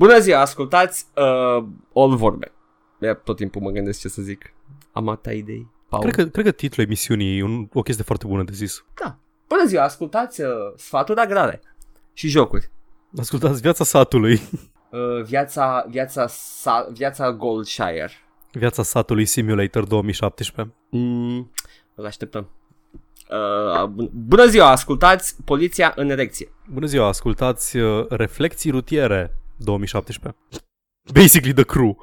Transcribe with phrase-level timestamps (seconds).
[0.00, 2.52] Bună ziua, ascultați uh, All Vorbe.
[3.00, 4.52] Eu tot timpul mă gândesc ce să zic.
[4.92, 5.70] Am atâta idei.
[5.88, 6.02] Paul.
[6.02, 8.84] Cred că, cred că titlul emisiunii e un, o chestie foarte bună de zis.
[9.02, 9.16] Da.
[9.48, 11.60] Bună ziua, ascultați uh, sfaturi agrare
[12.12, 12.70] și jocuri.
[13.18, 14.40] Ascultați viața satului.
[14.90, 18.10] Uh, viața, viața, sa, viața Goldshire.
[18.52, 20.74] Viața satului Simulator 2017.
[20.90, 21.50] Mm,
[21.94, 22.48] îl așteptăm.
[23.30, 26.52] Uh, bun- bună ziua, ascultați Poliția în erecție.
[26.72, 30.34] Bună ziua, ascultați uh, Reflecții rutiere 2017.
[31.12, 31.96] Basically The Crew.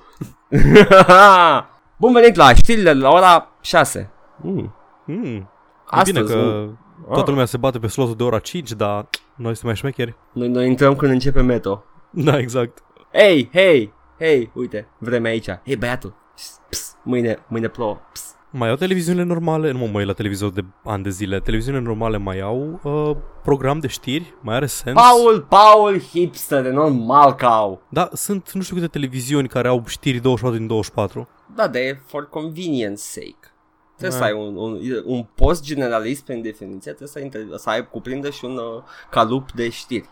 [2.00, 4.12] Bun venit la știrile la ora 6.
[4.42, 4.74] Mm.
[5.06, 5.24] Mm.
[5.26, 5.46] E
[5.86, 7.28] Astăzi, bine că un- toată Ah.
[7.28, 10.16] lumea se bate pe slotul de ora 5, dar noi suntem mai șmecheri.
[10.34, 11.84] Noi, noi intrăm când începe metro.
[12.10, 12.84] Da, exact.
[13.14, 15.50] Hei, hei, hei, uite, vremea aici.
[15.66, 16.14] Hei, băiatul.
[16.36, 17.98] Psst, psst, mâine, mâine plouă.
[18.12, 18.36] Psst.
[18.58, 19.72] Mai au televiziunile normale?
[19.72, 21.40] Nu mă mai uit la televizor de ani de zile.
[21.40, 24.34] Televiziunile normale mai au uh, program de știri?
[24.42, 24.96] Mai are sens?
[25.02, 27.82] Paul, Paul, hipster, normal că au.
[27.90, 31.28] Da, sunt nu știu câte televiziuni care au știri 24 din 24.
[31.56, 33.36] Da, dar e for convenience sake.
[33.98, 34.26] Trebuie Da.
[34.26, 38.30] să ai un, un, un post generalist prin definiție, trebuie să, inter- să ai cuprindă
[38.30, 40.10] și un uh, calup de știri.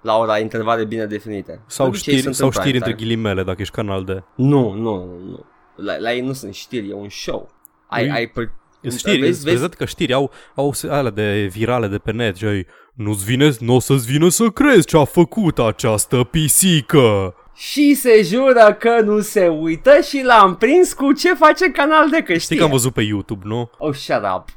[0.00, 1.60] La ora intervale bine definite.
[1.66, 3.08] Sau De obicei știri, sunt sau în știri prime între time.
[3.08, 4.22] ghilimele dacă ești canal de...
[4.34, 5.44] Nu, nu, nu, nu.
[5.82, 7.50] La, la ei nu sunt știri, e un show.
[7.86, 8.10] Ai, Ui.
[8.10, 8.50] ai per...
[8.80, 12.12] Sunt știri, vezi, vezi, vezi, că știri au, au se- alea de virale de pe
[12.12, 16.24] net și ai, nu-ți vine, nu o să-ți vină să crezi ce a făcut această
[16.24, 17.34] pisică.
[17.54, 22.16] Și se jură că nu se uită și l-am prins cu ce face canal de
[22.16, 22.56] că Știi știe.
[22.56, 23.70] că am văzut pe YouTube, nu?
[23.78, 24.48] Oh, shut up.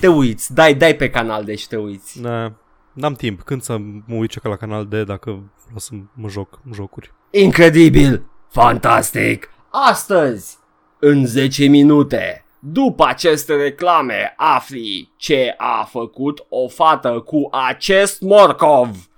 [0.00, 2.20] Te uiți, dai, dai pe canal de și te uiți.
[2.22, 2.52] Da,
[2.92, 3.42] n-am timp.
[3.42, 5.30] Când să mă uit ca la canal de dacă
[5.64, 7.12] vreau să mă joc jocuri.
[7.30, 8.22] Incredibil!
[8.50, 9.50] Fantastic!
[9.70, 10.56] Astăzi,
[11.00, 19.08] în 10 minute, după aceste reclame, afli ce a făcut o fată cu acest morcov.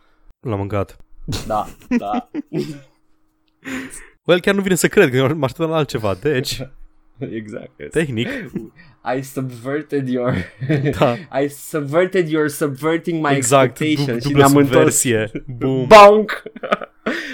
[0.40, 0.96] L-am mâncat.
[1.46, 2.28] Da, da.
[4.24, 6.14] Well, chiar nu vine să cred că mă așteptam la altceva.
[6.14, 6.60] Deci,
[7.38, 7.90] exact.
[7.90, 8.28] tehnic,
[9.16, 10.34] I subverted your...
[10.98, 15.00] da, I subverted your subverting my exact, expectations du- și dublă ne-am întors.
[15.00, 15.44] subversie.
[15.46, 15.86] Boom.
[15.86, 16.42] Bonk!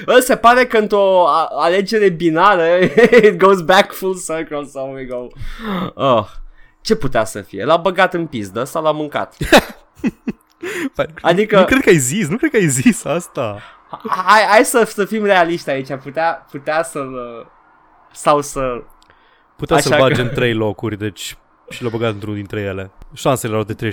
[0.04, 2.66] Bă, se pare că într-o a- alegere binară
[3.24, 5.26] it goes back full circle, so we go.
[5.94, 6.26] Oh.
[6.80, 7.64] Ce putea să fie?
[7.64, 9.36] L-a băgat în pizdă sau l-a mâncat?
[11.20, 13.58] Adică- Nu cred că ai zis, nu cred că ai zis asta.
[14.08, 15.88] Hai, hai să, să fim realiști aici.
[16.02, 17.14] Putea, putea să-l...
[18.12, 18.82] Sau să...
[19.56, 21.36] Putea Așa să-l bage că- în trei locuri, deci
[21.68, 22.90] și l-a băgat într-unul dintre ele.
[23.12, 23.90] Șansele erau de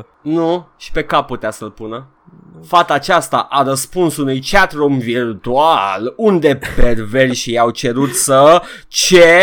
[0.00, 0.06] 33%.
[0.22, 2.06] Nu, și pe cap putea să-l pună.
[2.64, 8.62] Fata aceasta a răspuns unui chatroom virtual unde perversi i-au cerut să...
[8.88, 9.40] Ce?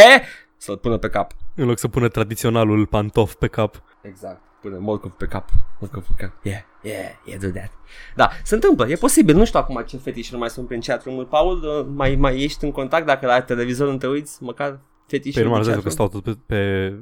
[0.57, 1.31] Să-l pună pe cap.
[1.55, 3.81] În loc să pună tradiționalul pantof pe cap.
[4.01, 4.41] Exact.
[4.61, 5.49] Pune morcov pe cap.
[5.79, 6.33] Morcov pe cap.
[6.45, 7.71] Yeah, yeah, yeah, do that.
[8.15, 9.35] Da, se întâmplă, e posibil.
[9.35, 12.71] Nu știu acum ce fetișuri mai sunt prin chatroom Paul, uh, mai, mai ești în
[12.71, 15.93] contact dacă la televizor nu te uiți, măcar Pe fetișuri urmă, din că chatroom?
[15.93, 16.93] stau tot pe, pe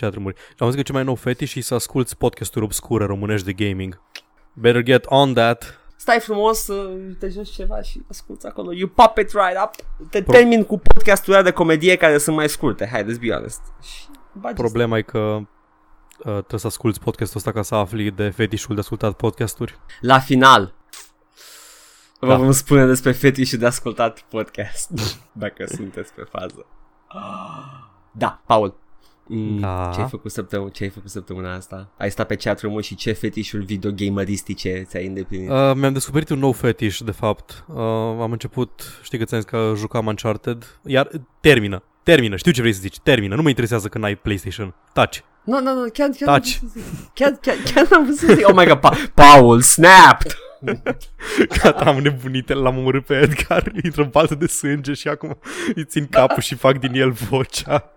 [0.00, 0.36] chat-room-uri.
[0.36, 3.64] Și am zis că cel mai nou fetiș e să asculti podcasturi obscure românești de
[3.66, 4.00] gaming.
[4.52, 5.80] Better get on that.
[5.96, 8.72] Stai frumos, uh, te joci ceva și asculti acolo.
[8.72, 9.70] You pop it right up.
[10.10, 12.88] Te termin cu podcasturile de comedie care sunt mai scurte.
[12.92, 13.60] Hai, let's be honest.
[13.82, 15.44] Și bagi Problema e că uh,
[16.18, 19.78] trebuie să asculti podcastul ăsta ca să afli de fetișul de ascultat podcasturi.
[20.00, 20.74] La final.
[22.20, 22.36] Vă Da.
[22.36, 24.90] vom spune despre fetișul de ascultat podcast.
[25.32, 26.66] Dacă sunteți pe fază.
[28.12, 28.76] Da, Paul.
[29.28, 29.90] Mm, Da.
[29.94, 31.88] Ce ai făcut săptămâna, ce ai făcut săptămâna asta?
[31.98, 35.50] Ai stat pe chatroom și ce fetișuri videogameristice ți-ai îndeplinit?
[35.50, 37.64] Uh, mi-am descoperit un nou fetiș, de fapt.
[37.68, 37.76] Uh,
[38.20, 41.08] am început, știi că ți-am zis că jucam Uncharted, iar
[41.40, 41.82] termină.
[42.02, 44.74] Termină, știu ce vrei să zici, termină, nu mă interesează că n-ai PlayStation.
[44.92, 45.24] Taci.
[45.44, 46.58] Nu, nu, nu, chiar, chiar, Taci.
[46.60, 47.10] n-am vrut să zic.
[47.14, 48.48] chiar, chiar, chiar n-am vrut să zic.
[48.48, 50.36] Oh my god, pa- Paul, snapped!
[51.62, 55.38] Gata, am nebunit, l-am omorât pe Edgar, intră în baltă de sânge și acum
[55.74, 57.92] îi țin capul și fac din el vocea.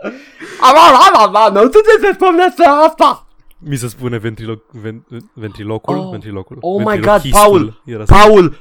[0.68, 3.26] Am, am, am, am, nu tu te spune despre asta!
[3.58, 6.10] Mi se spune ventrilo- ven- ventrilocul, Oh.
[6.10, 6.56] ventrilocul.
[6.60, 8.58] Oh my God, ventriloquistul Paul, Era Paul!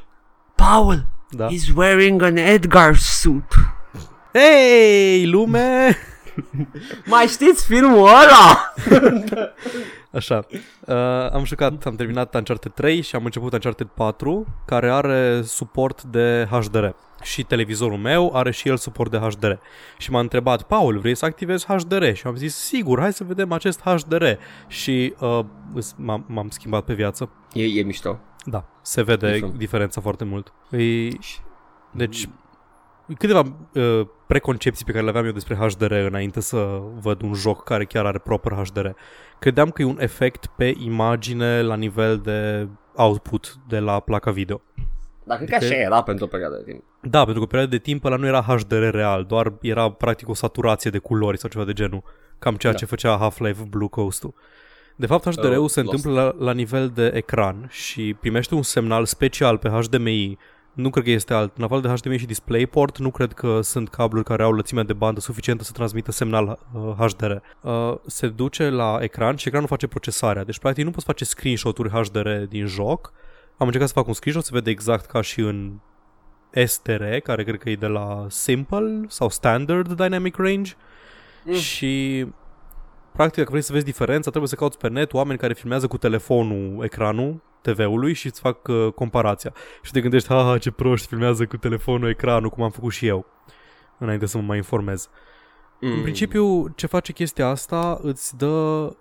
[0.56, 1.06] Paul!
[1.30, 1.48] da.
[1.48, 3.54] He's wearing an Edgar suit.
[4.34, 5.98] Hei, lume!
[7.06, 8.74] Mai știți filmul ăla?
[10.14, 10.46] Așa,
[10.86, 10.96] uh,
[11.32, 16.48] am jucat, am terminat Uncharted 3 și am început Uncharted 4, care are suport de
[16.52, 16.86] HDR.
[17.22, 19.52] Și televizorul meu are și el suport de HDR.
[19.98, 22.12] Și m-a întrebat, Paul, vrei să activezi HDR?
[22.14, 24.26] Și am zis, sigur, hai să vedem acest HDR.
[24.68, 25.40] Și uh,
[25.74, 27.30] îs- m-am, m-am schimbat pe viață.
[27.54, 28.20] E, e mișto.
[28.46, 29.48] Da, se vede Mișto.
[29.58, 30.54] diferența foarte mult.
[30.72, 31.08] E,
[31.92, 32.30] deci,
[33.18, 37.64] câteva uh, preconcepții pe care le aveam eu despre HDR înainte să văd un joc
[37.64, 38.88] care chiar are proper HDR.
[39.40, 44.62] Credeam că e un efect pe imagine la nivel de output de la placa video.
[45.24, 46.84] Dar cred că așa era pentru o perioadă de timp.
[47.02, 50.30] Da, pentru că o perioadă de timp ăla nu era HDR real, doar era practic
[50.30, 52.04] o saturație de culori sau ceva de genul.
[52.40, 52.78] Cam ceea Da.
[52.80, 54.34] ce făcea Half-Life Blue Coast-ul.
[54.96, 55.94] De fapt, HDR-ul Uh, se Lost.
[55.94, 60.38] întâmplă la, la nivel de ecran și primește un semnal special pe HDMI.
[60.80, 61.58] Nu cred că este alt.
[61.58, 64.94] În afară de HDMI și DisplayPort, nu cred că sunt cabluri care au lățimea de
[64.94, 67.32] bandă suficientă să transmită semnal uh, HDR.
[67.62, 70.44] Uh, se duce la ecran și ecranul face procesarea.
[70.44, 73.14] Deci, practic, nu poți face screenshot-uri HDR din joc.
[73.58, 75.72] Am încercat să fac un screenshot, se vede exact ca și în
[76.66, 80.74] STR, care cred că e de la Simple sau Standard Dynamic Range.
[81.46, 81.54] Mm.
[81.54, 82.26] Și
[83.12, 85.98] practic dacă vrei să vezi diferența, trebuie să cauți pe net oameni care filmează cu
[85.98, 89.54] telefonul ecranul TV-ului și îți fac uh, comparația.
[89.82, 93.26] Și te gândești, ha, ce proști filmează cu telefonul ecranul, cum am făcut și eu,
[93.98, 95.10] înainte să mă mai informez.
[95.80, 95.92] Mm.
[95.92, 98.48] În principiu, ce face chestia asta, îți dă...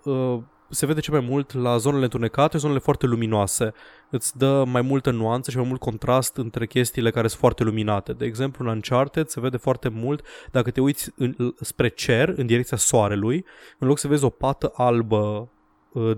[0.03, 0.39] Uh,
[0.71, 3.73] se vede ce mai mult la zonele întunecate, zonele foarte luminoase.
[4.09, 8.13] Îți dă mai multă nuanță și mai mult contrast între chestiile care sunt foarte luminate.
[8.13, 12.45] De exemplu, în Uncharted se vede foarte mult dacă te uiți în, spre cer, în
[12.45, 13.45] direcția soarelui,
[13.79, 15.47] în loc să vezi o pată albă uh,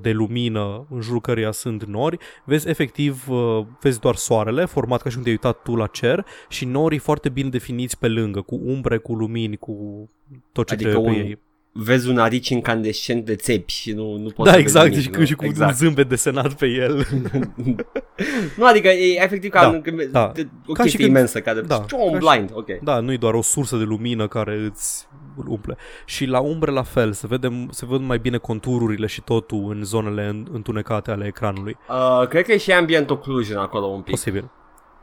[0.01, 5.09] de lumină în jurul căreia sunt nori, vezi efectiv, uh, vezi doar soarele, format ca
[5.09, 8.59] și cum te-ai uitat tu la cer și norii foarte bine definiți pe lângă, cu
[8.63, 10.09] umbre, cu lumini, cu
[10.51, 11.37] tot ce Adică trebuie pe un- ei.
[11.73, 15.09] Vezi un arici incandescent de țepi și nu, nu poți Da, să exact, vezi și,
[15.09, 15.25] nimic, cu, nu?
[15.25, 15.71] și cu exact.
[15.71, 17.05] un zâmbet desenat pe el.
[18.57, 20.31] Nu, adică e efectiv ca Da, în, când, da.
[20.35, 22.67] de, o Ca și chestie când- imensă care da, da, un ca și- blind, ok.
[22.83, 25.07] Da, nu e doar o sursă de lumină care îți
[25.47, 25.77] umple.
[26.05, 29.83] Și la umbre la fel, se, vede, se văd mai bine contururile și totul în
[29.83, 31.77] zonele în- întunecate ale ecranului.
[31.89, 34.11] Uh, cred că e și ambient occlusion acolo un pic.
[34.13, 34.49] Posibil.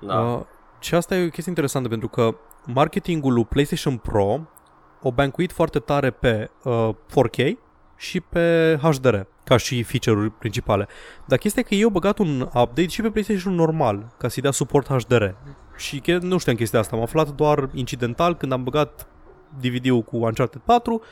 [0.01, 0.19] Da.
[0.21, 0.41] Uh,
[0.81, 2.35] și asta e o chestie interesantă pentru că
[2.67, 4.41] marketingul lui PlayStation Pro
[5.03, 7.53] o bancuit foarte tare pe uh, 4K
[7.97, 10.89] și pe HDR ca și feature-uri principale.
[11.27, 14.51] Dar chestia e că eu băgat un update și pe PlayStation normal ca să-i dea
[14.51, 15.25] suport HDR.
[15.77, 19.07] Și che- nu știam chestia asta, am aflat doar incidental când am băgat
[19.61, 21.03] DVD-ul cu Uncharted 4,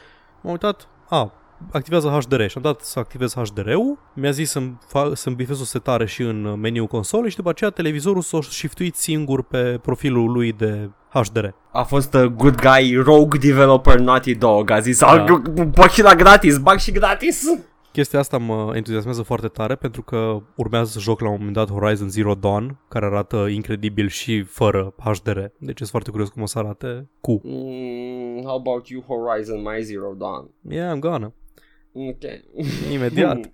[0.41, 1.33] m-am uitat, a,
[1.73, 5.65] activează HDR și am dat să activez HDR-ul, mi-a zis să-mi, fa- să-mi bifez o
[5.65, 10.53] setare și în meniul consolei și după aceea televizorul s-a shiftuit singur pe profilul lui
[10.53, 11.47] de HDR.
[11.73, 15.25] A fost uh, good guy, rogue developer Naughty Dog, a zis, Da.
[15.55, 15.65] da.
[15.65, 17.43] bag și la gratis, bag și gratis.
[17.93, 21.71] Chestia asta mă entuziasmează foarte tare pentru că urmează să joc la un moment dat
[21.71, 25.39] Horizon Zero Dawn, care arată incredibil și fără HDR.
[25.59, 27.41] Deci sunt foarte curios cum o să arate cu.
[27.45, 30.51] Mm, how about you Horizon My Zero Dawn?
[30.69, 31.33] Yeah, I'm gonna.
[31.97, 32.23] Ok.
[32.93, 33.51] Imediat.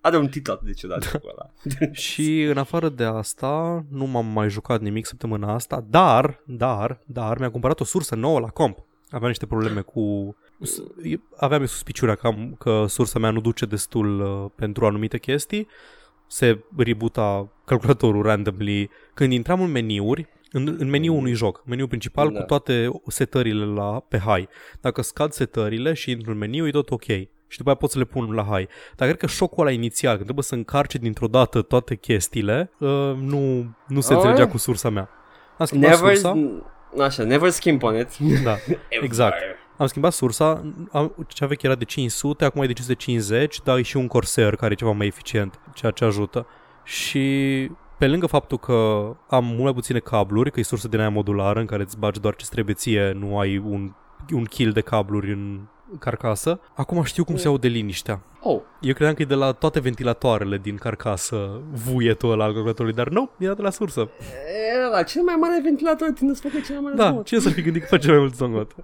[0.00, 1.50] Are un titlu atât de ciudat cu ăla.
[2.06, 7.38] și în afară de asta, nu m-am mai jucat nimic săptămâna asta, dar, dar, dar,
[7.38, 8.78] mi-am cumpărat o sursă nouă la comp.
[9.10, 10.36] Aveam niște probleme cu...
[11.36, 15.68] Aveam suspiciunea că, am, că sursa mea nu duce destul uh, pentru anumite chestii.
[16.26, 18.90] Se rebuta calculatorul randomly.
[19.14, 22.38] Când intram în meniuri, în, în meniul unui joc, meniul principal Da.
[22.38, 24.48] cu toate setările la, pe high.
[24.80, 27.06] Dacă scad setările și intru în meniu, e tot ok.
[27.54, 28.68] Și după aia pot să le pun la high.
[28.96, 32.88] Dar cred că șocul ăla inițial, când trebuie să încarce dintr-o dată toate chestiile, uh,
[33.20, 34.18] nu, nu se Ah.
[34.18, 35.08] înțelegea cu sursa mea.
[35.58, 36.38] Am schimbat Never, sursa.
[37.04, 38.16] așa, never skimp on it.
[38.42, 38.56] Da,
[39.02, 39.36] exact.
[39.76, 40.62] Am schimbat sursa,
[40.92, 44.56] am, cea veche era de 500, acum e de 550, dar e și un Corsair
[44.56, 46.46] care e ceva mai eficient, ceea ce ajută.
[46.84, 48.72] Și pe lângă faptul că
[49.28, 52.20] am mult mai puține cabluri, că e sursă din aia modulară în care îți bagi
[52.20, 53.92] doar ce trebuie ție, nu ai un,
[54.32, 55.60] un kill de cabluri în
[55.98, 58.20] carcasă, acum știu cum se aude liniștea.
[58.40, 62.96] Oh, Eu credeam că e de la toate ventilatoarele din carcasă vuietul ăla al calculatorului,
[62.96, 64.08] dar nu, era de la sursă.
[64.74, 67.24] e, la cel mai mare ventilator tinde să facă cel mai mare Da, zgomot.
[67.26, 68.74] cine să fi gândit că face mai mult zgomot?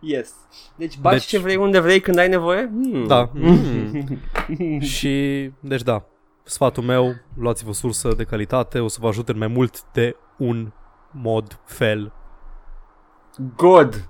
[0.00, 0.34] Yes.
[0.76, 2.66] Deci bagi Deci- ce vrei unde vrei când ai nevoie?
[2.72, 3.06] Hmm.
[3.06, 3.30] Da.
[3.34, 4.80] Mm.
[4.80, 6.04] și, deci da,
[6.42, 10.16] sfatul meu, luați-vă o sursă de calitate, o să vă ajute în mai mult de
[10.36, 10.72] un
[11.10, 12.12] mod, fel.
[13.56, 14.08] Good.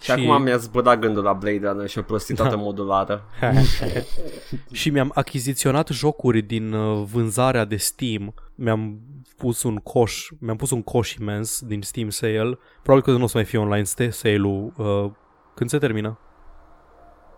[0.00, 2.56] Și, Și- acum mi-a zbădat gândul la Blade Runner și o prostitate Da.
[2.56, 3.24] modulară.
[4.72, 8.34] și mi-am achiziționat jocuri din uh, vânzarea de Steam.
[8.54, 8.98] Mi-am
[9.36, 12.58] pus un coș, mi-am pus un coș imens din Steam Sale.
[12.82, 14.72] Probabil că nu o să mai fie online ste- sale-ul.
[14.76, 15.10] Uh,
[15.54, 16.18] când se termină?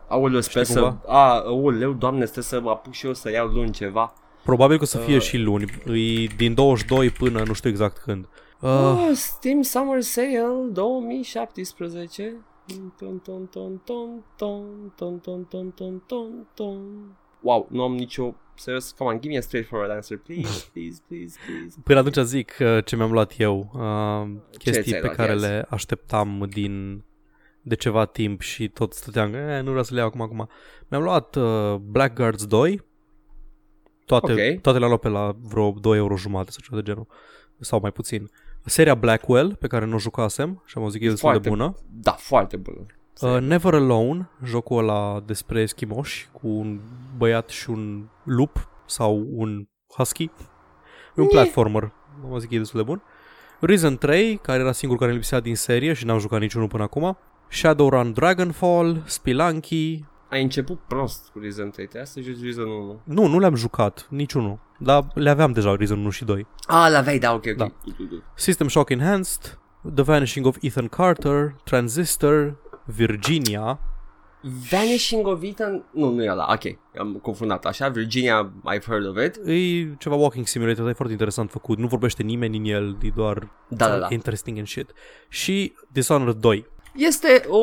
[0.09, 0.81] Aoleu, sper Știi să...
[0.81, 1.03] cumva?
[1.07, 4.13] A, aoleu, doamne, stai să mă apuc și eu să iau luni ceva.
[4.45, 5.23] Probabil că o să fie Uh.
[5.23, 5.65] și luni.
[5.87, 8.25] E din 22 până nu știu exact când.
[8.61, 12.37] Uh, Oh, Steam Summer Sale 2017.
[17.41, 18.35] Wow, nu am nicio...
[18.55, 21.77] Serios, come on, give me a straightforward answer, please, please, please, please.
[21.85, 27.05] Până atunci zic uh, ce mi-am luat eu, uh, chestii pe care le așteptam din
[27.63, 30.49] de ceva timp și tot stăteam, eh, nu vreau să le iau acum, acum.
[30.89, 32.83] Mi-am luat uh, Blackguards 2,
[34.05, 34.59] toate, okay.
[34.63, 37.07] toate le-am luat pe la vreo 2 euro jumate sau ceva de genul,
[37.61, 38.23] sau mai puțin.
[38.23, 41.39] Uh, Seria Blackwell, pe care nu o jucasem și am auzit că e destul de
[41.39, 41.75] Foarte bună.
[41.91, 42.87] Da, foarte bună.
[43.21, 46.81] Uh, Never Alone, jocul ăla despre eschimoși cu un
[47.17, 50.23] băiat și un lup sau un husky.
[50.23, 50.31] E
[51.15, 51.31] un Nye.
[51.31, 51.93] platformer,
[52.25, 53.03] am auzit că e destul de bun.
[53.61, 56.83] Risen 3, care era singurul care îmi lipsea din serie și n-am jucat niciunul până
[56.83, 57.19] acum.
[57.49, 60.05] Shadowrun Dragonfall, Spelunky.
[60.31, 63.01] Ai început prost cu Reason 3, trebuia să joci Reason 1.
[63.05, 64.59] Nu, nu le-am jucat, niciunul.
[64.79, 66.47] Dar le aveam deja Risen 1 și 2.
[66.67, 67.57] Ah, l-aveai, da, ok, ok.
[67.57, 67.65] Da.
[67.85, 68.23] Good, good, good.
[68.35, 69.59] System Shock Enhanced,
[69.95, 73.81] The Vanishing of Ethan Carter, Transistor, Virginia,
[74.71, 75.85] Vanishing of Ethan...
[75.91, 77.89] Nu, nu e ăla, ok, am confundat așa.
[77.89, 79.37] Virginia, I've heard of it.
[79.47, 81.79] E ceva walking simulator, dar e foarte interesant făcut.
[81.79, 84.07] Nu vorbește nimeni în el, e doar Da, da, da.
[84.11, 84.93] interesting and shit.
[85.29, 86.67] Și Dishonored 2.
[86.95, 87.59] Este o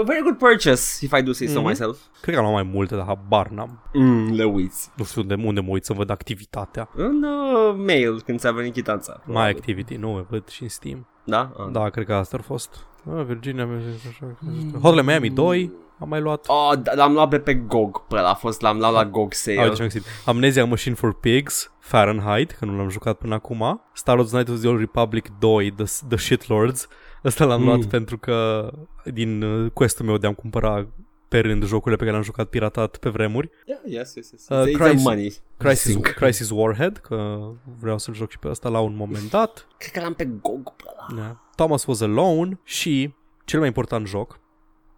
[0.00, 1.66] a very good purchase, if I do say so Mhm.
[1.68, 1.98] myself.
[2.20, 3.82] Cred că am luat mai multe, dar habar n-am.
[3.92, 4.90] Mm, le uiți.
[4.96, 6.88] Nu știu de unde mă uit să văd activitatea.
[6.94, 9.22] În uh, mail, când ți-a venit chitanța.
[9.26, 11.06] My Activity, nu, o văd și în Steam.
[11.24, 11.52] Da?
[11.58, 11.66] Ah.
[11.72, 12.86] Da, cred că asta ar fost.
[13.16, 13.68] Ah, Virginia,
[14.08, 14.36] așa,
[14.82, 16.44] Hotline Miami 2, am mai luat.
[16.48, 19.32] Oh, da, l-am luat pe, pe GOG, pe ăla a fost, l-am luat la GOG
[19.32, 19.58] sale.
[19.58, 20.04] Ah, uite ce am găsit.
[20.26, 23.80] Amnesia Machine for Pigs, Fahrenheit, că nu l-am jucat până acum.
[23.92, 26.88] Star Wars Knights of the Old Republic 2, The, the Shitlords.
[27.24, 27.66] Ăsta l-am Mm.
[27.66, 28.70] luat pentru că
[29.04, 30.86] din uh, quest-ul meu de a-mi cumpăra
[31.28, 33.50] pe rând jocurile pe care le-am jucat piratat pe vremuri.
[33.66, 34.48] Yeah, yes, yes, yes.
[34.48, 35.34] Uh, It's a Crisis- money.
[35.56, 36.06] Crisis, Sync.
[36.06, 37.38] Crisis Warhead, că
[37.80, 39.66] vreau să-l joc și pe ăsta la un moment dat.
[39.78, 41.22] Cred că l-am pe GOG pe ăla.
[41.22, 41.40] Da.
[41.56, 43.14] Thomas Was Alone și
[43.44, 44.38] cel mai important joc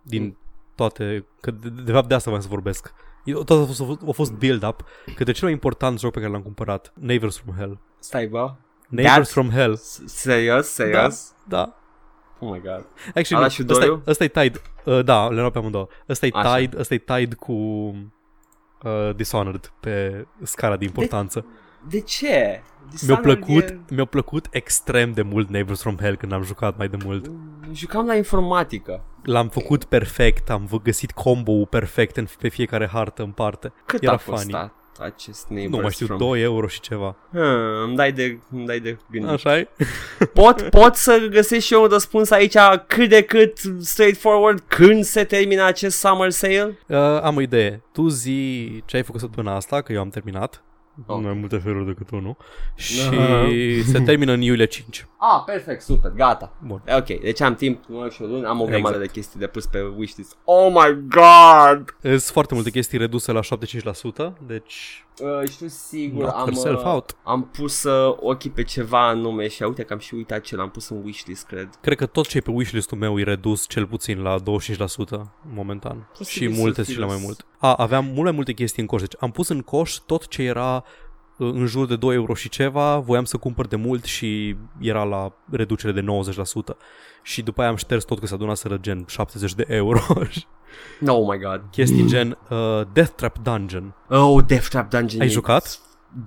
[0.03, 0.39] din Mm.
[0.75, 2.93] toate, că de, de fapt de asta vreau să vorbesc.
[3.25, 6.43] Eu- Tot a fost, a fost build-up către cel mai important joc pe care l-am
[6.43, 7.79] cumpărat, Neighbors from Hell.
[7.99, 8.55] Stai, bă.
[8.89, 9.77] Neighbors That- from Hell.
[9.77, 11.35] S- Serios, serios?
[11.49, 11.79] Da.
[12.45, 12.87] Oh my god.
[13.15, 14.03] Actually, Ala nu, și ăsta, doiul?
[14.07, 14.63] ăsta e tied.
[14.85, 15.87] Uh, da, le luau pe amândouă.
[16.09, 16.57] Ăsta e Așa.
[16.57, 21.47] tied, ăsta e tied cu uh, Dishonored pe scara de importanță.
[21.89, 22.27] De ce?
[22.29, 26.77] Mi-a Dishonored plăcut, e- mi-a plăcut extrem de mult Neighbors from Hell când am jucat
[26.77, 27.31] mai de mult.
[27.73, 29.05] Jucam la informatică.
[29.23, 33.73] L-am făcut perfect, am v- găsit combo-ul perfect în, pe fiecare hartă în parte.
[33.87, 34.73] Cât Era a funny.
[34.95, 36.19] Costat acest Neighbors Nu mai știu, from...
[36.19, 37.17] 2 euro și ceva.
[37.31, 39.31] Hmm, îmi dai de, îmi dai de gândit.
[39.31, 39.69] Așa e?
[40.33, 45.25] Pot, pot să găsesc și eu un răspuns aici cât de cât straightforward când se
[45.25, 46.79] termină acest summer sale?
[46.87, 47.83] Uh, am o idee.
[47.93, 50.63] Tu zi ce ai făcut săptămâna asta, că eu am terminat.
[51.07, 51.23] Ok.
[51.23, 52.37] Mai multe feluri decât unul.
[52.75, 53.47] Și Aha.
[53.93, 55.07] se termină în iulie 5.
[55.19, 56.53] Ah, perfect, super, gata.
[56.67, 56.83] Bun.
[56.97, 59.13] Ok, deci am timp, nu și o lună, am o grămadă Exact.
[59.13, 60.37] de chestii de pus pe wishlist.
[60.45, 61.97] Oh my god!
[62.03, 66.87] Sunt foarte multe chestii reduse la 75%, deci Uh, știu sigur, Knock am, yourself uh,
[66.87, 67.17] out.
[67.23, 70.71] am pus uh, ochii pe ceva anume și uite că am și uitat ce l-am
[70.71, 71.69] pus în wishlist, cred.
[71.81, 74.43] cred că tot ce e pe wishlist-ul meu e redus cel puțin la 25%
[75.55, 76.09] momentan.
[76.19, 77.25] Posibil și să multe fi și la mai lăs.
[77.25, 77.47] mult.
[77.59, 79.01] A, aveam mult mai multe chestii în coș.
[79.01, 81.04] Deci am pus în coș tot ce era uh,
[81.37, 85.33] în jur de 2 euro și ceva, voiam să cumpăr de mult și era la
[85.51, 86.05] reducere de
[86.73, 86.77] 90%.
[87.23, 90.01] Și după aia am șters tot că s-a adunat să gen 70 de euro.
[91.07, 91.63] Oh my god.
[91.71, 93.95] chestii gen uh, Death Trap Dungeon.
[94.09, 95.21] Oh, Death Trap Dungeon.
[95.21, 95.79] Ai e- jucat?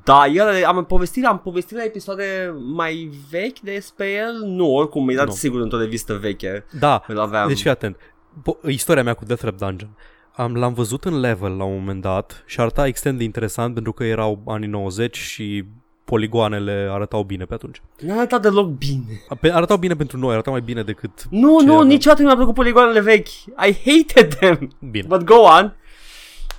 [0.03, 4.41] Da, el, am povestit, am povestit la episoade mai vechi despre el.
[4.45, 5.31] Nu, oricum, mi-a dat Nu.
[5.31, 6.65] sigur într-o revistă veche.
[6.79, 7.47] Da, Îl aveam.
[7.47, 7.97] deci fii atent.
[8.41, 9.89] Po- istoria mea cu Death Trap Dungeon.
[10.37, 13.91] Am, l-am văzut în level la un moment dat și arăta extrem de interesant pentru
[13.91, 15.65] că erau anii 90 și
[16.03, 17.81] poligoanele arătau bine pe atunci.
[17.99, 19.21] N-a arătat deloc bine.
[19.41, 21.87] Pe, arătau bine pentru noi, arătau mai bine decât Nu, Ce nu, aveam?
[21.87, 23.27] niciodată nu mi-a plăcut poligoanele vechi.
[23.27, 24.69] I hated them.
[24.91, 25.05] bine.
[25.07, 25.75] But go on.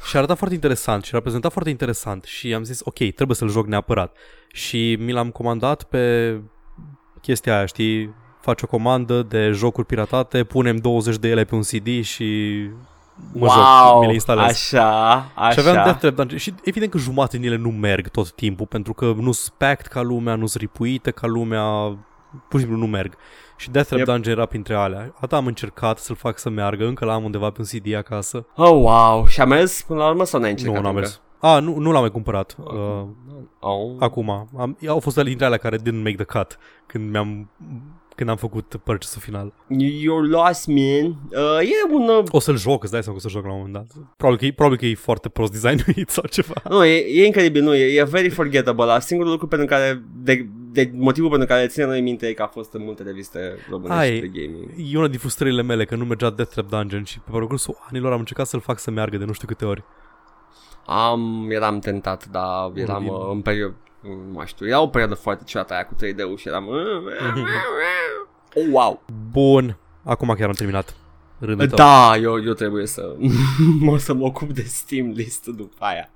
[0.09, 3.67] Și arăta foarte interesant și reprezenta foarte interesant și am zis, ok, trebuie să-l joc
[3.67, 4.17] neapărat.
[4.53, 6.35] Și mi l-am comandat pe
[7.21, 11.63] chestia aia, știi, faci o comandă de jocuri piratate, punem 20 de ele pe un
[11.63, 12.59] CD și
[13.33, 14.45] mă joc, wow, mi le instalez.
[14.45, 15.51] așa, așa.
[15.51, 18.67] Și aveam Death Trap Dungeon și evident că jumate din ele nu merg tot timpul
[18.67, 21.63] pentru că nu sunt packed ca lumea, nu sunt ripuite ca lumea,
[22.49, 23.15] pur și simplu nu merg.
[23.57, 24.09] Și Death Trap Yep.
[24.09, 25.13] Dungeon era printre alea.
[25.17, 28.47] Atât am încercat să-l fac să meargă, încă l-am undeva pe un CD acasă.
[28.57, 29.27] Oh, wow.
[29.27, 31.01] Și a mers până la urmă sau n-ai încercat nu, n-am încă?
[31.07, 31.21] mers.
[31.41, 32.57] A, nu, nu l-am mai cumpărat.
[32.65, 33.05] Uh,
[33.61, 33.95] Oh.
[33.99, 34.49] acum.
[34.59, 37.51] Am, au fost ale dintre alea care didn't make the cut când mi-am
[38.19, 39.53] când am făcut purchase-ul final.
[39.99, 41.07] You're lost, man.
[41.07, 42.09] Uh, e un...
[42.09, 43.87] Uh, O să-l joc, îți dai seama că o să joc la un moment dat.
[44.17, 46.55] Probabil că, e, probabil că e foarte prost designuit sau ceva.
[46.69, 48.85] nu, e, e incredibil, nu, e, e very forgettable.
[48.87, 52.43] Dar Singurul lucru pentru care, de, de motivul pentru care ține noi minte e că
[52.43, 53.39] a fost în multe reviste
[53.71, 54.21] românești Ai.
[54.21, 54.71] de gaming.
[54.93, 58.13] E una din frustrările mele că nu mergea Death Trap Dungeon și pe parcursul anilor
[58.13, 59.83] am încercat să-l fac să meargă de nu știu câte ori.
[60.87, 63.13] Am, eram tentat, dar eram Oribil.
[63.15, 66.49] uh, în perioadă, nu mai știu, era o perioadă foarte ciudată aia cu 3D-ul și
[66.49, 66.67] eram...
[68.55, 69.03] Oh, wow!
[69.31, 70.97] Bun, acum chiar am terminat
[71.39, 71.77] rândul tău.
[71.77, 73.17] Da, eu, eu trebuie să
[73.81, 76.11] mă să mă ocup de Steam list după aia.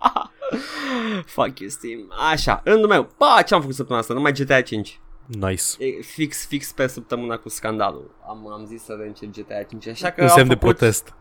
[1.35, 2.13] Fuck you Steam.
[2.31, 3.09] Așa, rândul meu.
[3.19, 4.15] Ba, ce am făcut săptămâna asta?
[4.15, 5.01] Numai GTA 5.
[5.27, 5.63] Nice.
[5.79, 8.11] E fix, fix pe săptămâna cu scandalul.
[8.29, 10.77] Am, am zis să reîncep GTA 5, așa că Un am semn de făcut...
[10.77, 11.15] protest.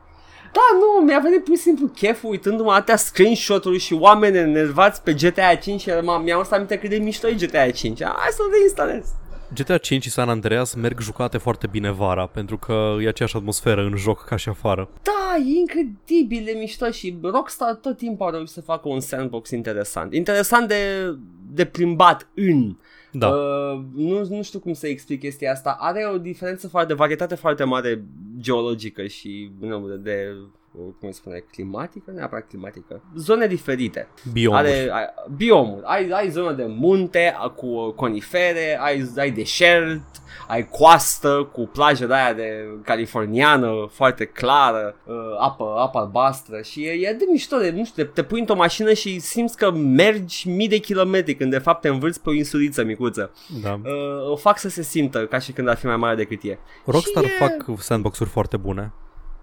[0.54, 5.14] Da, nu, mi-a venit pur și simplu cheful uitându-mă atâtea screenshot-uri și oameni enervați pe
[5.14, 8.04] GTA 5 și m- mi-am adus aminte cât de mișto e GTA 5.
[8.04, 9.06] Hai să-l reinstalez.
[9.56, 13.82] GTA 5 și San Andreas merg jucate foarte bine vara, pentru că e aceeași atmosferă
[13.82, 14.90] în joc ca și afară.
[15.04, 19.50] Da, e incredibil de mișto și Rockstar tot timpul au reușit să facă un sandbox
[19.50, 20.14] interesant.
[20.14, 20.76] Interesant de,
[21.54, 22.76] de plimbat în.
[23.12, 23.28] Da.
[23.28, 25.78] Uh, nu, nu știu cum să explic chestia asta.
[25.80, 28.04] Are o diferență foarte, varietate foarte mare
[28.40, 30.36] geologică și nu, de, de
[30.74, 33.02] cum îi spune, climatică, neapărat climatică.
[33.16, 34.08] Zone diferite.
[34.32, 34.62] Biomuri.
[34.62, 35.82] Are ai, biomuri.
[35.86, 40.02] Ai, ai zonă de munte cu conifere, ai, ai deșert,
[40.48, 46.84] ai coastă cu plajă de aia de californiană foarte clară, uh, apă, apă albastră și
[46.84, 49.72] e, e de mișto, de, nu știu, te, te pui într-o mașină și simți că
[49.72, 53.32] mergi mii de kilometri când de fapt te învârți pe o insuliță micuță.
[53.62, 53.80] Da.
[53.84, 56.58] Uh, o fac să se simtă ca și când ar fi mai mare decât e.
[56.86, 58.94] Rockstar și e- fac sandbox-uri foarte bune.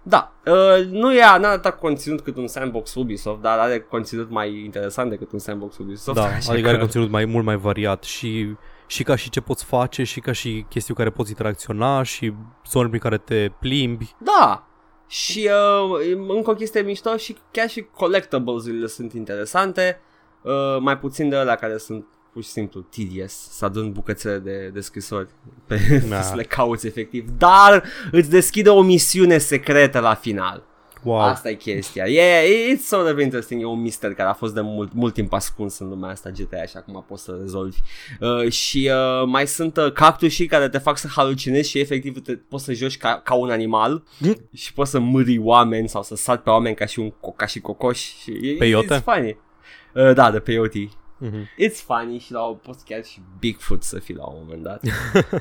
[0.03, 4.63] Da, uh, nu e n-are atât conținut cât un sandbox Ubisoft, dar are conținut mai
[4.63, 6.17] interesant decât un sandbox Ubisoft.
[6.17, 8.55] Da, așa adică că- are conținut mai mult mai variat și
[8.87, 12.33] și ca și ce poți face și ca și chestii cu care poți interacționa și
[12.69, 14.15] zone prin care te plimbi.
[14.17, 14.67] Da,
[15.07, 15.49] și
[15.89, 20.01] uh, încă o chestie mișto și chiar și collectibles-urile sunt interesante,
[20.41, 24.69] uh, mai puțin de alea care sunt pur și simplu tedious, să adun bucățele de,
[24.73, 25.27] de scrisori
[25.67, 26.21] pe Da.
[26.29, 30.67] să le cauți efectiv, dar îți deschide o misiune secretă la final.
[31.03, 31.19] Wow.
[31.19, 32.05] Asta e chestia.
[32.05, 33.61] Yeah, it's sort of interesting.
[33.61, 36.65] E un mister care a fost de mult, mult timp ascuns în lumea asta GTA
[36.65, 37.77] și acum poți să rezolvi.
[38.19, 42.35] Uh, și uh, mai sunt uh, cactusii care te fac să halucinezi și efectiv te,
[42.35, 44.03] poți să joci ca, ca un animal
[44.53, 47.45] și poți să mâri oameni sau să sari pe oameni ca și un co- ca
[47.45, 47.99] și cocoș.
[47.99, 48.99] Și e, Peyote?
[48.99, 49.37] It's funny.
[49.93, 50.89] Uh, da, de peyote.
[51.19, 51.47] Mhm.
[51.67, 54.81] It's funny și la poți chiar și Bigfoot să fii la un moment dat.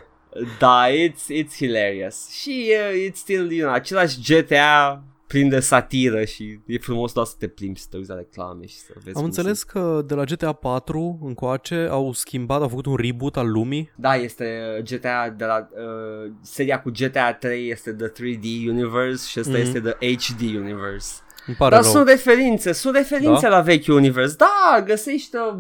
[0.59, 2.29] da, it's, it's hilarious.
[2.31, 7.27] Și uh, it's still, you know, același GTA plin de satiră și e frumos doar
[7.27, 9.71] să te plimbi, să te uiți la reclame și să vezi Am cum înțeles sunt.
[9.71, 13.91] că de la GTA 4 încoace au schimbat, au făcut un reboot al lumii.
[13.97, 19.29] Da, este uh, GTA de la uh, seria cu GTA 3 este The 3D Universe
[19.29, 19.61] și ăsta Mhm.
[19.61, 21.15] este The HD Universe.
[21.49, 21.93] Îmi pare Dar rău.
[21.93, 23.57] sunt referințe, sunt referințe Da?
[23.57, 24.35] la vechiul univers.
[24.35, 25.59] Da, găsești, uh,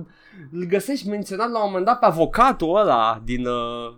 [0.52, 3.96] îl găsești menționat la un moment dat pe avocatul ăla din, uh,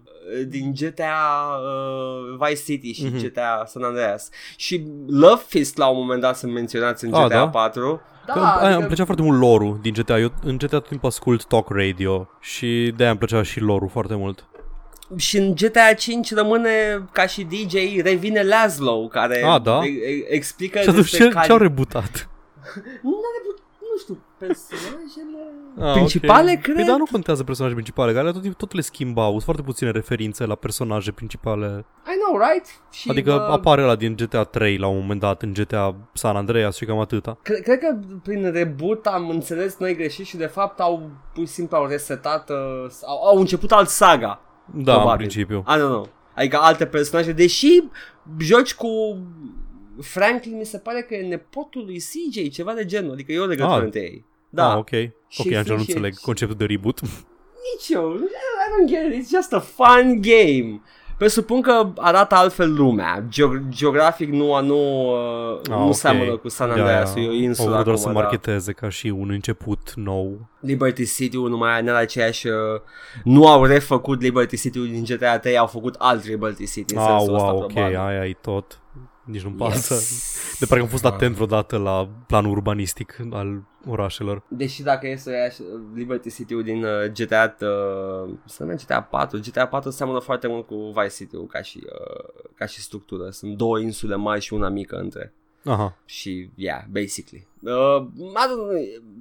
[0.48, 3.18] din GTA uh, Vice City și Mhm.
[3.22, 4.29] GTA San Andreas.
[4.57, 7.48] Și Love Fist la un moment dat sunt menționați în Ah, GTA da?
[7.48, 8.00] 4.
[8.26, 10.18] Da, Că, aia, adică- îmi plăcea foarte mult lore din GTA.
[10.18, 14.14] Eu în GTA tot timpul ascult talk radio și de-aia îmi plăcea și lore foarte
[14.14, 14.44] mult.
[15.16, 19.81] Și în GTA 5 rămâne ca și DJ, revine Laszlo, care Ah, da?
[19.85, 22.29] e- e- explică Și atunci despre ce, cali- ce au rebutat?
[23.03, 25.38] Nu, are put- nu știu, personajele
[25.81, 26.61] Ah, principale, ok.
[26.62, 26.75] cred.
[26.75, 29.31] Păi da, nu contează personaje principale, care tot, totul le schimbau.
[29.31, 31.85] Sunt foarte puține referințe la personaje principale.
[32.07, 32.66] I know, right?
[32.92, 36.37] Și, Adică uh, apare la din GTA 3 la un moment dat, în GTA San
[36.37, 37.38] Andreas și cam atâta.
[37.42, 41.53] Cred, cred că prin reboot am înțeles noi greșit și de fapt au pur și
[41.53, 42.57] simplu au resetat, uh,
[43.07, 44.40] au, au început alt saga.
[44.75, 45.11] Da, Probabil.
[45.11, 45.65] în principiu.
[45.69, 46.09] I don't know.
[46.35, 47.83] Adică alte personaje, deși
[48.39, 49.19] joci cu
[50.01, 53.45] Franklin mi se pare că e nepotul lui CJ, ceva de genul, adică e o
[53.47, 53.83] legătură Ah.
[53.85, 54.25] între ei.
[54.49, 54.89] Da, Ah, ok.
[55.29, 57.01] Și ok, atunci nu sunt și- înțeleg conceptul de reboot.
[57.01, 60.81] nici eu, I don't get it, it's just a fun game.
[61.21, 63.25] Presupun că arată altfel lumea.
[63.29, 64.77] Geo- geografic nu, nu,
[65.13, 65.95] uh, Ah, nu ok.
[65.95, 68.13] seamănă cu San Andreas, e o Au insulă vrut doar acum, să da.
[68.21, 70.39] marketeze ca și un început nou.
[70.61, 72.55] Liberty City-ul nu mai are aceeași uh,
[73.25, 77.07] Nu au refăcut Liberty City-ul din GTA 3 Au făcut alt Liberty City în Ah,
[77.09, 77.97] sensul ăsta wow, ok, probabil.
[77.99, 78.80] aia e tot.
[79.31, 79.95] Nici nu-mi pasă.
[79.95, 80.38] Yes.
[80.59, 84.43] De parcă am fost atent vreodată la planul urbanistic al orașelor.
[84.49, 89.40] Deși dacă e să ia Liberty City-ul din uh, GTA uh, Să numim GTA 4
[89.40, 93.57] GTA 4 seamănă foarte mult cu Vice City-ul ca și, uh, ca și structură Sunt
[93.57, 95.99] două insule mari și una mică între Aha.
[96.05, 98.68] Și, yeah, basically uh, I don't know,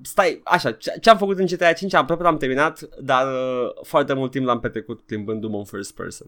[0.02, 4.32] Stai, așa, ce- ce-am făcut în GTA 5 Aproape l-am terminat Dar uh, foarte mult
[4.32, 6.28] timp l-am petrecut plimbându-mă în first person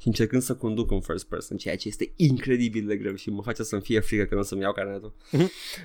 [0.00, 3.42] Și încercând să conduc în first person Ceea ce este incredibil de greu Și mă
[3.42, 5.12] face să-mi fie frică că nu o să-mi iau carnetul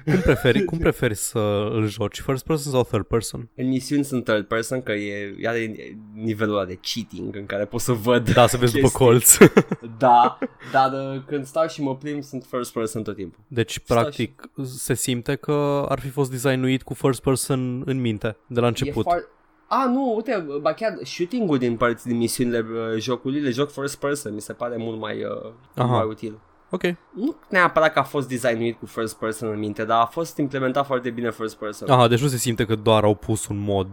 [0.06, 2.20] Cum preferi, cum preferi să îl joci?
[2.20, 3.50] First person sau third person?
[3.56, 5.76] În misiuni sunt third person Că e, are
[6.14, 9.06] nivelul ăla de cheating În care pot să văd Da, să vezi după chestii.
[9.06, 9.38] colț.
[9.98, 10.38] Da,
[10.72, 14.50] dar uh, când stau și mă plimb Sunt first person tot timpul Deci, Stau practic,
[14.78, 15.52] se simte că
[15.90, 19.06] ar fi fost designuit cu first person în minte, de la început.
[19.06, 19.28] E foarte...
[19.68, 24.00] A, nu, uite, ba chiar shooting-ul din părți din misiunile uh, jocului, le joc first
[24.00, 25.96] person, mi se pare mult mai, uh, mult Aha.
[25.98, 26.40] mai util.
[26.70, 26.82] Ok.
[27.14, 30.86] Nu neapărat că a fost designuit cu first person în minte, dar a fost implementat
[30.86, 31.90] foarte bine first person.
[31.90, 33.88] Aha, deci nu se simte că doar au pus un mod...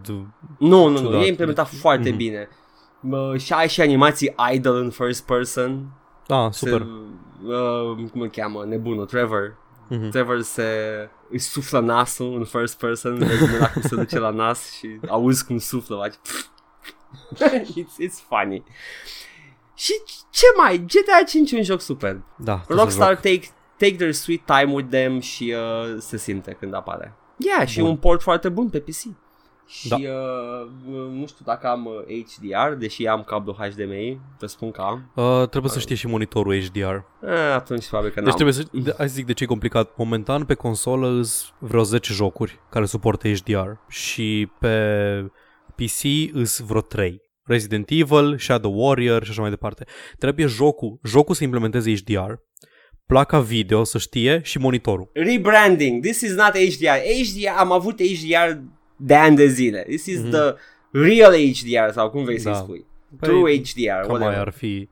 [0.58, 1.22] Nu, nu, nu, Ciudat.
[1.22, 2.16] e implementat foarte Mhm.
[2.18, 2.48] bine.
[3.10, 5.86] uh, și ai și animații idle în first person.
[6.28, 6.80] Ah, super.
[6.80, 8.64] Se, uh, cum îl cheamă?
[8.64, 9.56] Nebunul, Trevor.
[9.90, 10.10] Mhm.
[10.10, 10.64] Trevor se
[11.30, 15.44] îi suflă nasul în first person, vezi mâna cum se duce la nas și auzi
[15.44, 16.14] cum suflă, faci
[17.80, 18.64] it's, it's funny.
[19.74, 19.92] Și
[20.30, 20.78] ce mai?
[20.78, 22.20] GTA 5 e un joc super.
[22.36, 23.20] Da, trebuie să Rockstar joc.
[23.20, 27.14] take, take their sweet time with them și uh, se simte când apare.
[27.36, 27.88] Yeah, și Bun.
[27.88, 29.02] un port foarte bun pe PC.
[29.70, 29.96] Și Da.
[29.96, 30.66] uh,
[31.12, 35.12] nu știu dacă am uh, HDR, deși am cablu HDMI, te spun că am.
[35.14, 36.94] Uh, trebuie să știe și monitorul HDR.
[37.26, 38.34] Eh, atunci probabil că Deci n-am.
[38.34, 38.64] trebuie să...
[38.72, 39.96] De, hai să zic de ce e complicat.
[39.96, 44.76] Momentan pe consolă îs vreo 10 jocuri care suportă HDR și pe
[45.74, 47.20] PC îs vreo 3.
[47.44, 49.84] Resident Evil, Shadow Warrior și așa mai departe.
[50.18, 52.32] Trebuie jocul, jocul să implementeze HDR,
[53.06, 55.10] placa video să știe și monitorul.
[55.12, 56.02] Rebranding.
[56.02, 56.98] This is not HDR.
[57.22, 58.58] HDR, am avut HDR
[59.00, 59.82] de ani de zile.
[59.82, 60.30] This is Mhm.
[60.30, 60.54] the
[60.90, 62.58] real HDR sau cum vrei să-i Da.
[62.58, 62.84] spui.
[63.18, 64.38] Păi, True HDR, Cam mai whatever.
[64.46, 64.88] ar fi...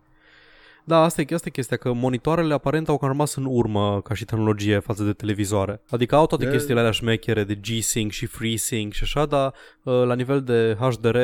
[0.85, 4.15] Da, asta e, asta e chestia, că monitoarele aparent au cam rămas în urmă ca
[4.15, 5.83] și tehnologie față de televizoare.
[5.91, 6.51] Adică au toate Da.
[6.51, 11.17] chestiile alea șmechere de G-Sync și FreeSync și așa, dar uh, la nivel de HDR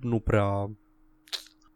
[0.00, 0.70] nu prea...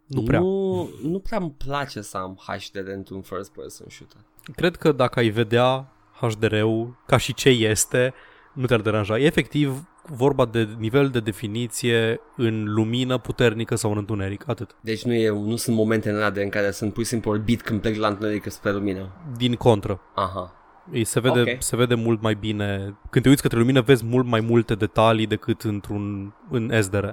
[0.07, 0.41] Nu prea.
[0.41, 4.21] Nu, nu prea îmi place să am HDR într-un first person shooter.
[4.57, 8.15] Cred că dacă ai vedea HDR-ul ca și ce este,
[8.55, 9.19] nu te-ar deranja.
[9.19, 14.77] E efectiv vorba de nivel de definiție în lumină puternică sau în întuneric, atât.
[14.81, 17.31] Deci nu, e, nu sunt momente în alea de în care sunt pur și simplu
[17.31, 19.13] orbit când plec la întuneric spre lumină.
[19.37, 20.01] Din contră.
[20.15, 20.53] Aha.
[20.93, 21.63] Ei, se, vede, Ok.
[21.63, 22.97] se vede mult mai bine.
[23.11, 27.09] Când te uiți către lumină, vezi mult mai multe detalii decât într-un în SDR.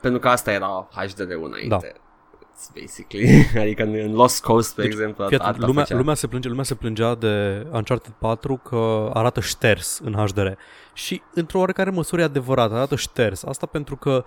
[0.00, 1.68] Pentru că asta era HDR-ul înainte.
[1.68, 2.00] Da.
[2.54, 3.46] It's basically.
[3.62, 5.98] adică în Lost Coast, pe Deci, exemplu, Fii atent, asta lumea, făcea.
[5.98, 10.46] lumea, se plânge, lumea se plângea de Uncharted 4 că arată șters în HDR.
[10.92, 13.42] Și într-o oarecare măsură e adevărat, arată șters.
[13.44, 14.24] Asta pentru că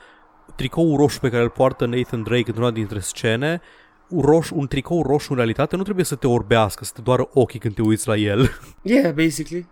[0.56, 3.62] tricoul roșu pe care îl poartă Nathan Drake într-una dintre scene,
[4.10, 7.30] un, roș, un tricou roșu în realitate nu trebuie să te orbească, să te doară
[7.34, 8.50] ochii când te uiți la el.
[8.82, 9.70] Yeah, basically.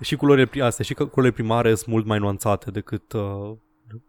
[0.00, 3.52] și culorile, pri- astea, și că culorile primare sunt mult mai nuanțate decât uh,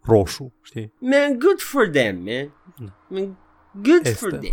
[0.03, 0.93] roșu, știi?
[0.99, 2.53] Man, good for them, man.
[3.07, 3.37] man
[3.81, 4.13] good Este.
[4.27, 4.51] for them.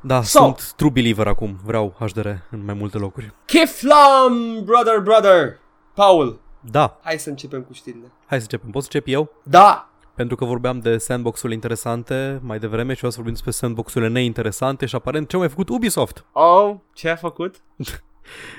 [0.00, 1.58] Da, So- sunt true believer acum.
[1.64, 3.32] Vreau HDR în mai multe locuri.
[3.44, 5.58] Kiflam, brother, brother.
[5.94, 8.06] Paul, Da, hai să începem cu știrile.
[8.26, 8.70] hai să începem.
[8.70, 9.30] Pot să încep eu?
[9.42, 9.88] Da!
[10.14, 14.86] Pentru că vorbeam de sandbox-urile interesante mai devreme și vreau să vorbim despre sandbox-urile neinteresante
[14.86, 16.24] și aparent ce a mai făcut Ubisoft.
[16.32, 17.54] Oh, ce a făcut?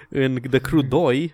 [0.09, 1.31] În The Crew 2, uh,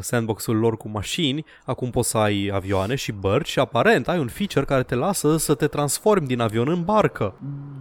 [0.00, 4.28] sandbox-ul lor cu mașini, acum poți să ai avioane și bărci și aparent ai un
[4.28, 7.34] feature care te lasă să te transformi din avion în barcă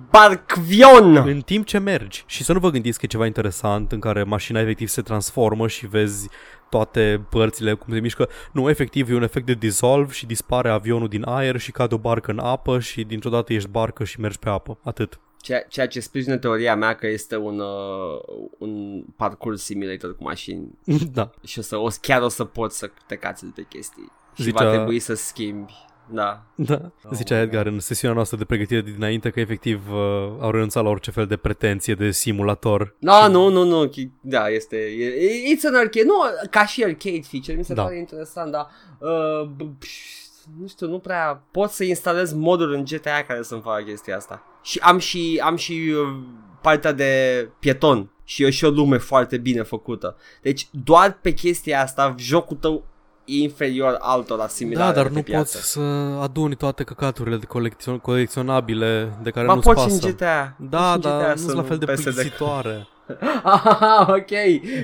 [0.09, 1.15] Barcvion!
[1.15, 2.23] în timp ce mergi.
[2.27, 5.67] Și să nu vă gândiți că e ceva interesant în care mașina efectiv se transformă
[5.67, 6.29] și vezi
[6.69, 8.29] toate părțile cum se mișcă.
[8.51, 11.97] Nu, efectiv e un efect de dissolve și dispare avionul din aer și cade o
[11.97, 14.77] barcă în apă și dintr-o dată ești barcă și mergi pe apă.
[14.83, 15.19] Atât.
[15.43, 20.77] Ceea, ceea ce sprijină teoria mea că este un, uh, un parcurs simulator cu mașini
[21.13, 21.29] da.
[21.43, 24.11] și o să, o, chiar o să poți să te cați de chestii.
[24.35, 25.73] Și Zicea- va trebui să schimbi.
[26.09, 26.43] Da.
[26.55, 26.91] Da.
[27.13, 29.97] Zicea Edgar în sesiunea noastră de pregătire de dinainte că efectiv uh,
[30.39, 32.95] au renunțat la orice fel de pretenție de simulator.
[32.99, 36.13] No, nu, nu, nu, chi- da, este, e, it's an arcade, nu,
[36.49, 37.83] ca și arcade feature, mi se Da.
[37.83, 38.67] pare interesant, dar,
[38.99, 39.89] uh, b- pș,
[40.61, 44.43] nu știu, nu prea pot să instalez moduri în GTA care să-mi facă chestia asta.
[44.61, 46.21] Și am și, am și uh,
[46.61, 50.15] partea de pieton și e și o lume foarte bine făcută.
[50.41, 52.83] Deci doar pe chestia asta jocul tău
[53.25, 55.57] e inferior altora similare Da, dar de nu pe piață.
[55.57, 55.79] poți să
[56.21, 60.05] aduni toate căcaturile de colecțion- colecționabile de care Ba nu-ți poți pasă.
[60.05, 60.55] în GTA.
[60.69, 62.03] Da, Poți în dar GTA nu să sunt la fel de PSD.
[62.03, 62.87] plictisitoare.
[63.43, 64.31] Ah, ok.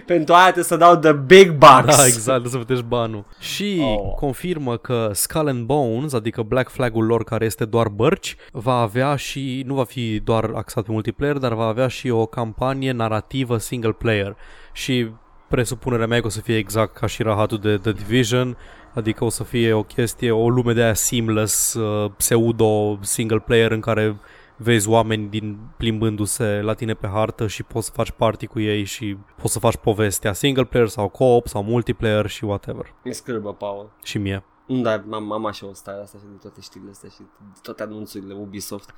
[0.05, 1.97] Pentru aia trebuie să dau the big bucks.
[1.97, 3.25] Da, exact, să plătești banul.
[3.39, 4.13] Și Oh.
[4.15, 9.15] confirmă că Skull and Bones, adică Black Flag-ul lor care este doar bărci, va avea
[9.15, 13.57] și, nu va fi doar axat pe multiplayer, dar va avea și o campanie narrativă
[13.57, 14.35] single player.
[14.73, 15.07] Și
[15.47, 18.57] presupunerea mea e că o să fie exact ca și rahatul de The Division,
[18.93, 23.71] adică o să fie o chestie, o lume de aia seamless, uh, pseudo single player
[23.71, 24.15] în care
[24.61, 28.83] vezi oameni din plimbându-se la tine pe hartă și poți să faci party cu ei
[28.83, 32.93] și poți să faci povestea single player sau co-op sau multiplayer și whatever.
[33.03, 33.91] Mi scârbă, Paul.
[34.03, 34.43] Și mie.
[34.67, 37.17] Nu, dar am, am așa o stare asta și de toate știrile astea și
[37.53, 38.93] de toate anunțurile Ubisoft.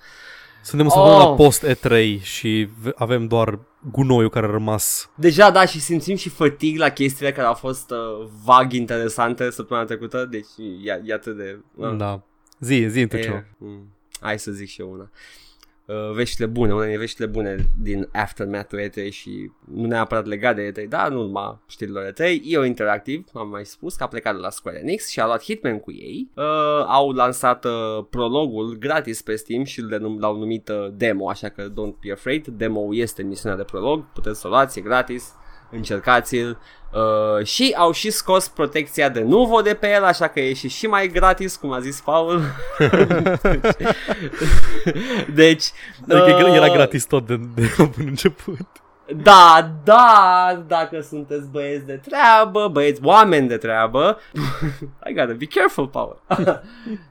[0.64, 1.36] Suntem în săptămâna Oh!
[1.36, 3.60] post E3 și v- avem doar
[3.92, 5.10] gunoiul care a rămas.
[5.16, 9.86] Deja, da, și simțim și fatig la chestiile care au fost uh, vag interesante săptămâna
[9.86, 10.48] trecută, deci
[10.84, 11.60] e, e atât de...
[11.76, 12.22] Uh, Da.
[12.60, 13.46] Zi, zi tu e, ceva.
[13.58, 13.88] mm,
[14.20, 15.02] hai să zic și eu una.
[15.04, 15.10] uh,
[16.14, 20.88] veștile bune, una din veștile bune din aftermath-ul E3 și nu neapărat legat de E3,
[20.88, 22.20] dar nu numai știrilor E3.
[22.44, 25.44] EO Interactive, am mai spus, că a plecat de la Square Enix și a luat
[25.44, 26.30] Hitman cu ei.
[26.36, 26.44] Uh,
[26.88, 29.82] au lansat uh, prologul gratis pe Steam și
[30.20, 32.48] l-au numit uh, demo, așa că don't be afraid.
[32.48, 35.34] Demo este misiunea de prolog, puteți să o luați, e gratis
[35.72, 36.58] încercați-l
[36.94, 40.70] uh, și au și scos protecția de nuvo de pe el, așa că e și,
[40.70, 42.42] și mai gratis, cum a zis Paul.
[45.34, 45.72] deci...
[46.10, 48.68] Adică uh, era gratis tot de, de până început.
[49.16, 54.20] Da, da, dacă sunteți băieți de treabă, băieți oameni de treabă,
[55.10, 56.22] I gotta be careful, Paul.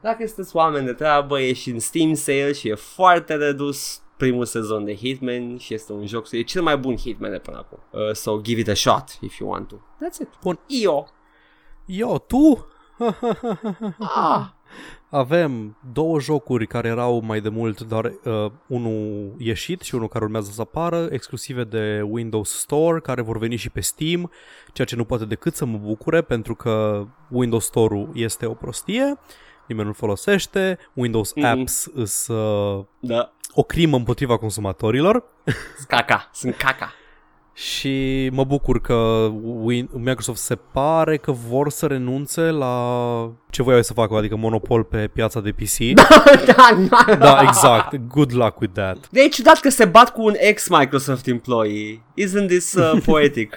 [0.00, 4.44] dacă sunteți oameni de treabă, e și în Steam sale și e foarte redus primul
[4.44, 7.78] sezon de Hitman și este un joc, e cel mai bun Hitman de până acum.
[7.90, 9.76] Uh, so give it a shot if you want to.
[9.76, 10.28] That's it.
[10.42, 10.58] Bun.
[10.66, 11.06] Io.
[11.84, 12.66] Io, tu?
[13.98, 14.48] ah.
[15.08, 20.24] Avem două jocuri care erau mai de mult, dar uh, unul ieșit și unul care
[20.24, 24.30] urmează să apară, exclusive de Windows Store, care vor veni și pe Steam,
[24.72, 29.18] ceea ce nu poate decât să mă bucure, pentru că Windows Store-ul este o prostie,
[29.68, 31.44] nimeni nu folosește, Windows mm-hmm.
[31.44, 35.24] Apps îs uh, da o crimă împotriva consumatorilor.
[35.88, 36.94] Caca, sunt caca.
[37.54, 39.28] Și mă bucur că
[39.92, 45.08] Microsoft se pare că vor să renunțe la ce voiau să facă, adică monopol pe
[45.12, 45.76] piața de PC.
[46.56, 47.96] da, da, da, exact.
[47.96, 49.08] Good luck with that.
[49.10, 52.02] De e ciudat că se bat cu un ex-Microsoft employee.
[52.20, 53.56] Isn't this uh, poetic?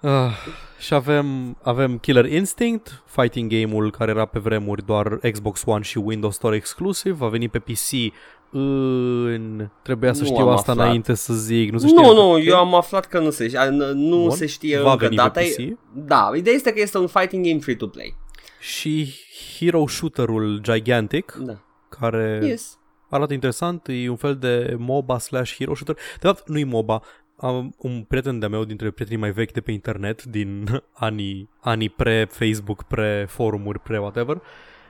[0.00, 0.32] uh,
[0.82, 5.98] și avem, avem Killer Instinct, fighting game-ul care era pe vremuri doar Xbox One și
[5.98, 8.12] Windows Store exclusiv, va veni pe PC
[8.50, 9.68] în...
[9.82, 10.86] Trebuia să nu știu asta aflat.
[10.86, 11.70] înainte să zic.
[11.70, 14.30] Nu, se nu, nu, eu am aflat că nu se, nu Bun.
[14.30, 15.40] se știe va încă data.
[15.40, 15.78] Pe PC?
[16.06, 18.16] Da, ideea este că este un fighting game free-to-play.
[18.60, 19.14] Și
[19.58, 21.58] hero shooter-ul Gigantic, da.
[21.88, 22.78] care yes.
[23.08, 25.94] arată interesant, e un fel de MOBA slash hero shooter.
[26.20, 27.02] De fapt, nu e MOBA,
[27.42, 31.88] am un prieten de meu dintre prietenii mai vechi de pe internet din anii, anii
[31.88, 34.40] pre-Facebook, pre-forumuri, pre-whatever.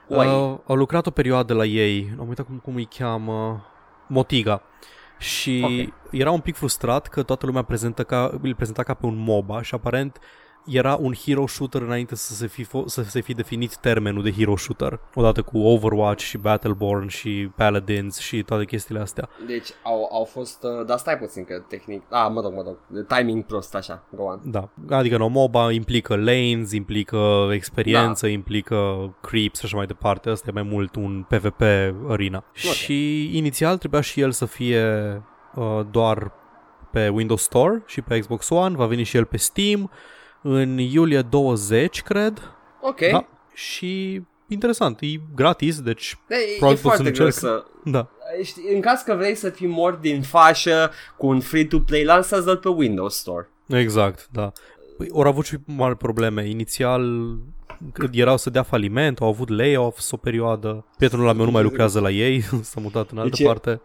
[0.07, 0.17] Uh,
[0.65, 3.65] au lucrat o perioadă la ei, am uitat cum, cum îi cheamă,
[4.07, 4.61] Motiga.
[5.19, 5.93] Și okay.
[6.11, 9.61] era un pic frustrat că toată lumea prezentă ca, îl prezenta ca pe un MOBA
[9.61, 10.19] și aparent
[10.65, 14.31] era un hero shooter înainte să se fi, fo- să se fi definit termenul de
[14.31, 19.29] hero shooter, odată cu Overwatch și Battleborn și Paladins și toate chestiile astea.
[19.47, 23.05] Deci au, au fost, uh, dar stai puțin că tehnic, ah, mă rog, mă rog,
[23.07, 24.41] timing prost așa, go on.
[24.43, 28.31] Da, adică no MOBA implică lanes, implică experiență, da.
[28.31, 31.61] implică creeps și așa mai departe, asta e mai mult un PvP
[32.07, 32.43] arena.
[32.47, 32.71] Okay.
[32.71, 34.85] Și inițial trebuia și el să fie
[35.55, 36.31] uh, doar
[36.91, 39.91] pe Windows Store și pe Xbox One, va veni și el pe Steam,
[40.43, 42.51] în iulie 20, cred.
[42.81, 42.99] Ok.
[43.11, 43.27] Da.
[43.53, 47.65] Și interesant, e gratis, deci de, probabil e foarte greu să...
[47.83, 48.09] Da.
[48.73, 52.69] În caz că vrei să fii mort din fașă cu un free-to-play, lansați doar pe
[52.69, 53.49] Windows Store.
[53.67, 54.51] Exact, da.
[54.97, 56.47] Păi, au avut și mari probleme.
[56.47, 57.01] Inițial
[57.93, 60.85] când erau să dea faliment, au avut layoffs o perioadă.
[60.97, 63.81] Prietenul la meu nu mai lucrează la ei, s-a mutat în altă deci parte.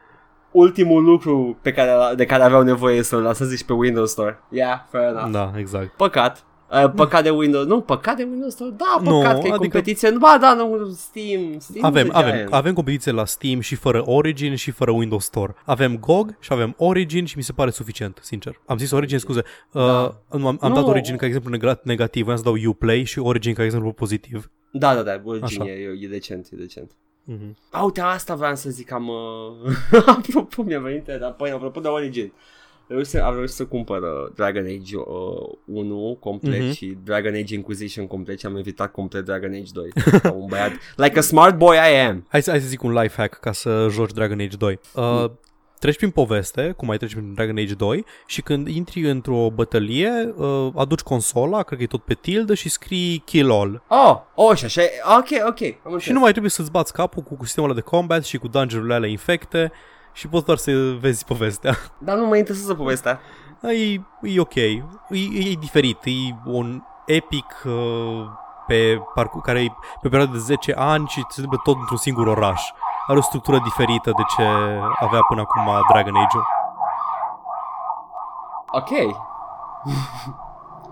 [0.50, 4.42] Ultimul lucru pe care, de care aveau nevoie să-l lanseze pe Windows Store.
[4.48, 5.30] Yeah, fair enough.
[5.30, 5.96] Da, exact.
[5.96, 6.42] Păcat.
[6.70, 9.56] Uh, păcat de Windows, nu, păcat de Windows Store, da, păcat no, că e adică...
[9.56, 14.54] competiție, ba, da, nu, Steam, Steam avem, avem, avem competiție la Steam și fără Origin
[14.54, 15.54] și fără Windows Store.
[15.64, 18.60] Avem GOG și avem Origin și mi se pare suficient, sincer.
[18.66, 20.02] Am zis Origin, scuze, uh, da.
[20.30, 23.64] uh, am, am dat Origin ca exemplu negativ, voiam să dau Uplay și Origin ca
[23.64, 24.50] exemplu pozitiv.
[24.72, 26.90] Da, da, da, Origin e, e decent, e decent.
[27.32, 27.56] Mm-hmm.
[27.70, 29.08] A, uite, asta vreau să zic, am...
[29.08, 30.06] Uh...
[30.16, 32.32] apropo, mi-a venit, dar păi, apropo de Origin
[32.88, 36.76] reușit, am reușit să cumpăr uh, Dragon Age uh, 1 complet mm-hmm.
[36.76, 39.88] și Dragon Age Inquisition complet și am evitat complet Dragon Age 2.
[40.22, 40.72] ca un băiat.
[40.96, 42.24] Like a smart boy I am.
[42.28, 44.78] Hai să, hai să zic un life hack ca să joci Dragon Age 2.
[44.94, 45.38] Uh, mm.
[45.78, 50.34] Treci prin poveste, cum ai treci prin Dragon Age 2 și când intri într-o bătălie,
[50.36, 53.82] uh, aduci consola, cred că e tot pe tildă și scrii kill all.
[53.88, 54.82] Oh, oh, și așa,
[55.18, 55.92] ok, ok.
[55.92, 58.48] Am și nu mai trebuie să-ți bați capul cu, cu sistemul de combat și cu
[58.48, 59.72] dungeon-urile alea infecte
[60.12, 61.76] și poți doar să vezi povestea.
[62.06, 63.20] Dar nu mă interesează povestea.
[63.62, 66.10] E, e ok, e, e diferit, e
[66.44, 67.72] un epic uh,
[68.66, 69.66] pe parcur, care e
[70.00, 72.62] pe o perioadă de 10 ani și se întâmplă tot într-un singur oraș.
[73.08, 74.42] Are o structură diferită de ce
[75.00, 76.44] avea până acum Dragon Age-ul.
[78.70, 79.16] Ok.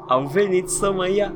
[0.09, 1.33] Am venit să mă ia.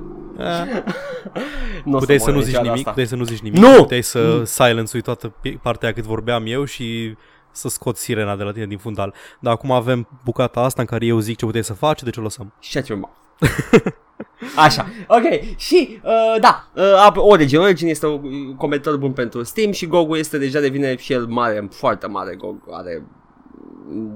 [1.83, 2.89] puteai să, să nu zici nimic, asta.
[2.89, 3.75] puteai să nu zici nimic, nu!
[3.77, 7.17] puteai să silence-ui toată partea cât vorbeam eu și
[7.51, 9.15] să scot sirena de la tine din fundal.
[9.41, 12.23] Dar acum avem bucata asta în care eu zic ce puteți să faci, deci o
[12.23, 12.53] lăsăm.
[12.59, 13.17] Shut your mouth.
[14.57, 15.57] Așa, ok.
[15.57, 17.59] Și, uh, da, uh, Origin.
[17.59, 21.69] Origin este un competitor bun pentru Steam și GOG este deja devine și el mare,
[21.71, 22.35] foarte mare.
[22.35, 23.07] GOG are,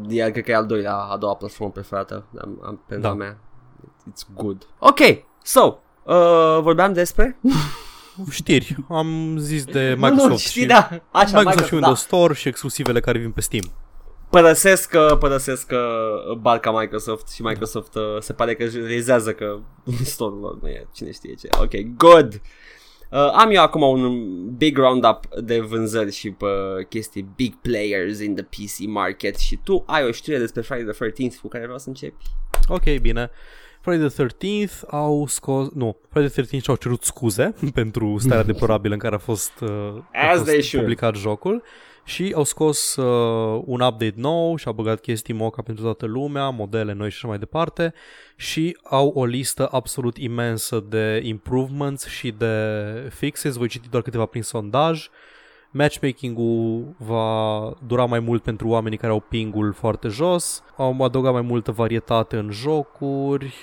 [0.08, 3.14] el cred că e al doilea, a doua platformă preferată am, am, pentru da.
[3.14, 3.38] mea.
[4.10, 4.66] It's good.
[4.78, 5.00] Ok,
[5.42, 7.36] so, uh, vorbeam despre...
[8.30, 8.76] Știri.
[8.88, 10.30] Am zis de Microsoft.
[10.30, 10.76] Nu, știi, și da.
[10.76, 12.16] Așa, Microsoft, Microsoft și Windows da.
[12.16, 13.72] Store și exclusivele care vin pe Steam
[14.34, 19.58] părăsesc, uh, părăsesc uh, barca Microsoft și Microsoft uh, se pare că realizează că
[20.14, 21.48] store-ul lor nu e cine știe ce.
[21.60, 22.40] Ok, good!
[23.10, 26.46] Uh, am eu acum un big roundup de vânzări și pe
[26.88, 31.06] chestii big players in the PC market și tu ai o știre despre Friday the
[31.06, 32.24] 13th cu care vreau să începi.
[32.68, 33.30] Ok, bine.
[33.80, 35.68] Friday the 13th au scos...
[35.74, 39.68] Nu, Friday the 13th și-au cerut scuze pentru starea deplorabilă în care a fost, uh,
[40.12, 41.62] a fost publicat jocul
[42.04, 46.48] și au scos uh, un update nou și au băgat chestii moca pentru toată lumea,
[46.48, 47.94] modele noi și așa mai departe.
[48.36, 52.64] Și au o listă absolut imensă de improvements și de
[53.14, 55.08] fixes, voi citi doar câteva prin sondaj.
[55.70, 61.42] Matchmaking-ul va dura mai mult pentru oamenii care au pingul foarte jos, au adăugat mai
[61.42, 63.54] multă varietate în jocuri,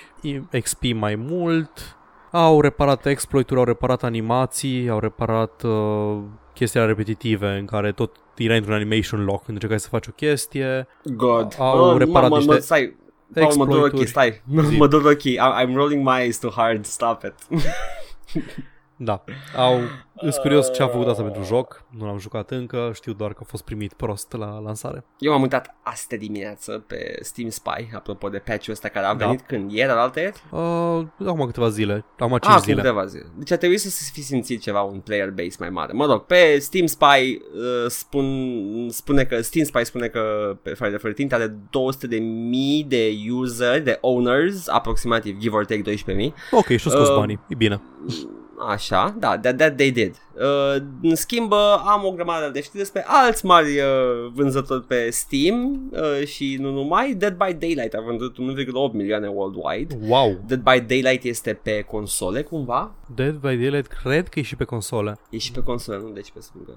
[0.62, 1.98] XP mai mult,
[2.32, 6.18] au reparat exploituri, au reparat animații, au reparat uh,
[6.54, 10.88] chestii repetitive în care tot era într-un animation lock când încercai să faci o chestie.
[11.04, 11.56] God.
[11.58, 12.60] Au uh, reparat mama, niște...
[12.60, 12.96] Stai,
[13.56, 14.42] mă dur ochii, stai.
[14.78, 15.38] mă dur ochii.
[15.38, 16.86] I'm rolling my eyes too hard.
[16.86, 17.64] Stop it.
[19.04, 19.24] Da,
[19.56, 19.80] au,
[20.16, 23.40] sunt curios ce a făcut asta pentru joc, nu l-am jucat încă, știu doar că
[23.42, 25.06] a fost primit prost la lansare.
[25.20, 29.26] Eu m-am uitat astă dimineață pe Steam Spy, apropo de patch-ul ăsta care a da.
[29.26, 29.46] venit da.
[29.48, 30.44] când ieri, alaltă ieri?
[30.52, 32.76] Uh, acum câteva zile, acum 5 ah, zile.
[32.76, 33.26] câteva zile.
[33.38, 35.94] Deci a trebuit să fi simțit ceva, un player base mai mare.
[35.94, 40.98] Mă rog, pe Steam Spy uh, spun, spune că, Steam Spy spune că pe Friday
[41.00, 46.24] the 13 are 200 de mii de user, de owners, aproximativ, give or take 12
[46.24, 46.34] mii.
[46.52, 47.82] Ok, și-o scos uh, banii, e bine.
[48.68, 50.16] Așa, da, that, that they did.
[50.34, 55.10] Uh, în schimb, uh, am o grămadă de știri despre alți mari uh, vânzători pe
[55.10, 57.14] Steam uh, și nu numai.
[57.14, 59.98] Dead by Daylight a vândut 1,8 milioane worldwide.
[60.08, 60.42] Wow!
[60.48, 62.92] Dead by Daylight este pe console cumva.
[63.16, 65.20] Dead by Daylight cred că e și pe console.
[65.30, 66.10] E și pe console, nu?
[66.10, 66.74] Deci pe stânga.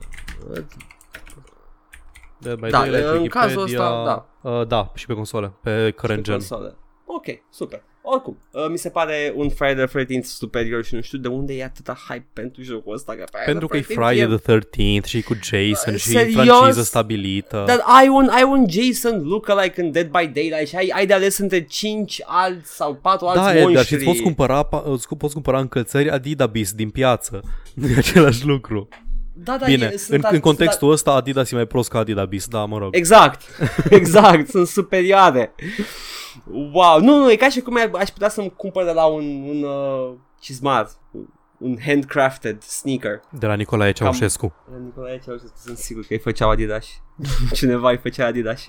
[2.39, 4.51] Dead by da, Daylight, în Wikipedia, cazul ăsta, da.
[4.51, 6.35] Uh, da, și pe console, pe current gen.
[6.35, 6.77] Console.
[7.05, 7.83] Ok, super.
[8.07, 11.55] Oricum, uh, mi se pare un Friday the 13th superior și nu știu de unde
[11.55, 13.15] e atâta hype pentru jocul ăsta.
[13.15, 16.47] Că pentru că e Friday the 13th și cu Jason uh, și serios?
[16.47, 17.65] franciză stabilită.
[17.67, 21.13] Dar ai un, ai un Jason lookalike în Dead by Daylight și ai, ai de
[21.13, 23.75] ales între 5 alți sau 4 alți da, monștri.
[23.75, 27.41] Da, și îți poți cumpăra, îți poți cumpăra încălțări Adidabis din piață.
[27.75, 28.89] Nu e același lucru.
[29.37, 32.65] Da, da, Bine, e, în, în contextul ăsta Adidas e mai prost ca Adidabis, da,
[32.65, 32.97] mă rog.
[32.97, 33.43] Exact,
[33.91, 35.55] exact, sunt superioare.
[36.73, 39.63] Wow, nu, nu, e ca și cum aș putea să-mi cumpăr de la un, un
[39.63, 40.89] uh, cizmar,
[41.59, 43.21] un handcrafted sneaker.
[43.31, 44.47] De la Nicolae Ceaușescu.
[44.47, 46.87] Cam, de la Nicolae Ceaușescu, sunt sigur că îi făceau Adidas.
[47.53, 48.67] Cineva îi făcea Adidas.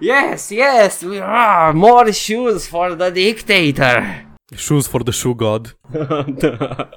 [0.00, 4.26] Yes, yes, we are more shoes for the dictator.
[4.56, 5.76] Shoes for the shoe god.
[6.40, 6.88] da.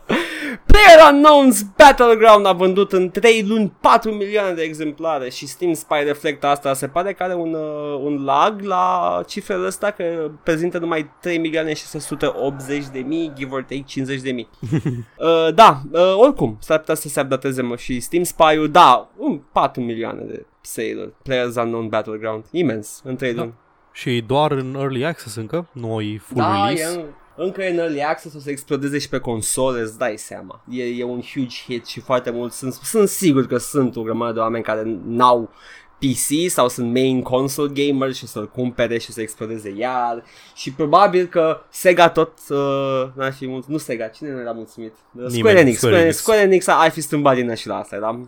[0.66, 6.04] Player Unknown's Battleground a vândut în 3 luni 4 milioane de exemplare și Steam Spy
[6.06, 6.74] reflectă asta.
[6.74, 11.38] Se pare că are un, uh, un lag la cifrele ăsta că prezintă numai 3
[11.38, 14.50] milioane și 680 de mii, give or take 50 de mii.
[15.18, 19.42] uh, da, uh, oricum, s-ar putea să se updateze mă și Steam Spy-ul, da, un
[19.52, 23.42] 4 milioane de sale Players Unknown Battleground, imens, în 3 da.
[23.42, 23.54] luni.
[23.92, 27.00] Și doar în Early Access încă, noi full da, release.
[27.00, 27.04] E
[27.36, 30.64] încă e în early access, o să explodeze și pe console, îți dai seama.
[30.70, 34.34] E, e un huge hit și foarte mult sunt, sunt sigur că sunt o grămadă
[34.34, 35.50] de oameni care n-au
[35.98, 40.24] PC sau sunt main console gamer și să-l cumpere și să explodeze iar
[40.56, 44.94] și probabil că Sega tot uh, n fi mult, nu Sega, cine nu era mulțumit?
[45.12, 46.18] Nimeni, Square Enix, Square, Enix.
[46.18, 48.20] Square Enix ar fi strâmbat din și la asta, dar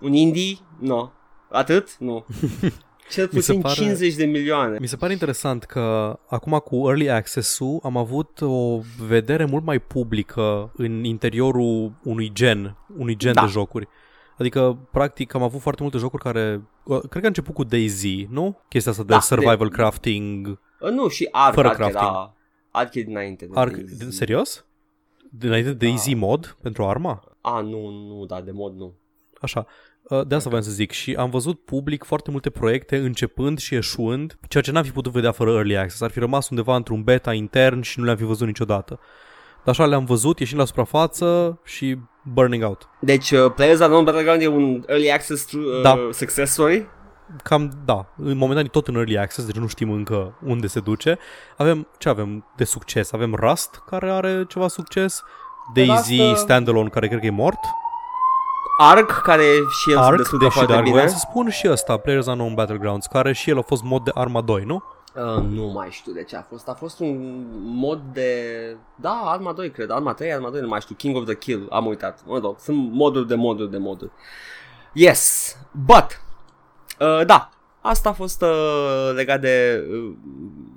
[0.00, 0.58] un indie?
[0.78, 0.86] Nu.
[0.86, 1.10] No.
[1.48, 1.96] Atât?
[1.98, 2.26] Nu.
[3.10, 4.76] Cel puțin pare, 50 de milioane.
[4.80, 9.78] Mi se pare interesant că acum cu Early Access-ul am avut o vedere mult mai
[9.78, 13.40] publică în interiorul unui gen, unui gen da.
[13.40, 13.88] de jocuri.
[14.38, 16.62] Adică, practic, am avut foarte multe jocuri care...
[16.84, 18.58] Cred că a început cu DayZ, nu?
[18.68, 19.74] Chestia asta de da, survival de...
[19.74, 20.60] crafting.
[20.80, 22.02] Uh, nu, și Ark, fără Ark crafting.
[22.02, 22.36] era...
[22.70, 23.76] Ark e dinainte de Ark,
[24.08, 24.66] Serios?
[25.30, 25.86] Dinainte de da.
[25.86, 27.22] DayZ mod pentru arma?
[27.40, 28.94] A, nu, nu, da, de mod nu.
[29.40, 29.66] Așa.
[30.08, 33.74] Uh, de asta vreau să zic și am văzut public foarte multe proiecte începând și
[33.74, 36.00] eșuând, ceea ce n-am fi putut vedea fără Early Access.
[36.00, 39.00] Ar fi rămas undeva într-un beta intern și nu le-am fi văzut niciodată.
[39.64, 42.88] Dar așa le-am văzut ieșind la suprafață și burning out.
[43.00, 46.08] Deci uh, Players Unknown Battleground e un Early Access uh, da.
[46.12, 46.86] success story?
[47.42, 50.80] cam, da, în momentan e tot în early access, deci nu știm încă unde se
[50.80, 51.18] duce.
[51.56, 53.12] Avem, ce avem de succes?
[53.12, 55.22] Avem Rust, care are ceva succes,
[55.74, 57.58] Daisy Rust, uh, Standalone, care cred că e mort,
[58.76, 59.42] Ark, care
[59.80, 60.94] și el se Ark, descurcă deși foarte dar bine.
[60.94, 64.10] voiam să spun și ăsta, Players Unknown Battlegrounds, care și el a fost mod de
[64.14, 64.82] Arma 2, nu?
[65.14, 66.68] Uh, nu mai știu de ce a fost.
[66.68, 68.30] A fost un mod de...
[68.94, 69.90] Da, Arma 2, cred.
[69.90, 70.94] Arma 3, Arma 2, nu mai știu.
[70.94, 71.66] King of the Kill.
[71.70, 72.20] Am uitat.
[72.26, 74.10] Mă rog, sunt moduri de moduri de moduri.
[74.92, 75.56] Yes,
[75.86, 76.20] but...
[77.00, 77.50] Uh, da,
[77.80, 80.14] asta a fost uh, legat de uh,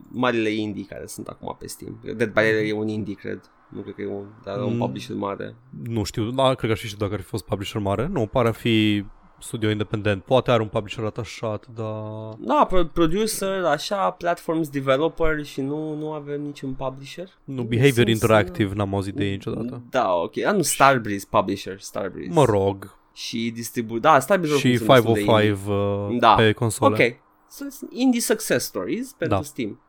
[0.08, 2.00] marile indie care sunt acum pe Steam.
[2.04, 3.42] Dead by Daylight e un indie, cred.
[3.72, 4.80] Nu cred că e un, dar e un Mm.
[4.80, 5.56] publisher mare.
[5.84, 8.08] Nu știu, da, cred că ar fi și dacă ar fi fost publisher mare.
[8.12, 9.06] Nu, pare a fi
[9.40, 10.24] studio independent.
[10.24, 12.34] Poate are un publisher atașat, dar...
[12.40, 17.28] Da, pro- producer, așa, platforms developer și nu, nu avem niciun publisher.
[17.44, 19.82] Nu, Behavior Sunt- Interactive n-am auzit de ei niciodată.
[19.90, 20.38] Da, ok.
[20.38, 22.34] Ah, nu, Starbreeze, publisher, Starbreeze.
[22.34, 22.98] Mă rog.
[23.14, 24.00] Și distribu...
[24.00, 26.34] Da, Starbreeze Și oricum sunt destul de 505 uh, Da.
[26.36, 26.90] pe console.
[26.92, 27.08] indie.
[27.22, 27.30] Ok.
[27.52, 29.44] Sunt indie success stories pentru Da.
[29.44, 29.80] Steam.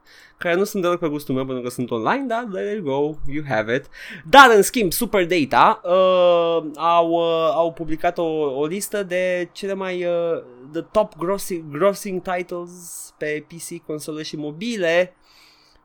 [0.43, 3.19] Care nu sunt deloc pe gustul meu pentru că sunt online, dar there you go,
[3.33, 3.89] you have it.
[4.25, 8.25] Dar, în schimb, Super Data uh, au, uh, au publicat o,
[8.59, 14.37] o listă de cele mai uh, the top grossing, grossing titles pe PC, console și
[14.37, 15.15] mobile.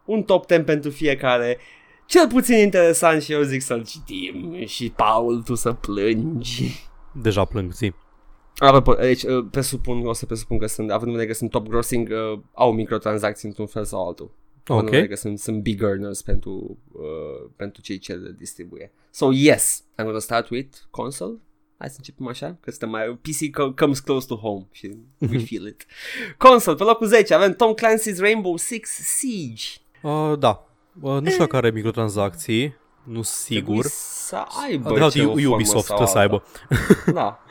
[0.06, 1.58] Un top 10 pentru fiecare.
[2.06, 4.66] Cel puțin interesant și eu zic să-l citim.
[4.66, 6.90] Și, Paul, tu să plângi.
[7.12, 7.94] Deja plâng, zi.
[8.56, 11.68] Apropo, deci uh, presupun, o să presupun că sunt, având în vedere că sunt top
[11.68, 14.32] grossing, uh, au microtransacții într-un fel sau altul.
[14.68, 14.90] Având în Ok.
[14.90, 18.92] vedere că sunt, sunt big earners pentru, uh, pentru cei ce le distribuie.
[19.12, 21.38] So yes, I'm gonna start with console.
[21.78, 23.20] Hai să începem așa, că suntem mai...
[23.22, 25.86] PC co- comes close to home și we feel it.
[26.38, 29.64] Console, pe locul 10 avem Tom Clancy's Rainbow Six Siege.
[30.02, 30.68] Uh, da.
[31.02, 32.76] Uh, nu știu dacă are microtransacții.
[33.04, 33.64] Nu sigur.
[33.64, 36.44] Trebuie Să aibă De fapt, ce o formă Ubisoft sau trebuie să aibă.
[36.70, 37.12] alta.
[37.12, 37.40] Da.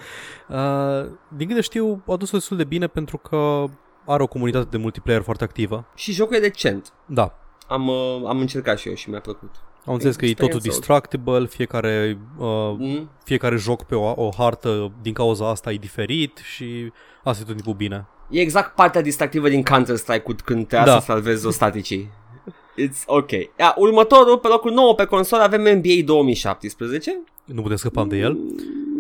[0.49, 1.07] Uh,
[1.37, 3.65] din câte știu, a dus destul de bine pentru că
[4.07, 5.85] are o comunitate de multiplayer foarte activă.
[5.95, 6.93] Și jocul e decent.
[7.07, 7.39] Da.
[7.69, 9.51] Am, uh, am încercat și eu și mi-a plăcut.
[9.87, 10.79] Am înțeles că e totul Experiență.
[10.79, 13.11] distractible, fiecare, uh, Mm?
[13.25, 16.93] fiecare joc pe o, o hartă din cauza asta e diferit și
[17.25, 18.07] asta e tot timpul bine.
[18.31, 20.85] E exact partea distractivă din Counter-Strike când te Da.
[20.85, 20.99] da.
[20.99, 22.11] să salvezi o staticii.
[22.83, 23.31] It's ok.
[23.31, 27.21] Ia, următorul, pe locul 9 pe consolă avem NBA 2017.
[27.45, 28.37] Nu putem scăpăm de el.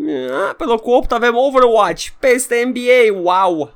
[0.08, 3.20] Ia, Pe locul 8 avem Overwatch peste NBA.
[3.22, 3.72] Wow.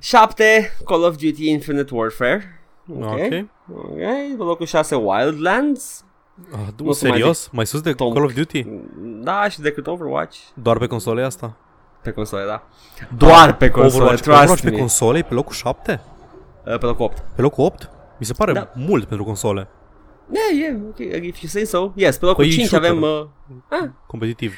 [0.00, 2.60] 7 Call of Duty Infinite Warfare.
[2.90, 3.02] Ok.
[3.02, 3.10] Ok.
[3.10, 4.34] okay.
[4.36, 6.04] Pe locul 6 Wildlands.
[6.52, 7.48] Ah, Nu du- o să mai serios?
[7.52, 8.66] Mai sus de Tom- Call of Duty?
[9.22, 10.38] Da, și decât Overwatch.
[10.54, 11.56] Doar pe console asta?
[12.02, 12.62] Pe console, da.
[13.16, 14.76] Doar pe console, Overwatch, trust Overwatch pe me.
[14.78, 16.00] console e pe locul 7?
[16.66, 17.24] Uh, Pe locul 8.
[17.34, 17.90] Pe locul 8?
[18.18, 18.70] Mi se pare Da.
[18.74, 19.68] mult pentru console.
[20.32, 21.92] Yeah, yeah, ok, if you say so.
[21.94, 22.90] Yes, pe locul Păi e 5 shooter.
[22.90, 23.02] avem...
[23.02, 23.26] Uh,
[23.68, 24.54] ah, Competitiv.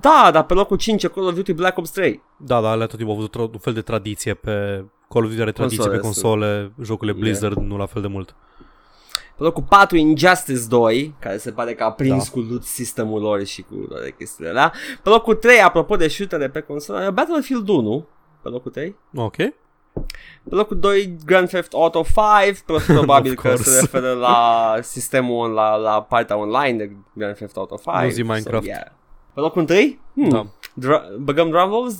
[0.00, 2.22] da, dar pe locul 5 e Call of Duty Black Ops 3.
[2.44, 5.30] Da, da, alea tot timpul au avut tra- un fel de tradiție pe Call of
[5.30, 7.28] Duty are tradiție Console, pe console, jocurile Yeah.
[7.28, 8.34] Blizzard nu la fel de mult.
[9.36, 12.30] Pe locul 4 Injustice 2, care se pare că a prins Da.
[12.32, 14.72] cu loot sistemul lor și cu toate chestiile alea.
[15.02, 18.06] Pe locul 3, apropo de shootere pe consolă, Battlefield 1,
[18.42, 18.96] pe locul 3.
[19.14, 19.36] Ok.
[19.36, 22.02] Pe locul 2 Grand Theft Auto
[22.44, 23.70] 5, pro- probabil Of că course.
[23.70, 28.02] se referă la sistemul, la, la partea online de Grand Theft Auto 5.
[28.04, 28.64] Nu zi Minecraft.
[28.64, 28.82] So, yeah.
[29.34, 30.00] Pe locul 3?
[30.14, 30.28] Hmm.
[30.28, 30.46] Da.
[30.80, 31.98] Dra- băgăm drum rolls?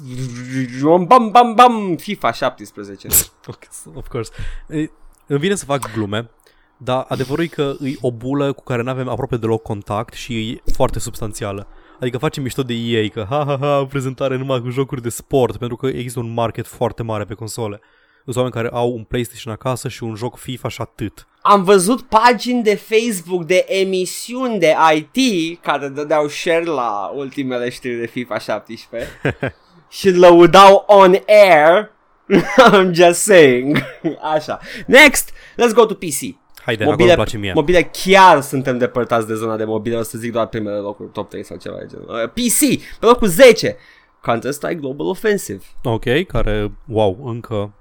[1.07, 3.09] Bam, bam, bam, FIFA 17.
[3.95, 4.33] Of course.
[4.69, 4.91] E,
[5.27, 6.31] Îmi vine să fac glume,
[6.77, 10.49] dar adevărul e că e o bulă cu care nu avem aproape deloc contact și
[10.51, 11.67] e foarte substanțială.
[12.01, 15.57] Adică facem mișto de EA că ha ha ha, prezentare numai cu jocuri de sport,
[15.57, 17.81] pentru că există un market foarte mare pe console.
[18.25, 21.27] Sunt oameni care au un PlayStation acasă și un joc FIFA și atât.
[21.41, 27.99] Am văzut pagini de Facebook de emisiuni de IT care dădeau share la ultimele știri
[27.99, 29.09] de FIFA 17
[29.99, 31.91] și lăudau on air.
[32.73, 33.79] I'm just saying.
[34.35, 34.59] Așa.
[34.87, 36.41] Next, let's go to PC.
[36.65, 37.53] Haide, acolo îmi place mie.
[37.53, 41.29] mobile chiar suntem depărtați de zona de mobile, o să zic doar primele locuri, top
[41.29, 42.07] 3 sau ceva de genul.
[42.09, 43.77] Uh, PC, pe locul 10,
[44.21, 45.65] Counter-Strike Global Offensive.
[45.83, 47.73] Ok, care, wow, încă...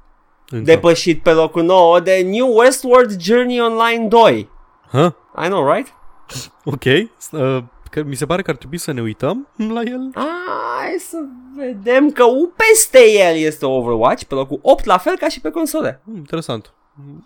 [0.52, 0.66] încă.
[0.72, 4.50] Depășit pe locul 9 de New Westward Journey Online 2.
[4.92, 5.10] Huh?
[5.44, 5.94] I know, right?
[6.66, 10.10] Ok, uh, că mi se pare că ar trebui să ne uităm la el.
[10.14, 11.18] Hai să
[11.56, 15.50] vedem că U peste el este Overwatch, pe locul 8, la fel ca și pe
[15.50, 16.02] console.
[16.06, 16.74] Hmm, interesant.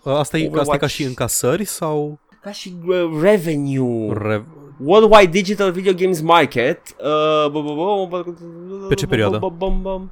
[0.02, 0.86] Uh, Asta e, asta e ca Overwatch.
[0.92, 2.18] și încasări sau...
[2.42, 4.12] Ca și uh, revenue.
[4.12, 4.44] Re-
[4.84, 6.80] Worldwide Digital Video Games Market.
[6.98, 9.38] Uh, bu- bu- bu- bu- Pe ce perioadă?
[9.38, 10.10] bu- bu- bu-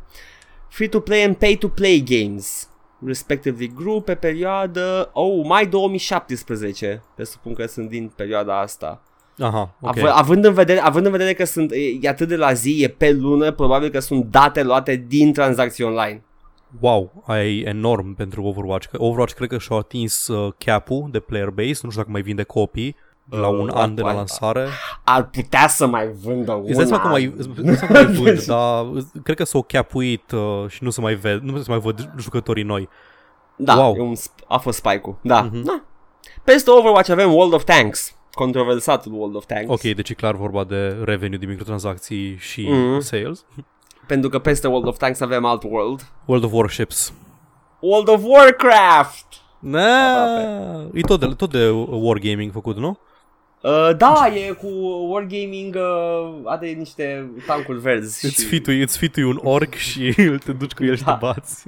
[0.68, 2.68] Free to play and pay to play games.
[3.06, 9.02] Respectively group pe perioadă Oh, mai 2017 Presupun că sunt din perioada asta
[9.38, 9.96] Aha, ok.
[9.96, 12.82] Av- având, în vedere, având în vedere că sunt e, e atât de la zi,
[12.82, 16.22] e pe lună Probabil că sunt date luate din tranzacții online
[16.80, 18.88] wow, ai enorm pentru Overwatch.
[18.88, 22.22] Că Overwatch cred că și-a atins uh, cap-ul de player base, nu știu dacă mai
[22.22, 22.96] vinde copii
[23.30, 24.14] la Uh, un da, an de la da.
[24.14, 24.68] lansare.
[25.04, 26.84] Ar putea să mai vândă Îți dai una.
[26.84, 28.86] seama că mai, îți dai seama că mai vând, dar
[29.22, 32.62] cred că s-au capuit uh, și nu se mai ved, nu se mai văd jucătorii
[32.64, 32.88] noi.
[33.56, 33.94] Da, Wow.
[33.96, 35.16] e un, sp- a fost spike-ul.
[35.22, 35.40] Da.
[35.42, 35.62] Mhm.
[35.64, 35.82] da.
[36.44, 38.14] Peste Overwatch avem World of Tanks.
[38.32, 39.70] Controversatul World of Tanks.
[39.70, 43.00] Ok, deci e clar vorba de revenue din microtransacții și Mhm.
[43.00, 43.44] sales.
[44.06, 46.06] Pentru că peste World of Tanks avem alt world.
[46.24, 47.12] World of Warships.
[47.80, 49.24] World of Warcraft!
[49.58, 50.26] Na,
[50.92, 52.98] e tot de, tot de Wargaming făcut, nu?
[53.64, 54.66] Uh, da, e cu
[55.10, 58.24] Wargaming, uh, are niște tancuri verzi.
[58.24, 58.46] Îți și...
[58.46, 61.12] fitui, îți fitui un orc și te duci cu el și Da.
[61.12, 61.64] te bați.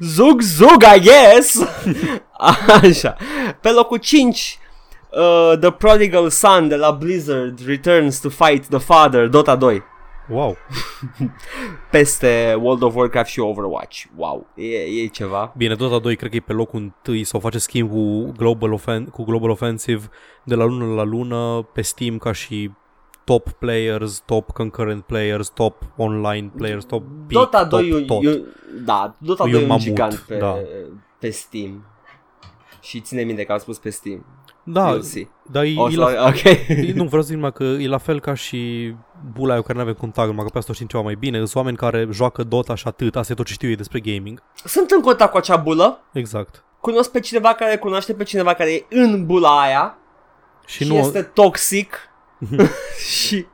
[0.00, 1.64] Zug, zug, I guess!
[2.82, 3.16] Așa.
[3.60, 4.58] Pe locul 5,
[5.10, 9.82] uh, The Prodigal Son de la Blizzard returns to fight the father, Dota 2.
[10.28, 10.56] Wow.
[11.90, 14.04] Peste World of Warcraft și Overwatch.
[14.16, 15.52] Wow, e, e ceva.
[15.56, 19.10] Bine, Dota 2 cred că e pe locul întâi sau face schimb cu Global, Offen-
[19.10, 20.08] cu Global Offensive
[20.44, 22.70] de la lună la lună pe Steam ca și
[23.24, 28.04] top players, top concurrent players, top online players, top peak, Dota top 2 e, un-
[28.04, 28.22] tot.
[28.24, 28.44] e, un-
[28.84, 30.56] da, Dota E 2 e un un mamut, gigant pe, da.
[31.18, 31.84] pe Steam.
[32.80, 34.26] Și ține minte că am spus pe Steam.
[34.64, 35.28] Da, You'll see.
[35.50, 36.42] dar e, O, e la, sorry, ok.
[36.44, 38.94] e- nu vreau să zic numai că e la fel ca și
[39.32, 41.36] bula eu care nu avem contact, numai că pe asta știm ceva mai bine.
[41.36, 44.42] Sunt oameni care joacă Dota și atât, asta e tot ce știu ei despre gaming.
[44.64, 46.00] Sunt în contact cu acea bulă.
[46.12, 46.64] Exact.
[46.80, 49.96] Cunosc pe cineva care cunoaște pe cineva care e în bula aia.
[50.66, 51.96] Și, Și, nu, este toxic.
[53.18, 53.46] și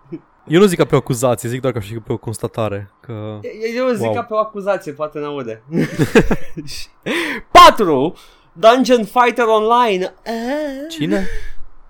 [0.47, 2.91] eu nu zic ca pe o acuzație, zic doar ca și pe o constatare.
[3.01, 3.39] Că...
[3.77, 4.15] eu zic Wow.
[4.15, 5.63] ca pe o acuzație, poate n-aude.
[7.51, 8.15] 4.
[8.59, 10.05] Dungeon Fighter Online.
[10.27, 10.89] Ah.
[10.89, 11.27] Cine?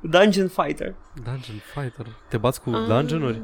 [0.01, 0.95] Dungeon Fighter.
[1.15, 2.07] Dungeon Fighter.
[2.29, 2.87] Te bați cu Ah.
[2.87, 3.41] dungeonuri?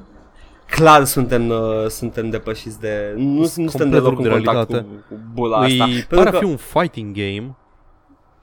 [0.71, 3.13] Clar suntem, uh, suntem depășiți de...
[3.17, 5.03] Nu, nu suntem complet deloc rupt în de contact cu, realitate.
[5.09, 5.85] cu bula asta.
[5.85, 7.57] Îi Pentru pare a că- fi un fighting game.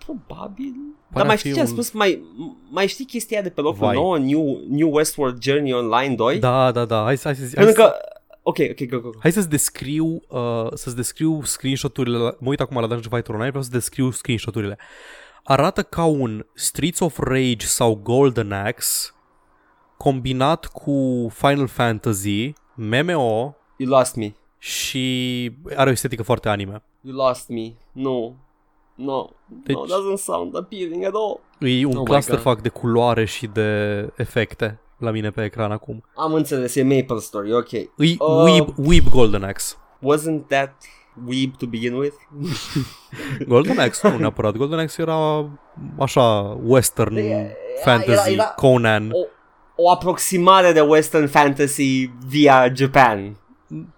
[0.05, 0.73] Probabil.
[1.11, 1.91] Pare Dar a mai fi știi ce am un- spus?
[1.91, 2.21] Mai,
[2.69, 3.95] mai știi chestia de pe locul Vai.
[3.95, 6.39] 9, New, New Westward Journey Online 2?
[6.39, 7.01] Da, da, da.
[7.03, 7.95] Hai, să- hai, să, hai, Pentru să, că...
[8.51, 9.17] Ok, ok, go, go, go.
[9.19, 12.17] hai să-ți descriu, uh, să-ți descriu screenshot-urile.
[12.17, 14.77] La, mă uit acum la Dungeon Fighter Online, vreau să descriu screenshot-urile.
[15.43, 19.09] Arată ca un Streets of Rage sau Golden Axe
[19.97, 24.33] combinat cu Final Fantasy, MMO You lost me.
[24.57, 26.83] și are o estetică foarte anime.
[27.01, 27.73] You lost me.
[27.91, 28.31] No.
[28.95, 29.29] No.
[29.63, 31.39] Deci- No, doesn't sound appealing at all.
[31.59, 36.03] E un Oh my clusterfuck de culoare și de efecte la mine pe ecran acum.
[36.15, 37.71] Am înțeles, e Maple Story, ok.
[37.71, 39.73] E Uh, Weeb, Weeb Golden Axe.
[40.13, 40.73] Wasn't that
[41.27, 42.13] weeb to begin with?
[43.47, 44.55] Golden Axe, nu neapărat.
[44.57, 45.49] Golden Axe era
[45.99, 49.09] așa western E- fantasy, era- era- Conan.
[49.11, 49.25] O,
[49.75, 53.37] o aproximare de Western Fantasy via Japan.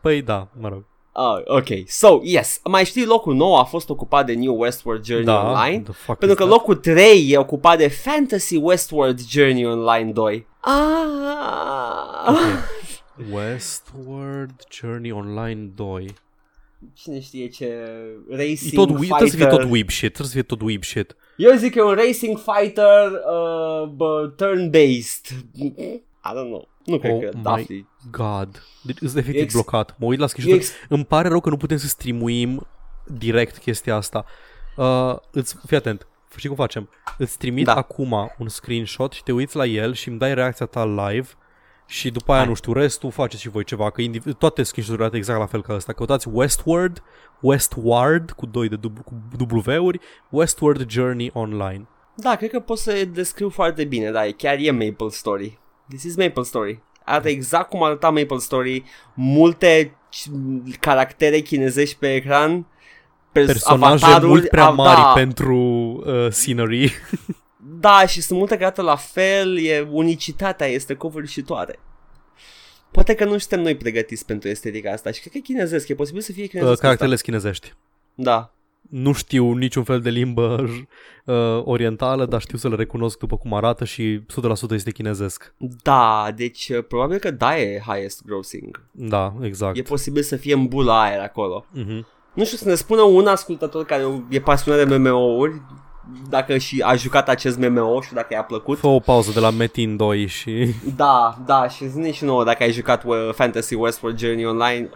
[0.01, 0.83] Păi da, mă rog.
[1.15, 1.67] Ah, ok.
[1.87, 2.59] So, yes.
[2.63, 5.81] Mai știi, locul 9 a fost ocupat de New Westward Journey Da, Online.
[5.83, 6.49] the fuck Pentru is că that?
[6.57, 10.47] locul 3 e ocupat de Fantasy Westward Journey Online 2.
[10.65, 12.63] Ah.
[13.31, 16.13] Westward Journey Online 2.
[16.93, 19.59] Cine știe ce E racing tot, we- trebuie să fie fighter.
[19.61, 21.15] tot weeb shit, trebuie să fie tot weeb shit.
[21.37, 25.37] Eu zic că e un racing fighter uh, bă, turn-based.
[26.25, 26.67] I don't know.
[26.85, 27.85] Nu cred Oh că my Daphne.
[28.11, 28.63] God.
[28.83, 29.95] Deci sunt efectiv Ex- blocat.
[29.99, 30.59] Mă uit la Eu screenshot.
[30.59, 32.67] ex- Îmi pare rău că nu putem să streamuim
[33.17, 34.25] direct chestia asta.
[34.77, 36.07] Uh, îți, fii atent.
[36.35, 36.89] Știi cum facem?
[37.17, 37.73] Îți trimit Da.
[37.75, 41.27] acum un screenshot și te uiți la el și îmi dai reacția ta live
[41.85, 42.49] și după aia, Hai.
[42.49, 45.61] nu știu, restul faceți și voi ceva, că indiv- toate screenshot-urile arată exact la fel
[45.61, 45.93] ca ăsta.
[45.93, 47.03] Căutați Westward,
[47.39, 49.13] Westward, cu doi de dub- cu
[49.65, 51.87] W-uri, Westward Journey Online.
[52.15, 55.59] Da, cred că pot să descriu foarte bine, da, e chiar e Maple Story.
[55.89, 56.81] This is Maple Story.
[57.05, 62.65] Arată exact cum arăta Maple Story, multe c- caractere chinezești pe ecran,
[63.33, 65.57] pers- Personaje avataruri, mult prea av- mari da, pentru
[66.05, 66.91] uh, scenery.
[67.79, 71.79] Da, și sunt multe create la fel, e unicitatea este covârșitoare.
[72.91, 75.95] Poate că nu suntem noi pregătiți pentru estetica asta și cred că e chinezesc, e
[75.95, 77.65] posibil să fie uh, chinezesc caracterele chinezești.
[77.65, 77.77] asta.
[78.15, 78.53] Da.
[78.89, 80.69] Nu știu niciun fel de limbă
[81.25, 84.21] uh, orientală, dar știu să le recunosc după cum arată și
[84.69, 85.53] 100% este chinezesc.
[85.81, 88.85] Da, deci uh, probabil că da e highest grossing.
[88.91, 89.77] Da, exact.
[89.77, 91.65] E posibil să fie în bula aer acolo.
[91.71, 92.07] Mhm.
[92.33, 95.61] Nu știu, să ne spună un ascultător care e pasionat de MMO-uri
[96.29, 98.77] dacă și a jucat acest MMO și dacă i-a plăcut.
[98.77, 100.73] Fă o pauză de la Metin 2 și...
[100.95, 104.89] Da, da, și zine și nouă dacă ai jucat uh, Fantasy Westward Journey Online.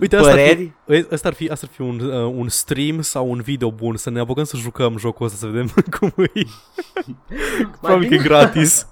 [0.00, 0.72] Uite, asta ar, păreri.
[0.84, 3.70] fi, Ui, asta ar fi, asta ar fi un, uh, un stream sau un video
[3.70, 6.42] bun, să ne apucăm să jucăm jocul ăsta, să vedem cum e.
[7.80, 8.28] Probabil că e bine.
[8.28, 8.86] gratis.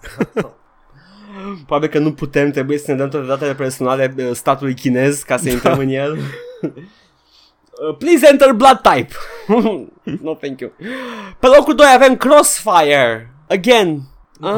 [1.66, 5.37] Probabil că nu putem, trebuie să ne dăm toate datele personale uh, statului chinez ca
[5.37, 6.18] să intrăm în el.
[7.89, 9.12] Uh, please enter blood type.
[10.22, 10.70] no, thank you.
[11.39, 13.31] Pe locul 2 avem Crossfire.
[13.49, 14.01] Again.
[14.41, 14.49] Uh?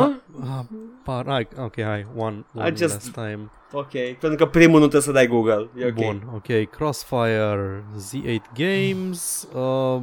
[0.42, 0.60] Ah,
[1.04, 3.50] par, hai, ok, hai, one, one I just- last time.
[3.72, 3.90] Ok,
[4.20, 5.68] pentru că primul nu trebuie să dai Google.
[5.78, 5.92] E ok.
[5.94, 10.00] Bun, ok, Crossfire Z8 Games, uh,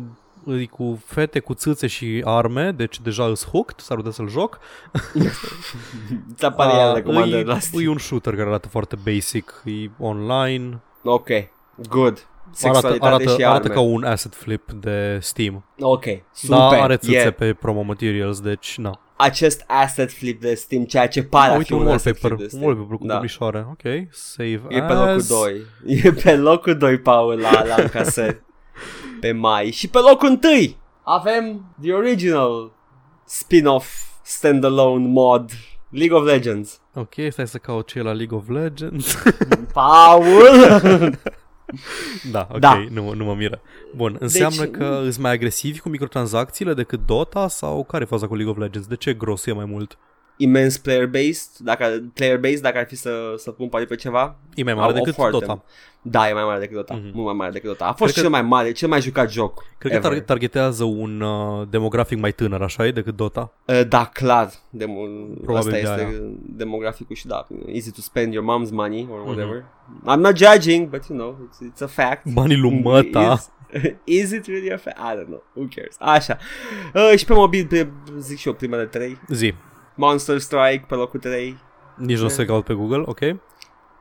[0.62, 4.60] e cu fete cu țâțe și arme, deci deja îs hooked, s-ar putea să-l joc.
[6.36, 7.84] Ți apare iar Ah, recomandări la e, Steam.
[7.84, 11.28] e un shooter care arată foarte basic, e online, Ok,
[11.90, 12.28] good.
[12.62, 13.74] Arată, Sexualitate arată, și arată arme.
[13.74, 15.66] ca un asset flip de Steam.
[15.80, 16.58] Ok, super.
[16.58, 17.34] Dar are țâțe yeah.
[17.34, 19.00] pe promo materials, deci na.
[19.16, 22.06] Acest asset flip de Steam, ceea ce pare Ah, a uite fi un un asset
[22.22, 22.64] wallpaper, flip de un Steam.
[22.66, 23.14] wallpaper cu Da.
[23.14, 23.66] publișoare.
[23.70, 23.82] Ok,
[24.12, 25.28] save E pe locul as.
[25.28, 25.62] 2.
[26.04, 28.42] E pe locul 2, Paul, la, la încasări.
[29.20, 29.72] pe mai.
[29.72, 30.40] Și pe locul 1
[31.04, 32.72] avem The Original
[33.26, 33.88] Spin-off
[34.24, 35.52] Standalone Mod
[35.90, 36.82] League of Legends.
[36.94, 39.18] Ok, stai să caut ce e la League of Legends.
[39.74, 40.24] Paul!
[42.32, 42.86] da, ok, Da.
[42.90, 43.62] Nu, nu mă miră.
[43.96, 48.28] Bun, înseamnă Deci- că îți mai agresivi cu microtransacțiile decât Dota sau care e faza
[48.28, 48.88] cu League of Legends?
[48.88, 49.98] De ce gros e mai mult?
[50.38, 54.36] Imens player-based, dacă, player-based, dacă ar fi să, să pun pariu pe ceva.
[54.56, 55.64] E mai mare Au- au decât foarte- Dota.
[56.06, 56.94] Da, e mai mare decât Dota.
[56.94, 57.10] Mhm.
[57.14, 57.86] Mult mai mare decât Dota.
[57.86, 59.64] A fost Cred cel că- mai mare, cel mai jucat joc.
[59.78, 60.22] Cred că ever.
[60.22, 63.54] tar- targetează un uh, demografic mai tânăr, așa e, decât Dota.
[63.66, 64.50] Uh, da, clar.
[64.50, 66.10] Demo- Probabil asta de este aia.
[66.56, 69.12] demograficul și da, easy to spend your mom's money Mhm.
[69.12, 69.64] or whatever.
[70.12, 72.26] I'm not judging, but you know, it's, it's a fact.
[72.34, 73.34] Banii lui măta.
[73.34, 73.52] Is,
[74.22, 74.98] is it really a fact?
[74.98, 75.44] I don't know.
[75.54, 75.96] Who cares?
[76.00, 76.38] Așa.
[76.94, 77.88] Uh, și pe mobil, pe,
[78.20, 79.18] zic și eu, primele trei.
[79.30, 79.54] Zi.
[79.96, 81.58] Monster Strike pe locul 3.
[81.96, 83.20] Nici nu o să caut pe Google, ok?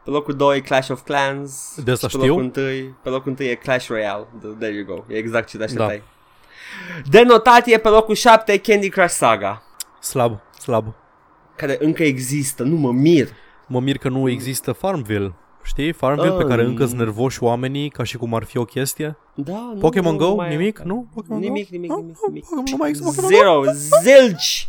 [0.05, 1.75] Pe locul 2 Clash of Clans.
[1.85, 2.35] De asta și pe știu.
[2.39, 4.27] locul 1, pe locul 1 e Clash Royale.
[4.59, 5.05] There you go.
[5.09, 5.97] E exact ce te așteptai.
[5.97, 7.09] Da.
[7.11, 9.63] De notat e pe locul 7 Candy Crush Saga.
[10.01, 10.95] Slab, slab.
[11.57, 13.29] Care încă există, nu mă mir.
[13.67, 15.35] Mă mir că nu există Farmville.
[15.65, 15.93] Știi?
[15.93, 17.05] Farmville pe Ah, care încă sunt nu.
[17.05, 19.17] nervoși oamenii ca și cum ar fi o chestie.
[19.35, 20.35] Da, nu, Pokémon nu Go?
[20.35, 20.79] mai- Nimic?
[20.79, 21.07] Nu?
[21.15, 21.77] Pokémon Nimic, Go?
[21.77, 22.45] nimic, Ah, nimic, ah, nimic.
[22.71, 23.37] Nu mai există Pokémon Go?
[23.37, 23.63] Zero,
[24.03, 24.63] zilch.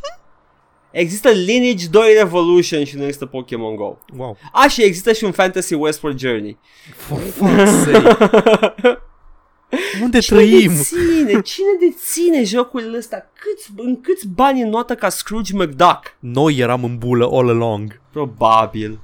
[0.93, 3.97] Există Lineage 2 Revolution și nu există Pokémon Go.
[4.17, 4.37] Wow.
[4.51, 6.57] A, și există și un Fantasy Westward Journey.
[6.95, 8.17] For fuck's sake.
[10.01, 10.67] Unde Cine trăim?
[10.75, 11.41] deține?
[11.41, 13.29] Cine deține jocul ăsta?
[13.33, 16.15] Câți, în câți bani înoată ca Scrooge McDuck?
[16.19, 17.99] Noi eram în bulă all along.
[18.11, 18.99] Probabil.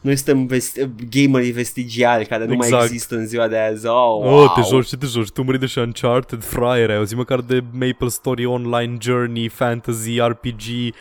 [0.00, 2.84] Noi suntem vesti- gamerii vestigiali care nu mai Exact.
[2.84, 3.86] există în ziua de azi.
[3.86, 4.42] Oh, wow.
[4.42, 5.30] Oh, te joci, ce te joci?
[5.30, 6.92] Tu mări de și Uncharted, fraiere.
[6.92, 10.94] Ai auzit măcar de Maple Story Online Journey, Fantasy, RPG,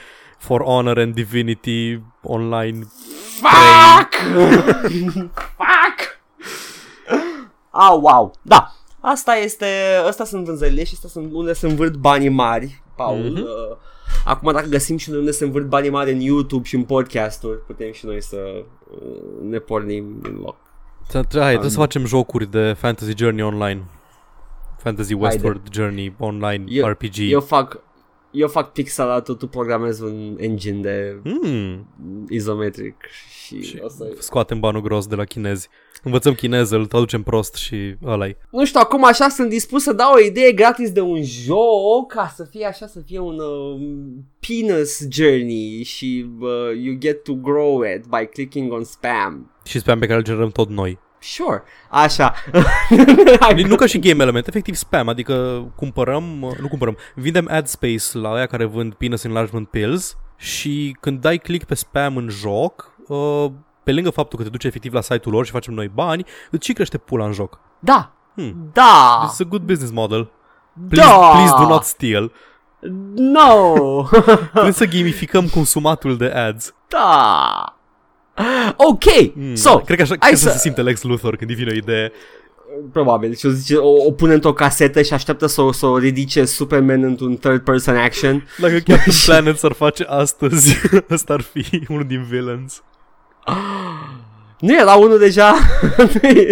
[0.44, 2.88] For Honor and Divinity Online.
[3.40, 4.14] Fuck!
[5.60, 6.20] Fuck!
[7.70, 8.34] Ah, wow.
[8.42, 8.72] Da.
[9.00, 9.66] Asta este,
[10.08, 13.20] asta sunt vânzările și asta sunt unde se învârt banii mari, Paul.
[13.32, 13.42] Mhm.
[13.42, 13.78] Uh,
[14.26, 17.60] acum dacă găsim și noi unde se învârt banii mari în YouTube și în podcasturi,
[17.66, 18.38] putem și noi să
[18.92, 20.56] uh, ne pornim în loc.
[21.14, 23.84] Hai, trebuie să facem jocuri de Fantasy Journey Online.
[24.78, 27.16] Fantasy Westward Journey Online Eu- RPG.
[27.18, 27.80] Eu fac
[28.34, 31.88] eu fac pixelatul, tu programezi un engine de Mm,
[32.30, 32.96] izometric
[33.46, 34.16] și, Și- o să...
[34.20, 35.68] scoatem banul gros de la chinezi.
[36.04, 40.14] Învățăm chineză, îl traducem prost și ăla Nu știu, acum așa sunt dispus să dau
[40.14, 43.82] o idee gratis de un joc ca să fie așa, să fie un uh,
[44.48, 46.50] penis journey și uh,
[46.84, 49.52] you get to grow it by clicking on spam.
[49.64, 51.00] Și spam pe care îl generăm tot noi.
[51.24, 52.34] Sure, așa.
[53.56, 56.24] Nici nu ca și game element, efectiv spam, adică cumpărăm,
[56.60, 61.38] nu cumpărăm, vindem ad space la aia care vând penis enlargement pills și când dai
[61.38, 63.46] click pe spam în joc, uh,
[63.84, 66.66] pe lângă faptul că te duce efectiv la site-ul lor și facem noi bani, îți
[66.66, 67.60] și crește pula în joc.
[67.80, 68.70] Da, Hmm.
[68.74, 70.32] da, It's a good business model.
[70.90, 71.30] Please, da.
[71.32, 72.32] please do not steal.
[73.16, 73.74] No,
[74.52, 76.74] Trebuie să gamificăm consumatul de ads.
[76.88, 77.78] da.
[78.90, 79.04] Ok,
[79.36, 80.48] Mm, so, cred că așa hai cred să...
[80.48, 82.12] să- se simte Lex Luthor când îi vine o idee.
[82.92, 83.36] Probabil.
[83.36, 86.46] Și o, zice, o, o pune într-o casetă și așteaptă să o, să o ridice
[86.46, 88.48] Superman într-un third person action.
[88.62, 90.76] Dacă Captain Planet s-ar face astăzi,
[91.10, 92.84] ăsta ar fi unul din villains.
[94.60, 95.54] Nu era unul deja?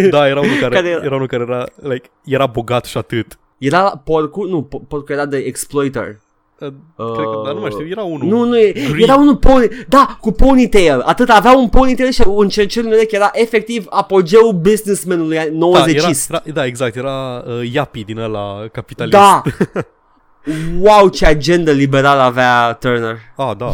[0.09, 0.95] Da, era unul care, Care era?
[0.97, 1.05] era?
[1.05, 3.39] era unul care era, like, era bogat și atât.
[3.57, 4.49] Era porcul?
[4.49, 6.19] Nu, po- porcul era de exploiter.
[6.61, 8.27] Uh, Cred că, dar nu mai știu, era unul.
[8.27, 9.03] Nu, nu, e, Gri.
[9.03, 10.99] era unul pony, da, cu ponytail.
[10.99, 13.15] Atât avea un ponytail și un cercel în ureche.
[13.15, 15.95] Era efectiv apogeul businessmanului da, era, 90
[16.29, 19.17] era, da, exact, era uh, Yapi din ăla capitalist.
[19.17, 19.41] Da.
[20.85, 23.17] wow, ce agenda liberală avea Turner.
[23.35, 23.73] Ah, da.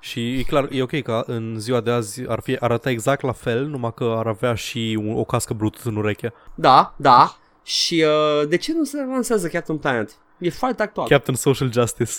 [0.00, 3.32] Și e clar, e ok că în ziua de azi ar fi arăta exact la
[3.32, 6.32] fel, numai că ar avea și un, o cască Bluetooth în ureche.
[6.54, 7.36] Da, da.
[7.62, 10.16] Și uh, de ce nu se lansează Captain Planet?
[10.44, 11.08] E foarte actual.
[11.08, 12.12] Captain Social Justice.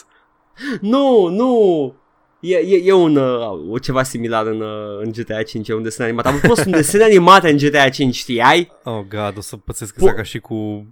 [0.82, 1.94] Nu, nu.
[2.40, 6.06] E, e, e un, uh, ceva similar în, uh, în GTA 5, e un desen
[6.06, 6.26] animat.
[6.26, 8.72] Am fost un desen animat în GTA 5, știai?
[8.84, 10.86] Oh, God, o să pățesc exact ca și cu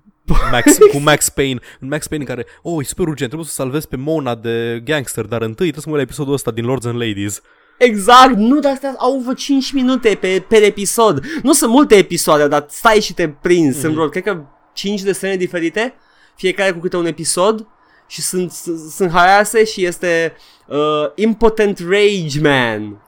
[0.51, 1.59] Max, cu Max Payne.
[1.79, 4.81] În Max Payne în care, oh, e super urgent, trebuie să salvezi pe Mona de
[4.85, 7.41] gangster, dar întâi trebuie să mă la episodul ăsta din Lords and Ladies.
[7.77, 11.23] Exact, nu, dar astea au vreo 5 minute pe, pe episod.
[11.43, 13.77] Nu sunt multe episoade, dar stai și te prinzi.
[13.77, 13.81] Mm-hmm.
[13.81, 14.41] Sunt vreo, cred că
[14.73, 15.93] 5 desene diferite,
[16.35, 17.67] fiecare cu câte un episod
[18.07, 23.01] și sunt, sunt, sunt haiase și este uh, Impotent Rage Man.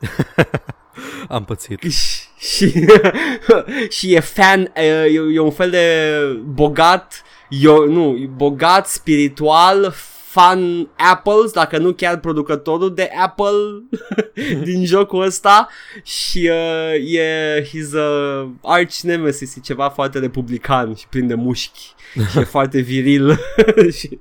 [1.28, 1.82] Am pățit.
[1.82, 2.88] Și, și,
[3.98, 4.84] și e fan, e,
[5.34, 9.94] e un fel de bogat, eu, nu, bogat, spiritual,
[10.36, 13.84] fan Apples, dacă nu chiar producătorul de Apple
[14.68, 15.70] din jocul ăsta
[16.04, 21.94] și uh, e his uh, arch nemesis, e ceva foarte republican și prinde mușchi
[22.32, 23.40] și e foarte viril
[23.98, 24.20] și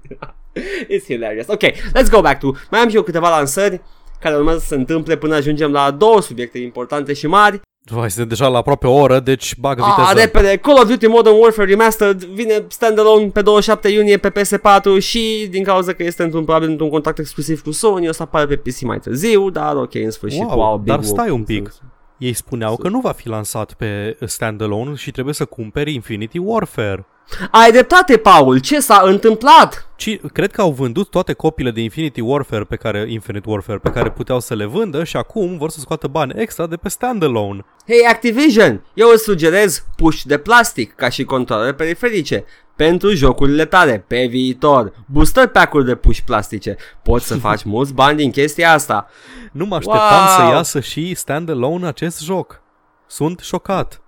[0.85, 1.47] It's hilarious.
[1.47, 2.53] Ok, let's go back to...
[2.71, 3.81] Mai am și eu câteva lansări
[4.21, 7.61] care urmează să se întâmple până ajungem la două subiecte importante și mari.
[7.91, 10.09] Vai, suntem deja la aproape o oră, deci bagă viteză.
[10.11, 15.01] Ah, repede, Call of Duty Modern Warfare Remastered vine standalone pe 27 iunie pe PS4
[15.03, 18.47] și din cauza că este într-un, probabil într-un contract exclusiv cu Sony, o să apare
[18.47, 21.74] pe PC mai târziu, dar ok, în sfârșit, wow, wow, dar stai un pic.
[22.18, 27.07] Ei spuneau că nu va fi lansat pe standalone și trebuie să cumperi Infinity Warfare.
[27.51, 29.89] Ai dreptate, Paul, ce s-a întâmplat?
[29.97, 33.91] Ci, cred că au vândut toate copiile de Infinity Warfare pe care, Infinite Warfare pe
[33.91, 37.64] care puteau să le vândă și acum vor să scoată bani extra de pe standalone.
[37.87, 42.45] Hei Activision, eu îți sugerez puși de plastic ca și controlele periferice
[42.77, 44.93] pentru jocurile tale pe viitor.
[45.07, 46.77] Booster pack-uri de puși plastice.
[47.03, 49.09] Poți să faci mulți bani din chestia asta.
[49.53, 50.49] Nu mă așteptam wow.
[50.49, 52.62] să iasă și standalone acest joc.
[53.07, 54.03] Sunt șocat.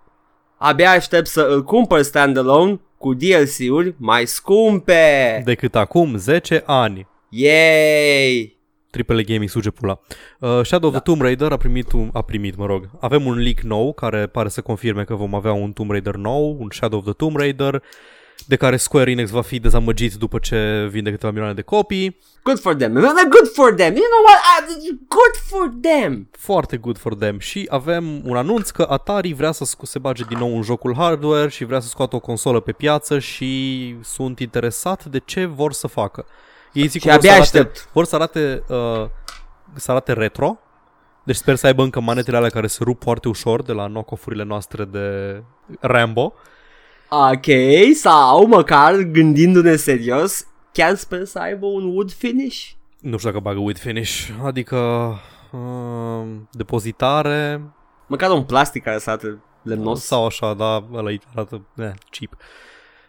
[0.57, 5.43] Abia aștept să îl cumpăr standalone cu DLC-uri mai scumpe.
[5.45, 7.07] Decât acum 10 ani.
[7.29, 8.57] Yay!
[8.91, 10.01] Triple Gaming suge pula.
[10.41, 10.97] Uh, Shadow da.
[10.97, 12.91] of the Tomb Raider a primit, un, a primit, mă rog.
[13.01, 16.57] Avem un leak nou care pare să confirme că vom avea un Tomb Raider nou,
[16.61, 17.83] un Shadow of the Tomb Raider
[18.47, 22.17] de care Square Enix va fi dezamăgit după ce vinde câteva milioane de copii.
[22.43, 22.93] Good for them.
[22.93, 23.95] Good for them.
[23.95, 24.65] You know what?
[25.09, 26.29] Good for them.
[26.31, 27.39] Foarte good for them.
[27.39, 31.49] Și avem un anunț că Atari vrea să se bage din nou în jocul hardware
[31.49, 35.87] și vrea să scoată o consolă pe piață și sunt interesat de ce vor să
[35.87, 36.27] facă.
[36.73, 37.91] Ei zic și abia vor să arate, aștept.
[37.93, 39.09] vor să arate, uh,
[39.75, 40.59] să arate retro,
[41.25, 44.45] deci sper să aibă încă manetele alea care se rup foarte ușor de la knock-off-urile
[44.45, 45.43] noastre de
[45.81, 46.35] Rambo.
[47.09, 47.47] Ok,
[47.95, 52.71] sau măcar gândindu-ne serios, chiar sper să aibă un wood finish.
[53.01, 54.77] Nu știu dacă bagă wood finish, adică
[55.53, 57.63] uh, depozitare.
[58.07, 60.05] Măcar un plastic care să arate lemnos.
[60.05, 62.37] Sau așa, dar ăla arată eh, cheap.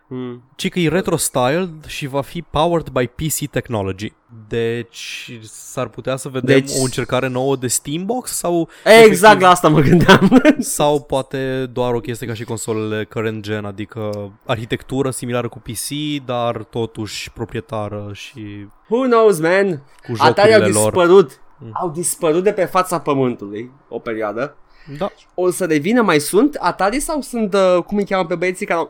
[0.07, 0.43] Mm.
[0.55, 4.13] Ci că e retro-styled și va fi powered by PC technology.
[4.47, 6.71] Deci s-ar putea să vedem deci...
[6.79, 8.69] o încercare nouă de Steambox sau...
[8.83, 10.41] Exact efectiv, la asta mă gândeam.
[10.59, 15.89] sau poate doar o chestie ca și consolele current gen, adică arhitectură similară cu PC,
[16.25, 18.67] dar totuși proprietară și...
[18.87, 19.81] Who knows, man?
[20.07, 21.09] Cu Atari au dispărut.
[21.09, 21.39] Lor.
[21.59, 21.71] Mm.
[21.73, 24.55] Au dispărut de pe fața pământului o perioadă.
[24.97, 25.11] Da.
[25.33, 28.79] O să devină mai sunt Atari sau sunt, uh, cum îi cheamă pe băieții care
[28.79, 28.89] au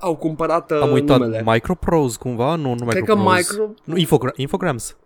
[0.00, 1.42] au cumpărat uh, Am uitat numele.
[1.46, 2.54] Microprose cumva?
[2.54, 3.70] Nu, nu Cred că Micro...
[3.84, 4.96] Nu, Infogra- Infograms.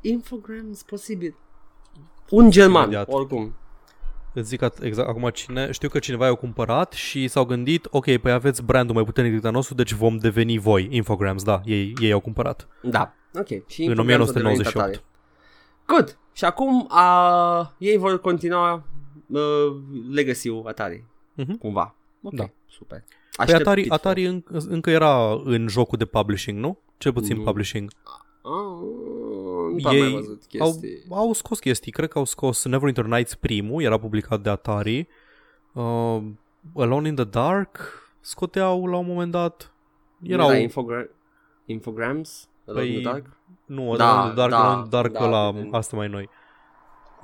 [0.00, 1.34] Infograms, posibil.
[2.30, 3.08] Un german, Imediat.
[3.10, 3.54] oricum.
[4.34, 8.32] Îți zic exact acum cine, știu că cineva i-a cumpărat și s-au gândit, ok, păi
[8.32, 10.88] aveți brandul mai puternic decât al nostru, deci vom deveni voi.
[10.90, 12.68] Infograms, da, ei, ei au cumpărat.
[12.82, 13.68] Da, ok.
[13.68, 15.02] Și în 1998.
[15.86, 16.18] Good.
[16.32, 18.84] Și acum uh, ei vor continua
[19.26, 19.40] uh,
[20.10, 21.04] legacy-ul Atari,
[21.38, 21.58] uh-huh.
[21.58, 21.94] cumva.
[22.22, 22.50] Ok, da.
[22.68, 23.04] super.
[23.36, 26.78] Păi Atari, Atari în, încă era în jocul de publishing, nu?
[26.98, 27.42] Cel puțin nu.
[27.42, 27.90] publishing.
[28.02, 28.50] Ah,
[29.72, 31.02] nu Ei mai văzut chestii.
[31.08, 35.08] Au, au scos chestii, cred că au scos Neverwinter Nights primul, era publicat de Atari.
[35.72, 36.22] Uh,
[36.76, 37.78] Alone in the Dark
[38.20, 39.72] scoteau la un moment dat.
[40.22, 40.50] Erau...
[40.50, 41.10] Era Infogra-
[41.66, 42.48] Infograms?
[42.66, 43.26] Alone păi, in the Dark?
[43.64, 45.96] Nu, da, Alone in the Dark, da, Alone in the Dark da, la da, asta
[45.96, 46.28] mai noi.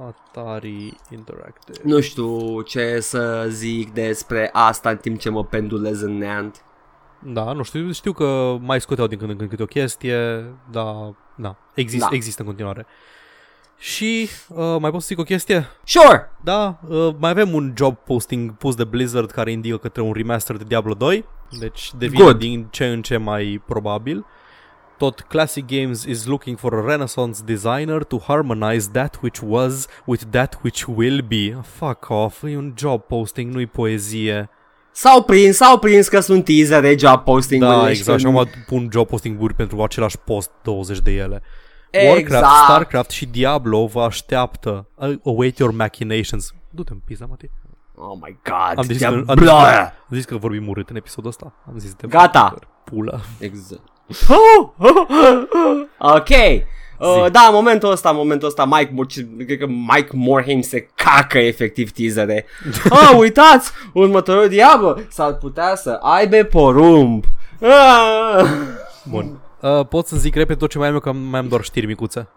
[0.07, 1.79] Atari Interactive.
[1.83, 6.63] Nu știu ce să zic despre asta în timp ce mă pendulez în neant.
[7.19, 11.15] Da, nu știu, știu că mai scoteau din când în când câte o chestie, dar
[11.35, 12.09] da, exist, da.
[12.13, 12.87] există în continuare.
[13.79, 15.67] Și uh, mai pot să zic o chestie?
[15.85, 16.31] Sure!
[16.45, 20.57] Da, uh, mai avem un job posting pus de Blizzard care indică către un remaster
[20.57, 21.25] de Diablo 2,
[21.59, 22.39] deci devine Good.
[22.39, 24.25] din ce în ce mai probabil
[24.99, 30.23] tot Classic Games is looking for a renaissance designer to harmonize that which was with
[30.31, 31.61] that which will be.
[31.63, 34.51] Fuck off, e un job posting, nu-i poezie.
[34.93, 38.89] S-au prins, s-au prins că sunt teaser de job posting Da, exact, și acum pun
[38.93, 41.43] job posting-uri pentru același post 20 de ele.
[41.93, 42.47] Warcraft, Exact.
[42.65, 44.89] Starcraft și Diablo vă așteaptă.
[44.95, 46.53] Uh, Await your machinations.
[46.71, 47.51] Du-te în pizza, Mati.
[47.95, 48.79] Oh my god.
[48.79, 49.79] Am zis, Dia- că, am, zis că, Blah!
[50.11, 51.55] am zis că vorbim urât în episodul ăsta.
[51.67, 52.55] Am zis de Gata.
[52.85, 53.21] Pula.
[53.39, 53.83] Exact.
[55.99, 56.29] ok.
[56.99, 57.31] Uh, Zi.
[57.31, 61.39] da, în momentul ăsta, în momentul ăsta, Mike, Mor- cred că Mike Morhaime se cacă
[61.39, 62.47] efectiv teasere.
[62.91, 67.25] ah, uitați, următorul Diablo s-ar putea să aibă porumb.
[67.61, 68.45] Ah.
[69.11, 69.39] Bun.
[69.61, 71.87] Uh, pot să zic repede tot ce mai am eu, că mai am doar știri
[71.87, 72.29] micuțe.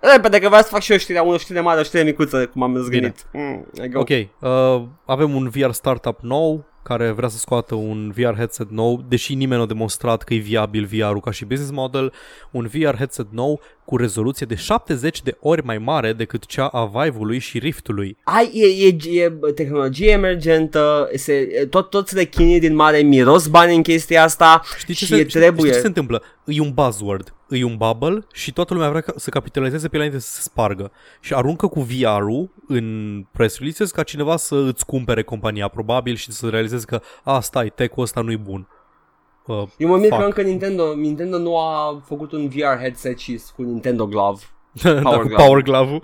[0.00, 2.62] Repede, că vreau să fac și eu știrea, o știre mare, o știre micuță, cum
[2.62, 3.26] am zgândit.
[3.32, 3.98] Mm, I go.
[3.98, 9.04] Ok, uh, avem un VR startup nou care vrea să scoată un VR headset nou,
[9.08, 12.12] deși nimeni nu a demonstrat că e viabil VR-ul ca și business model,
[12.50, 16.84] un VR headset nou cu rezoluție de 70 de ori mai mare decât cea a
[16.84, 18.16] Vive-ului și Rift-ului.
[18.24, 23.82] Ai, e, e, e tehnologie emergentă, se, tot, toți rechinii din mare miros bani în
[23.82, 25.60] chestia asta Știi ce, și se, e trebuie.
[25.60, 26.22] Știi ce se întâmplă?
[26.44, 30.02] E un buzzword, e un bubble și toată lumea vrea ca- să capitalizeze pe el
[30.02, 30.92] înainte să se spargă.
[31.20, 32.86] Și aruncă cu VR-ul în
[33.32, 37.72] press releases ca cineva să îți cumpere compania probabil și să realizeze că a, stai,
[37.74, 38.68] tech-ul ăsta nu-i bun.
[39.48, 40.26] Uh, Eu mă mir că fuck.
[40.26, 44.42] încă Nintendo, Nintendo nu a făcut un VR headset și cu Nintendo Glove.
[44.82, 45.34] da, cu Glove.
[45.34, 46.02] Power Glove-ul.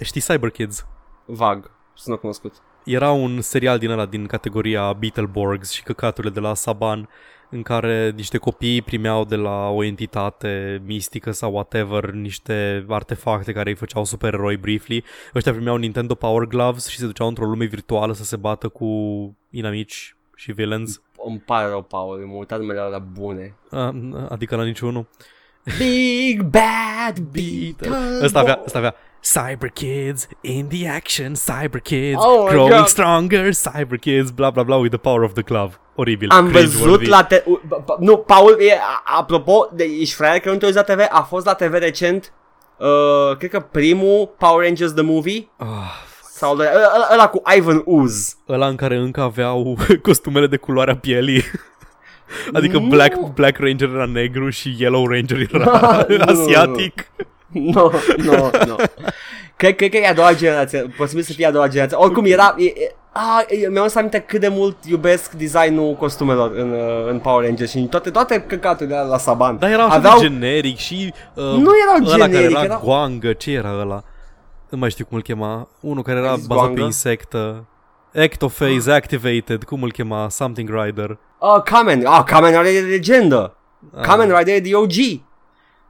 [0.00, 0.86] Știi Cyber Kids?
[1.24, 2.52] Vag, sună cunoscut.
[2.84, 7.08] Era un serial din ăla din categoria Beetleborgs și căcaturile de la Saban
[7.50, 13.70] în care niște copii primeau de la o entitate mistică sau whatever niște artefacte care
[13.70, 15.04] îi făceau supereroi briefly.
[15.34, 18.86] Ăștia primeau Nintendo Power Gloves și se duceau într-o lume virtuală să se bată cu
[19.50, 21.02] inamici și villains.
[21.26, 23.54] Îmi pare rău, Paul, m-am uitat numele la bune.
[23.70, 23.94] A,
[24.28, 25.06] adică la niciunul.
[25.78, 32.44] Big Bad Beetle Ăsta avea, ăsta avea Cyber Kids in the action, Cyber Kids, Oh
[32.44, 32.86] my growing God.
[32.86, 35.74] stronger, Cyber Kids, bla bla bla with the power of the glove.
[35.94, 36.30] Oribil.
[36.30, 36.82] Am cringe-worthy.
[36.84, 37.42] văzut la te...
[37.46, 40.76] u- b- b- Nu, Paul, e, a- apropo, de, ești fraier că nu te uiți
[40.76, 40.98] la TV?
[41.10, 42.32] A fost la TV recent,
[42.78, 45.48] uh, cred că primul Power Rangers The Movie?
[45.56, 45.66] Ah,
[46.40, 48.32] Sau ăla, ăla- ăla cu Ivan Ooze.
[48.48, 51.42] ăla în care încă aveau costumele de culoarea pielii.
[52.52, 52.86] Adică Nu.
[52.86, 55.64] Black, Black Ranger era negru și Yellow Ranger era
[56.08, 56.40] Nu, nu, nu.
[56.42, 57.06] asiatic.
[57.46, 58.76] Nu, nu, nu.
[59.56, 61.96] Cred, cred că e a doua generație, posibil să fie a doua generație.
[61.96, 62.54] Oricum era...
[62.58, 67.10] E, e, a, e, mi-am adus aminte cât de mult iubesc designul costumelor în, uh,
[67.10, 69.58] în Power Rangers și toate, toate căcaturile alea la Saban.
[69.58, 70.18] Dar era așa Aveau...
[70.20, 74.02] de generic și uh, Nu erau ăla generic, care era erau- Guangă, ce era ăla?
[74.70, 75.68] Nu mai știu cum îl chema.
[75.80, 76.84] Unul care era zis bazat pe Guangă?
[76.84, 77.66] insectă.
[78.12, 80.28] Ectophase Activated, cum îl chema?
[80.28, 81.18] Something Rider.
[81.38, 83.56] Uh, Kamen, ah, Kamen Rider e legendă.
[83.96, 84.00] Ah.
[84.02, 84.92] Kamen Rider e de OG.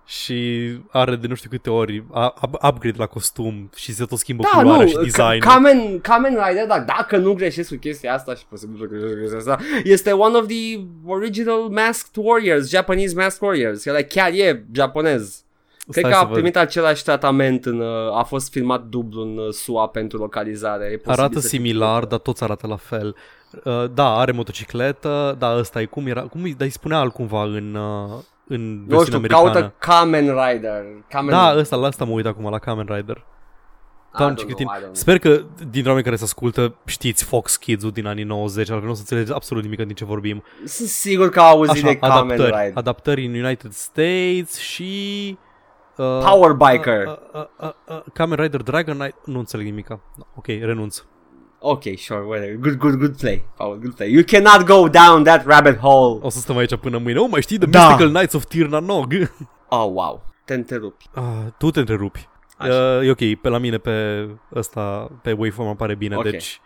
[0.06, 4.18] Și are de nu știu câte ori a- up- upgrade la costum și se tot
[4.18, 5.38] schimbă Da, culoarea nu, și Ka- designul.
[5.40, 9.18] Kamen, Kamen Rider, dar dacă nu greșesc cu chestia asta și posibil să greșesc cu
[9.20, 14.64] chestia asta, este one of the original Masked Warriors, Japanese Masked Warriors, care chiar e
[14.72, 15.44] japonez.
[15.90, 16.34] Cred Stai că să a văd.
[16.36, 20.84] primit același tratament în, uh, a fost filmat dublu în uh, SUA pentru localizare.
[20.84, 23.16] E posibil Arată să fie- similar, dar toți arată la fel.
[23.64, 27.42] Uh, da, are motocicletă, da, ăsta e cum era, cum îi, dar îi spunea altcumva
[27.42, 29.50] în, uh, în Nu versiunea știu, americană.
[29.52, 30.82] caută Kamen Rider.
[31.08, 33.16] Kamen Da, ăsta, la asta mă uit acum, la Kamen Rider.
[34.14, 34.66] I Doamne, don't ce know, cretin.
[34.66, 34.94] I don't know.
[34.94, 38.90] Sper că dintre oameni care se ascultă știți Fox Kids-ul din anii 90, altfel nu
[38.92, 40.42] o să înțelegeți absolut nimic din ce vorbim.
[40.64, 42.70] Sunt sigur că au auzit Așa, de Kamen adaptări, Rider.
[42.74, 45.36] adaptări în United States și...
[46.00, 47.06] Uh, Power Biker.
[47.06, 50.00] Uh, uh, uh, uh, Kamen Rider Dragon Knight, nu înțeleg nimica.
[50.34, 51.02] Ok, renunț.
[51.58, 52.54] Ok, sure, whatever.
[52.56, 54.10] Good, good, good play, Paul, good play.
[54.12, 56.18] You cannot go down that rabbit hole.
[56.22, 57.18] O să stăm aici până mâine.
[57.18, 57.86] Oh, mai știi The Da.
[57.86, 59.12] Mystical Knights of Tir Nog?
[59.72, 60.24] Oh, wow.
[60.44, 61.04] Te întrerupi.
[61.14, 61.22] Ah,
[61.58, 62.28] tu te întrerupi.
[62.56, 62.72] Așa.
[62.72, 66.22] Uh, e ok, pe la mine pe ăsta, pe waveform apare bine, Ok.
[66.22, 66.60] deci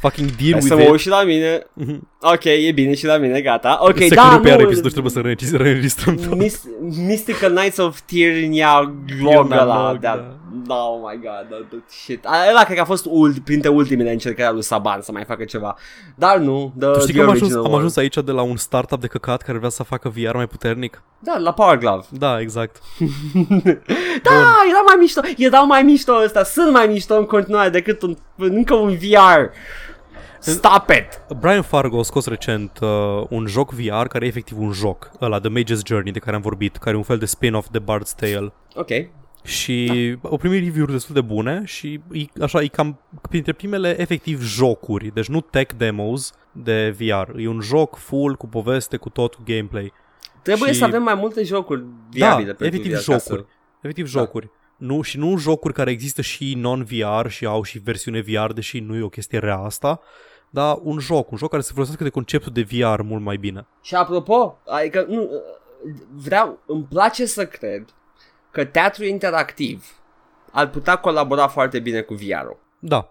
[0.00, 0.90] fucking deal Hai with să mă it.
[0.90, 1.66] uit și la mine.
[1.74, 2.08] Mhm.
[2.20, 3.78] Ok, e bine și la mine, gata.
[3.82, 4.62] Ok, Se da, că pe iar nu.
[4.64, 6.34] episodul și trebuie să reînregistrăm- reînregistrăm tot.
[6.38, 6.64] Mis-
[7.06, 9.90] Mystical Knights of Tirnia Glog Tirna ăla.
[9.90, 10.39] Nog, da.
[10.52, 10.74] Da.
[10.74, 12.24] Oh my god, that, that shit.
[12.50, 15.44] Ăla cred că a fost ult, printre ultimele încercări al lui Saban să mai facă
[15.44, 15.76] ceva.
[16.14, 17.76] Dar nu, the, Tu știi the că am ajuns, original am one.
[17.76, 21.02] ajuns aici de la un startup de căcat care vrea să facă VR mai puternic?
[21.18, 22.04] Da, la Power Glove.
[22.10, 22.76] Da, exact.
[24.22, 25.20] Da, era mai mișto.
[25.36, 26.44] Erau mai mișto ăsta.
[26.44, 29.40] Sunt mai mișto în continuare decât un, încă un VR.
[30.38, 31.36] Stop it!
[31.40, 32.88] Brian Fargo a scos recent uh,
[33.28, 36.42] un joc VR care e efectiv un joc, ăla The Mage's Journey de care am
[36.42, 38.52] vorbit, care e un fel de spin-off de Bard's Tale.
[38.74, 38.88] Ok.
[39.44, 40.28] Și da.
[40.28, 45.10] au primit review-uri destul de bune și e, așa, e cam printre primele efectiv jocuri,
[45.14, 47.36] deci nu tech demos de VR.
[47.38, 49.92] E un joc full cu poveste, cu tot, cu gameplay.
[50.42, 53.40] Trebuie Și- să avem mai multe jocuri viabile da, pentru efectiv VR, ca jocuri.
[53.40, 53.46] să-
[53.82, 54.50] Efectiv jocuri.
[54.76, 58.96] Nu, și nu jocuri care există și non-VR și au și versiune VR, deși nu
[58.96, 60.00] e o chestie rea asta,
[60.50, 63.66] dar un joc, un joc care se folosească de conceptul de VR mult mai bine.
[63.82, 65.28] Și apropo, adică nu,
[66.14, 67.84] vreau, îmi place să cred
[68.50, 69.86] că teatru interactiv
[70.52, 72.58] ar putea colabora foarte bine cu VR-ul.
[72.78, 73.08] Da.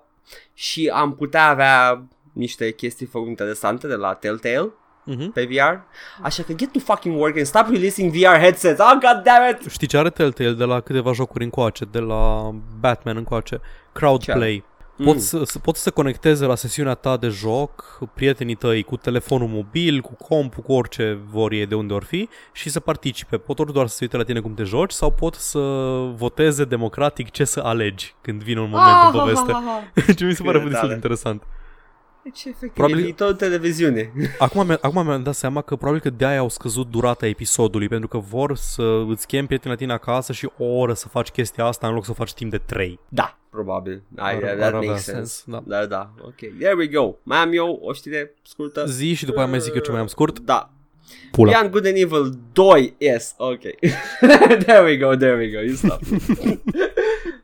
[0.53, 4.69] Și am putea avea niște chestii făcute interesante de la Telltale
[5.03, 5.31] Mhm.
[5.31, 5.77] pe VR.
[6.23, 8.79] Așa că get to fucking work and stop releasing VR headsets.
[8.79, 9.71] Oh, god damn it!
[9.71, 13.61] Știi ce are Telltale de la câteva jocuri încoace, de la Batman încoace?
[13.93, 14.63] Crowdplay.
[15.03, 15.39] Poți, Mm.
[15.39, 20.01] să, să, poți să conecteze la sesiunea ta de joc prietenii tăi cu telefonul mobil,
[20.01, 23.37] cu compu, cu orice vor ei de unde or fi și să participe.
[23.37, 25.59] Pot ori doar să se uite la tine cum te joci sau pot să
[26.15, 29.53] voteze democratic ce să alegi când vine un moment în poveste.
[30.17, 30.93] Ce mi se pare Cât de puțin tare.
[30.93, 31.43] interesant.
[32.33, 34.11] Deci, efectiv, Probabil- e viitorul televiziune.
[34.39, 38.07] Acum, mi- acum mi-am dat seama că probabil că de-aia au scăzut durata episodului pentru
[38.07, 41.65] că vor să îți chem prieteni la tine acasă și o oră să faci chestia
[41.65, 42.99] asta în loc să o faci timp de 3.
[43.09, 43.93] Da, probabil.
[44.15, 45.43] I, Ar- that ar avea makes sens, sense.
[45.45, 45.63] da.
[45.77, 46.35] Da, da, ok.
[46.59, 47.15] There we go.
[47.23, 48.85] Mai am eu o știre scurtă.
[48.85, 50.39] Zi și după aia mai zic eu ce mai am scurt.
[50.39, 50.69] Da.
[51.31, 51.51] Pula.
[51.51, 52.93] Beyond Good and Evil 2.
[52.97, 53.61] Yes, ok.
[54.65, 55.59] there we go, there we go.
[55.59, 55.99] You stop.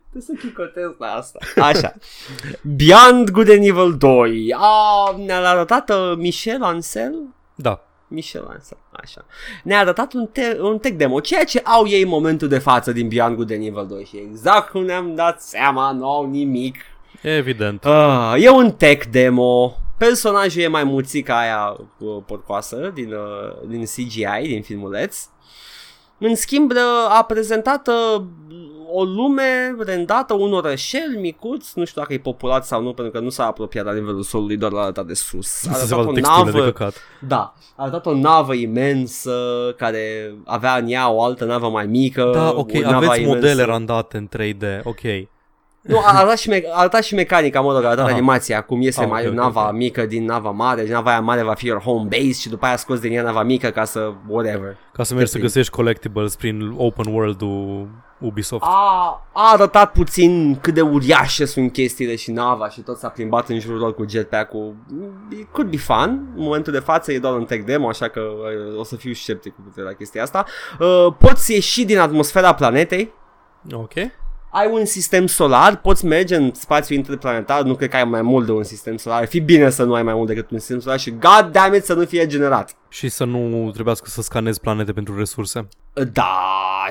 [0.09, 1.39] Trebuie să chicotez la asta.
[1.61, 1.93] Așa.
[2.61, 4.53] Beyond Good and Evil 2.
[4.57, 7.13] A, ne-a arătat uh, Michel Ancel?
[7.55, 7.79] Da.
[8.07, 9.25] Michel Ancel, așa.
[9.63, 12.91] Ne-a arătat un, te- un tech demo, ceea ce au ei în momentul de față
[12.91, 16.75] din Beyond Good and Evil 2 și exact cum ne-am dat seama, nu au nimic.
[17.21, 17.83] Evident.
[17.83, 19.77] Uh, e un tech demo.
[19.97, 25.17] Personajul e mai muțica aia uh, porcoasă din, uh, din CGI, din filmuleț.
[26.17, 26.77] În schimb, uh,
[27.17, 28.21] a prezentat uh,
[28.91, 33.19] o lume rendată, un orășel micuț, nu știu dacă e populat sau nu, pentru că
[33.19, 35.65] nu s-a apropiat la nivelul solului, doar l-a arătat de sus.
[35.67, 36.93] A Să se arătat vadă o texturile de navă, căcat.
[37.27, 39.33] da, a arătat o navă imensă
[39.77, 42.29] care avea în ea o altă navă mai mică.
[42.33, 43.35] Da, ok, o navă aveți imensă.
[43.35, 45.01] modele randate în 3D, ok.
[45.85, 48.13] Nu, a arătat și, me- a arătat și mecanica, mă rog, a arătat Aha.
[48.13, 49.73] animația, cum iese Ah, mai ok, ok, nava ok.
[49.75, 52.65] mică din nava mare, și nava aia mare va fi your home base și după
[52.65, 54.77] aia scoți din ea nava mică ca să whatever.
[54.93, 57.87] Ca să mergi să Te găsești collectibles prin open world-ul
[58.19, 58.63] Ubisoft.
[58.63, 63.49] A, a arătat puțin cât de uriașe sunt chestiile și nava și tot s-a plimbat
[63.49, 64.75] în jurul lor cu jetpack-ul.
[65.31, 66.09] It could be fun.
[66.35, 69.13] În momentul de față e doar un tech demo, așa că uh, o să fiu
[69.13, 70.45] sceptic cu privire la chestia asta.
[70.79, 73.13] Uh, poți ieși din atmosfera planetei,
[73.73, 73.93] Ok.
[74.55, 78.45] Ai un sistem solar, poți merge în spațiu interplanetar, nu cred că ai mai mult
[78.45, 80.79] de un sistem solar, ar fi bine să nu ai mai mult decât un sistem
[80.79, 82.75] solar și god damn it să nu fie generat.
[82.89, 85.67] Și să nu trebuiască să scanezi planete pentru resurse.
[86.11, 86.37] Da,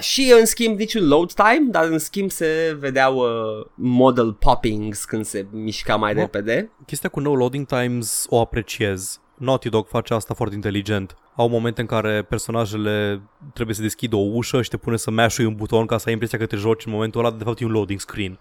[0.01, 5.25] și în schimb niciun load time, dar în schimb se vedeau uh, model poppings când
[5.25, 6.21] se mișca mai Mă.
[6.21, 6.71] repede.
[6.87, 9.21] Chestia cu no loading times o apreciez.
[9.37, 11.17] Naughty Dog face asta foarte inteligent.
[11.37, 13.23] Au momente în care personajele
[13.55, 16.13] trebuie să deschidă o ușă și te pune să mash un buton ca să ai
[16.13, 18.39] impresia că te joci în momentul ăla, de fapt e un loading screen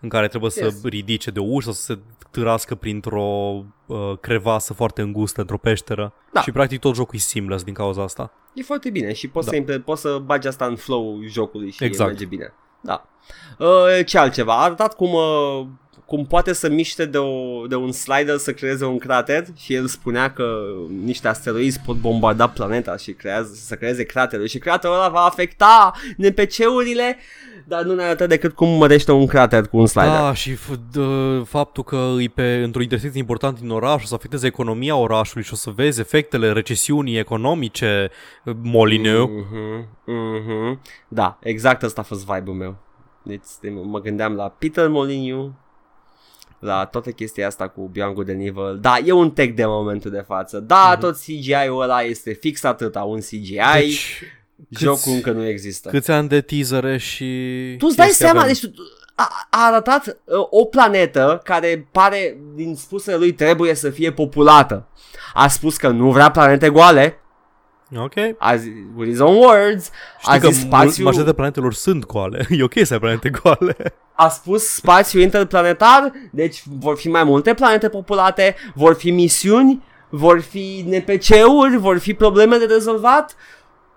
[0.00, 0.80] în care trebuie Yes.
[0.80, 1.98] să ridice de o ușă sau să se
[2.30, 3.24] târască printr-o
[3.86, 6.12] uh, crevasă foarte îngustă într-o peșteră.
[6.32, 6.40] Da.
[6.40, 8.32] Și practic tot jocul e seamless din cauza asta.
[8.54, 9.52] E foarte bine și poți, Da.
[9.52, 12.10] să, impre- poți să bagi asta în flow jocului și Exact.
[12.10, 12.52] merge bine.
[12.80, 13.08] Da.
[13.58, 14.52] Uh, ce altceva?
[14.58, 15.66] A arătat cum, uh,
[16.10, 19.86] cum poate să miște de, o, de un slider să creeze un crater și el
[19.86, 20.60] spunea că
[21.04, 25.92] niște asteroizi pot bombarda planeta și creează, să creeze cratere și craterul ăla va afecta
[26.16, 27.16] NPC-urile
[27.64, 30.10] dar nu ne arată decât cum mărește un crater cu un slider.
[30.10, 34.14] Da, și f- d- faptul că e pe, într-o intersecție importantă din oraș o să
[34.14, 38.10] afecteze economia orașului și o să vezi efectele recesiunii economice,
[38.62, 39.28] Molineux.
[39.28, 40.80] Mhm, mhm.
[41.08, 42.76] Da, exact ăsta a fost vibe-ul meu.
[43.22, 43.42] Deci
[43.84, 45.50] mă gândeam la Peter Molyneux,
[46.60, 48.78] la toată chestia asta cu Beyond Good and Evil.
[48.80, 50.58] Da, e un tech de momentul de față.
[50.60, 51.00] Da, Mhm.
[51.00, 53.58] tot CGI-ul ăla este fix atâta un CGI.
[53.78, 54.22] Deci,
[54.80, 55.88] Jocul câți- încă nu există.
[55.88, 57.24] câți ani de teasere și...
[57.78, 58.52] Tu îți dai chestii seama, avem?
[58.52, 58.82] deci tu-
[59.14, 64.88] a, a arătat uh, o planetă care pare, din spusele lui, trebuie să fie populată.
[65.34, 67.14] A spus că nu vrea planete goale,
[67.96, 68.12] Ok.
[68.38, 69.90] a zis, with his own words,
[70.22, 72.46] a Știi că zis mul- spațiu, majoritatea planetelor sunt goale.
[72.58, 73.76] E ok să ai planete goale.
[74.12, 80.40] a spus spațiu interplanetar, deci vor fi mai multe planete populate, vor fi misiuni, vor
[80.40, 83.36] fi NPC-uri, vor fi probleme de rezolvat,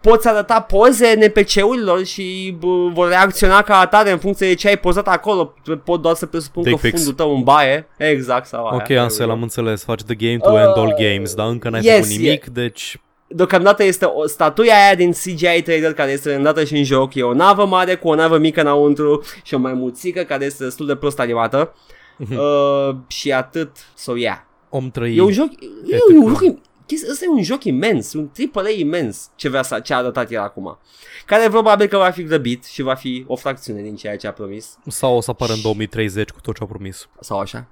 [0.01, 4.77] poți arăta poze NPC-urilor și bă, vor reacționa ca atare în funcție de ce ai
[4.77, 5.53] pozat acolo.
[5.83, 6.95] Pot doar să presupun că Dick pics.
[6.95, 7.87] fundul tău în baie.
[7.97, 8.75] Exact sau aia.
[8.75, 9.83] Ok, Ansel, am înțeles.
[9.83, 12.97] Faci the game to end all games, dar încă n-ai Uh, yes, făcut nimic, deci...
[13.35, 17.15] Deocamdată este o statuia aia din CGI trailer care este rendată și în joc.
[17.15, 20.85] E o navă mare cu o navă mică înăuntru și o maimuțică care este destul
[20.85, 21.73] de prost animată.
[22.17, 22.37] Mhm.
[22.37, 23.71] uh, și atât.
[23.95, 24.37] So yeah.
[24.69, 25.15] Om trăi.
[25.17, 26.29] E un joc, e Epic, un da.
[26.29, 29.93] joc, im- chestia- ăsta e un joc imens, un AAA imens ce, vrea să, ce
[29.93, 30.77] a arătat el acum.
[31.25, 34.31] Care probabil că va fi grăbit și va fi o fracțiune din ceea ce a
[34.31, 34.77] promis.
[34.87, 37.07] Sau o să apară în 2030 cu tot ce a promis.
[37.19, 37.67] Sau așa.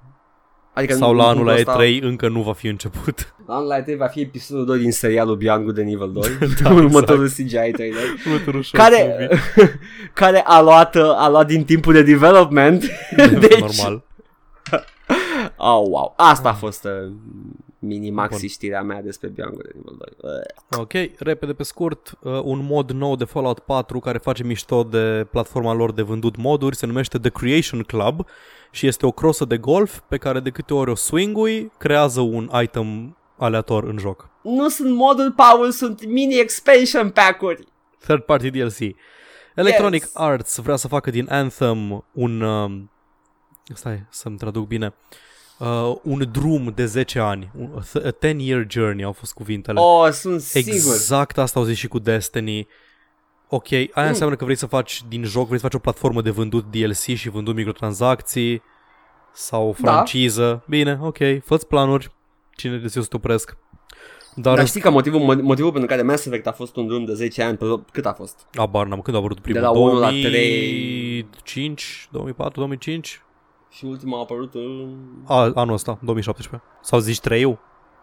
[0.74, 3.34] Adică Sau nu- la în anul la punctul ăsta- E3 încă nu va fi început.
[3.46, 6.22] La anul la E3 va fi episodul 2 din serialul Beyond Good and Evil 2.
[6.62, 8.02] Da, următorul CGI trailer.
[8.26, 9.78] Următorul short care, movie.
[10.14, 12.84] care a luat, uh, a luat din timpul de development.
[13.40, 14.04] deci, Normal.
[15.56, 16.14] Oh, wow.
[16.16, 17.12] Asta a fost uh,
[17.78, 18.48] mini-maxi Bun.
[18.48, 20.30] știrea mea despre Beyond Good and Evil 2.
[20.32, 20.78] Uh.
[20.80, 25.26] Ok, repede pe scurt, uh, un mod nou de Fallout 4 care face mișto de
[25.30, 28.26] platforma lor de vândut moduri se numește The Creation Club
[28.74, 32.50] și este o crosă de golf pe care de câte ori o swingui, creează un
[32.62, 34.28] item aleator în joc.
[34.42, 37.66] Nu sunt modul Paul, sunt mini expansion pack-uri.
[37.98, 38.78] Third party DLC.
[39.54, 40.10] Electronic Yes.
[40.14, 42.40] Arts vrea să facă din Anthem un...
[42.40, 42.80] Uh,
[43.74, 44.94] stai să-mi traduc bine.
[45.58, 47.50] Uh, un drum de 10 ani.
[47.58, 47.80] Un, a
[48.20, 49.80] 10 year journey au fost cuvintele.
[49.80, 50.72] Oh, sunt sigur.
[50.72, 52.66] Exact asta au zis și cu Destiny.
[53.54, 54.06] Ok, aia Mm.
[54.06, 56.96] înseamnă că vrei să faci din joc, vrei să faci o platformă de vândut DLC
[56.96, 58.62] și vândut microtransacții
[59.32, 59.90] sau o Da.
[59.92, 60.64] franciză.
[60.68, 62.12] Bine, ok, fă planuri.
[62.56, 63.56] Cine de să te opresc.
[64.34, 67.14] Dar, Dar știi că motivul, motivul pentru care Mass Effect a fost un drum de
[67.14, 68.46] 10 ani, pe, cât a fost?
[68.54, 69.60] abar n-am, când a apărut primul?
[69.60, 73.22] De la unu la 2005, 2004, 2005?
[73.70, 74.94] Și ultima a apărut în...
[75.26, 76.68] A, anul ăsta, 2017.
[76.82, 77.58] Sau zici 3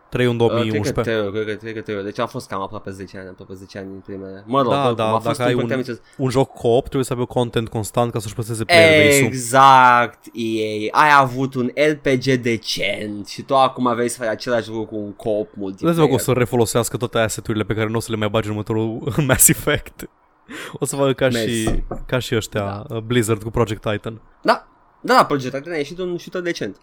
[0.10, 1.02] 3 în Uh, cred că 2011.
[1.02, 3.78] trei, cred că, cred că trei, deci a fost cam aproape 10 ani, aproape 10
[3.78, 4.44] ani în primele.
[4.48, 6.84] Mă rog, Da, oricum, da, a fost dacă ai un un- puternic- Un joc co-op
[6.84, 9.26] trebuie să aibă content constant ca să-și păstreze player base-ul.
[9.26, 10.90] Exact, EA.
[10.92, 15.12] Ai avut un RPG decent și tu acum vrei să faci același lucru cu un
[15.14, 16.08] co-op Vezi multiplayer.
[16.08, 18.52] că o să refolosească toate asset-urile pe care nu o să le mai bagi în
[18.52, 20.10] următorul Mass Effect.
[20.74, 21.50] O să facă ca Mersi.
[21.62, 23.00] și, ca și ăștia, da.
[23.00, 24.22] Blizzard cu Project Titan.
[24.42, 24.68] Da,
[25.02, 26.78] da, da, Project Titan a ieșit un shooter decent.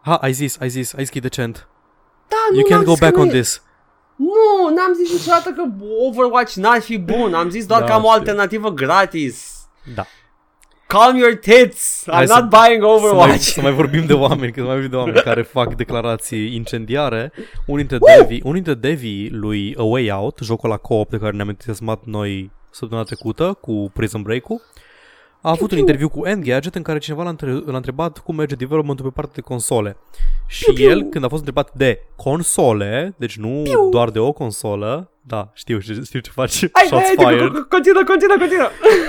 [0.00, 1.68] Ha, ai zis, ai zis, ai zis că e decent.
[2.32, 3.62] Da, You nu can't n-am go zis că back nu on e- this.
[4.16, 5.62] Nu, n-am zis niciodată că
[6.08, 7.34] Overwatch n-ar fi bun.
[7.34, 8.18] Am zis doar Da, că am o știu.
[8.18, 9.66] alternativă gratis.
[9.94, 10.06] Da.
[10.86, 12.02] Calm your tits.
[12.08, 13.40] I'm Hai not să- buying Să mai, Overwatch.
[13.42, 17.32] să mai vorbim de oameni, că să mai vorbim de oameni care fac declarații incendiare.
[17.66, 21.36] Unul dintre Devi, unul dintre Devi lui A Way Out, jocul la co-op de care
[21.36, 24.60] ne-am entuziasmat noi săptămâna trecută cu Prison Break-ul,
[25.42, 28.54] a avut un interviu cu Engadget în care cineva l-a, între- l-a întrebat cum merge
[28.54, 29.96] developmentul pe partea de console.
[30.46, 35.50] Și el, când a fost întrebat de console, deci nu doar de o consolă, da,
[35.54, 37.52] știu, știu, știu ce faci, Hai, shots hai, fired.
[37.52, 38.68] hai, continuă, continuă, continuă.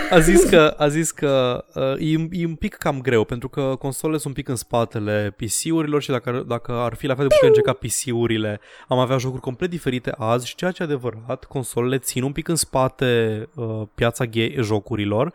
[0.09, 3.75] A zis că, a zis că uh, e, e un pic cam greu pentru că
[3.79, 7.33] consolele sunt un pic în spatele PC-urilor și dacă, dacă ar fi la fel de
[7.35, 11.97] puternice ca PC-urile, am avea jocuri complet diferite azi și ceea ce e adevărat, consolele
[11.97, 15.33] țin un pic în spate uh, piața gay jocurilor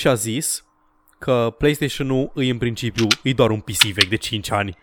[0.00, 0.64] și a zis
[1.18, 4.78] că PlayStation-ul îi în principiu e doar un PC vechi de 5 ani.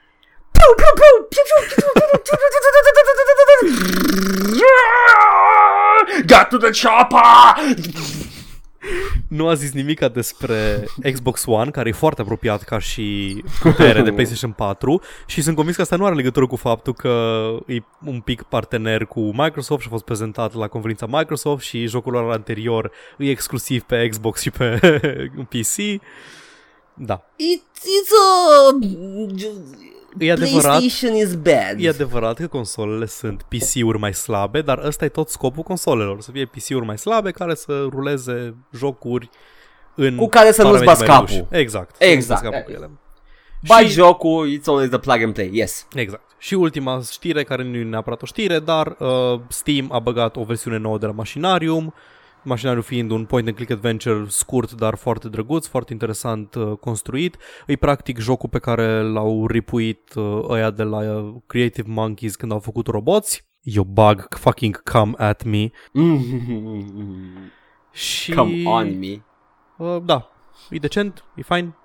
[6.26, 8.17] Got to the chopper!
[9.28, 14.12] Nu a zis nimica despre Xbox One, care e foarte apropiat ca și putere de
[14.18, 18.20] PlayStation 4 și sunt convins că asta nu are legătură cu faptul că e un
[18.20, 22.92] pic partener cu Microsoft și a fost prezentat la conferința Microsoft și jocul lor anterior
[23.18, 24.80] e exclusiv pe Xbox și pe
[25.50, 26.02] PC.
[26.94, 28.74] Da, It's, it's a...
[30.20, 30.78] e adevărat.
[30.78, 31.76] PlayStation is bad.
[31.78, 36.32] E adevărat că consolele sunt PC-uri mai slabe, dar ăsta e tot scopul consolelor, să
[36.32, 39.30] fie PC-uri mai slabe care să ruleze jocuri
[39.96, 41.28] în Cu care să nu-ți parametri bați mai capul.
[41.28, 41.62] ruși.
[41.62, 41.90] Exact.
[41.96, 42.42] să nu-ți Exact.
[42.42, 42.92] bați capul cu ele.
[43.68, 45.88] Bai Și- jocul, it's always the plug and play, yes.
[45.94, 46.22] Exact.
[46.38, 50.44] Și ultima știre, care nu e neapărat o știre, dar uh, Steam a băgat o
[50.44, 51.94] versiune nouă de la Machinarium,
[52.48, 57.38] Machinarium fiind un point-and-click adventure scurt, dar foarte drăguț, foarte interesant uh, construit.
[57.66, 62.52] E practic jocul pe care l-au ripuit uh, ăia de la uh, Creative Monkeys când
[62.52, 63.46] au făcut roboți.
[63.62, 65.70] You bug, fucking come at me.
[67.92, 68.34] Și...
[68.34, 69.22] Come on me.
[69.78, 70.30] Uh, da,
[70.70, 71.76] e decent, e fine,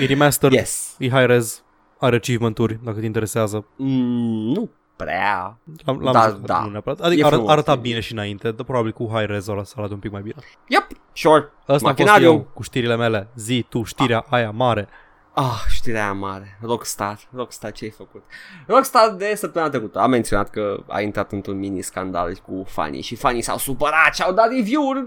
[0.00, 0.96] e remastered, Yes.
[0.98, 1.64] e high-res,
[1.98, 3.66] are achievement-uri, dacă te interesează.
[3.76, 5.56] Mm, nu prea.
[5.84, 6.60] L-am, l-am Da, jucat, da.
[6.64, 7.00] nu neapărat.
[7.00, 9.64] E Adică ară, frumos, arăta e bine și înainte, dar probabil cu high res ăla
[9.64, 10.34] să arate un pic mai bine.
[10.66, 11.36] Yep, sure.
[11.36, 12.34] Asta a fost Machinarium.
[12.34, 13.28] eu cu știrile mele.
[13.36, 14.88] Zi tu știrea aia mare.
[15.36, 16.58] Ah, știrea aia mare.
[16.62, 17.18] Rockstar.
[17.34, 18.22] Rockstar, ce ai făcut?
[18.66, 23.16] Rockstar de săptămâna trecută a menționat că a intrat într-un mini scandal cu fanii și
[23.16, 25.04] fanii s-au supărat și au dat review-uri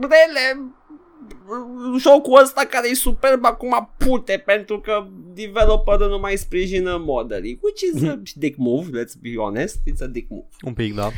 [0.00, 0.60] rele
[1.98, 7.80] jocul ăsta care e superb acum pute pentru că developerul nu mai sprijină modelii which
[7.94, 11.08] is a dick move, let's be honest it's a dick move Un pic, da.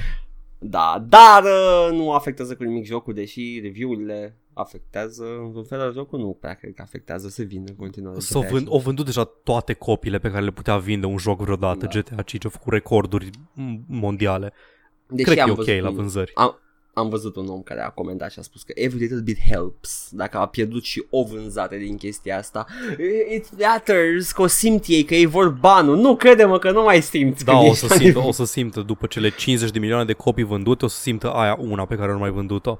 [0.58, 5.24] da, dar uh, nu afectează cu nimic jocul deși review-urile afectează
[5.54, 8.50] în fel la jocul nu prea cred că afectează să vină în continuare S-au GTA
[8.50, 11.88] vând, au vândut deja toate copiile pe care le putea vinde un joc vreodată.
[11.92, 12.00] Da.
[12.00, 14.52] GTA 5 a făcut recorduri m- mondiale.
[15.08, 16.32] Deși Cred că am e ok văzut la un- vânzări.
[16.34, 16.58] Am,
[16.98, 20.08] am văzut un om care a comentat și a spus că every little bit helps.
[20.10, 22.66] Dacă a pierdut și o vânzare din chestia asta,
[23.34, 25.96] it matters, că o simt ei, că ei vor banul.
[25.96, 27.44] Nu, crede-mă că nu mai simți.
[27.44, 29.78] Da, când o ești să, la simtă, nivel- o să simtă după cele 50 de
[29.78, 32.78] milioane de copii vândute, o să simtă aia una pe care nu mai vândut-o.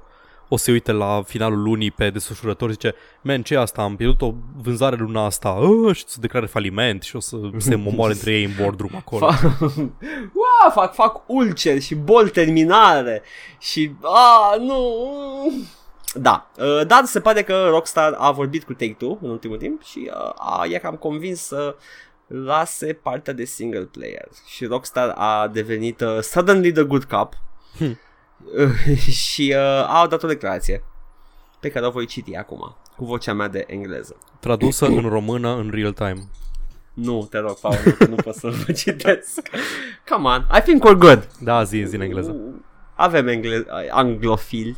[0.49, 3.81] O să se uite la finalul lunii pe desfășurător și zice, man, ce e asta?
[3.81, 7.73] Am pierdut o vânzare luna asta "Ah", și să declare faliment și o să se
[7.87, 9.27] omoare între ei în boardroom acolo.
[9.33, 9.51] Fa-
[10.41, 13.21] Ua, fac, fac ulceri și boli terminale
[13.59, 13.91] și...
[14.01, 14.83] A, nu...
[16.13, 20.09] Da, uh, dar se pare că Rockstar a vorbit cu Take-Two în ultimul timp și
[20.13, 21.75] uh, a, i-a cam convins să
[22.27, 27.33] lase partea de single player și Rockstar a devenit uh, suddenly the good cop
[27.77, 27.99] Hmm.
[28.57, 28.97] Uh,
[29.27, 30.83] și uh, au dat o declarație
[31.59, 34.15] pe care o voi citi acum cu vocea mea de engleză.
[34.39, 36.27] Tradusă în română în real time.
[36.93, 39.39] Nu, te rog, Paul, nu, nu pot să vă citesc.
[40.09, 41.27] Come on, I think we're good.
[41.39, 42.35] Da, zi, zi în engleză.
[42.95, 44.77] Avem engle- anglofili.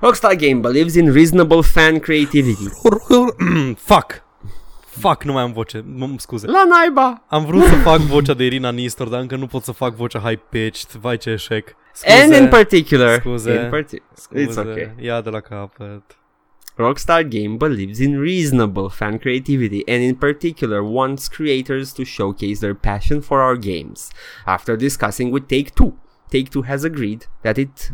[0.00, 2.68] Rockstar Game believes in reasonable fan creativity.
[3.90, 4.22] Fuck!
[4.86, 6.46] Fuck, nu mai am voce, m- scuze.
[6.46, 7.22] La naiba!
[7.28, 10.18] Am vrut să fac vocea de Irina Nistor, dar încă nu pot să fac vocea
[10.18, 10.90] high-pitched.
[11.00, 11.76] Vai ce eșec.
[11.92, 13.46] Scuze, And in particular, Scuze.
[13.46, 14.90] in parti- scuze, it's okay.
[15.00, 16.02] Ia de la capăt.
[16.78, 22.74] Rockstar Game believes in reasonable fan creativity and in particular wants creators to showcase their
[22.74, 24.10] passion for our games.
[24.46, 25.98] After discussing with Take-Two,
[26.30, 27.90] Take-Two has agreed that it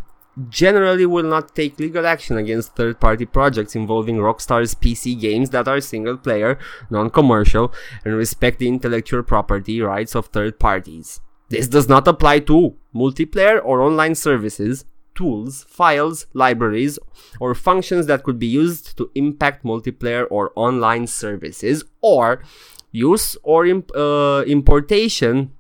[0.51, 5.81] generally will not take legal action against third-party projects involving Rockstar's PC games that are
[5.81, 6.59] single-player,
[6.90, 7.73] non-commercial,
[8.05, 11.20] and respect the intellectual property rights of third parties.
[11.48, 16.98] This does not apply to multiplayer or online services, tools, files, libraries,
[17.40, 22.43] or functions that could be used to impact multiplayer or online services, or
[22.90, 25.52] use or imp- uh, importation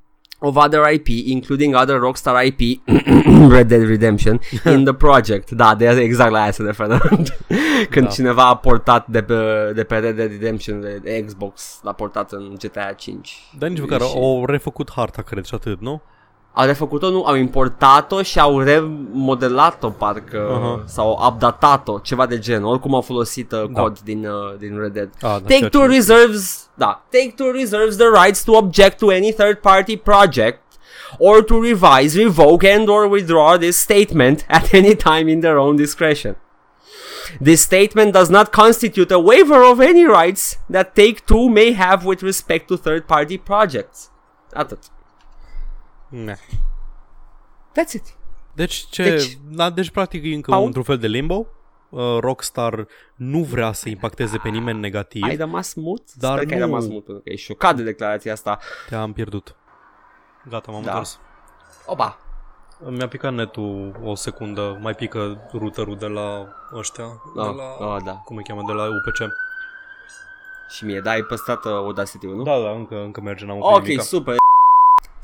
[0.46, 2.80] of other IP, including other Rockstar IP,
[3.50, 4.40] Red Dead Redemption,
[4.74, 5.50] in the project.
[5.50, 6.98] Da, de exact la aia se referă.
[7.90, 8.12] Când Da.
[8.12, 9.34] cineva a portat de pe,
[9.74, 13.36] de pe Red Dead Redemption de Xbox, l-a portat în GTA 5.
[13.58, 16.02] Dar nici măcar Și- au refăcut harta, cred, și atât, nu?
[16.58, 20.82] Au refăcut-o, nu, au importat-o și au remodelat-o parcă Aha.
[20.86, 22.64] sau updatat-o, ceva de gen.
[22.64, 23.80] Oricum au folosit uh, Da.
[23.82, 25.08] cod din, uh, din Red Dead.
[25.14, 28.98] Ah, da, Take ceea Two ce- reserves, da, Take Two reserves the rights to object
[28.98, 30.60] to any third party project
[31.18, 35.76] or to revise, revoke and or withdraw this statement at any time in their own
[35.76, 36.36] discretion.
[37.40, 42.04] This statement does not constitute a waiver of any rights that Take Two may have
[42.04, 44.10] with respect to third party projects.
[44.54, 44.78] Atât.
[46.24, 46.36] Ne.
[47.72, 48.02] That's it.
[48.52, 49.02] Deci ce?
[49.02, 50.64] Deci- Deci, da, deci practic e încă Paul?
[50.66, 51.46] într-un fel de limbo.
[51.88, 55.22] Uh, Rockstar nu vrea să impacteze pe nimeni negativ.
[55.22, 56.14] Ai rămas mut?
[56.14, 58.58] Dar Sper că ai nu- rămas mut pentru că ești șocat de declarația asta.
[58.88, 59.54] Te-am pierdut.
[60.48, 60.90] Gata, m-am Da.
[60.90, 61.18] întors.
[61.86, 62.18] Opa!
[62.88, 68.02] Mi-a picat netul o secundă, mai pică routerul de la ăștia, de Ah, la, ah,
[68.04, 68.12] da.
[68.12, 69.32] cum îi cheamă, de la UPC.
[70.68, 72.42] Și mie, da, ai păstrat uh, Audacity-ul, nu?
[72.42, 74.02] Da, da, încă, încă merge, n-am Ok, oprit nimica.
[74.02, 74.36] super.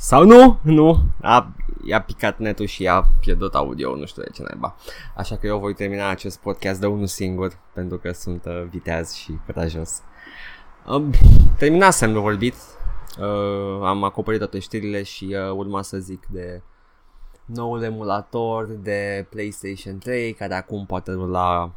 [0.03, 0.59] Sau nu?
[0.63, 1.05] Nu.
[1.21, 1.53] A,
[1.85, 4.77] i-a picat netul și i-a pierdut audio, nu știu de ce naiba.
[5.17, 9.13] Așa că eu voi termina acest podcast de unul singur, pentru că sunt uh, viteaz
[9.13, 10.03] și curajos.
[10.87, 11.05] Uh,
[11.59, 12.55] terminasem de vorbit.
[13.19, 16.63] Uh, am acoperit toate știrile și uh, urma să zic de
[17.45, 21.73] noul emulator de PlayStation 3 care acum poate rula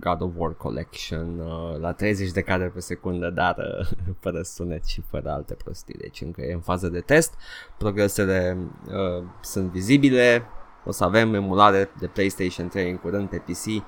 [0.00, 3.88] God of War Collection uh, la 30 de cadre pe secundă, dar uh,
[4.22, 5.94] fără sunet și fără alte prostii.
[5.98, 7.34] Deci încă e în fază de test.
[7.78, 8.56] Progresele
[8.86, 10.42] uh, sunt vizibile.
[10.84, 13.84] O să avem emulare de PlayStation 3 în curând pe PC.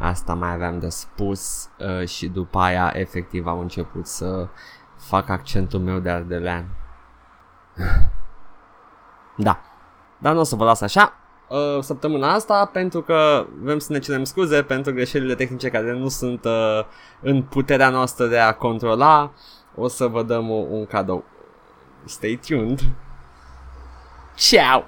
[0.00, 4.48] Asta mai aveam de spus uh, și după aia efectiv am început să
[4.96, 6.68] fac accentul meu de ardelean.
[9.38, 9.60] Da.
[10.18, 11.12] Dar nu o să vă las așa
[11.48, 16.08] uh, săptămâna asta pentru că vrem să ne cerem scuze pentru greșelile tehnice care nu
[16.08, 16.84] sunt uh,
[17.20, 19.32] în puterea noastră de a controla.
[19.74, 21.24] O să vă dăm o, un cadou.
[22.04, 22.80] Stay tuned.
[24.34, 24.84] Ciao!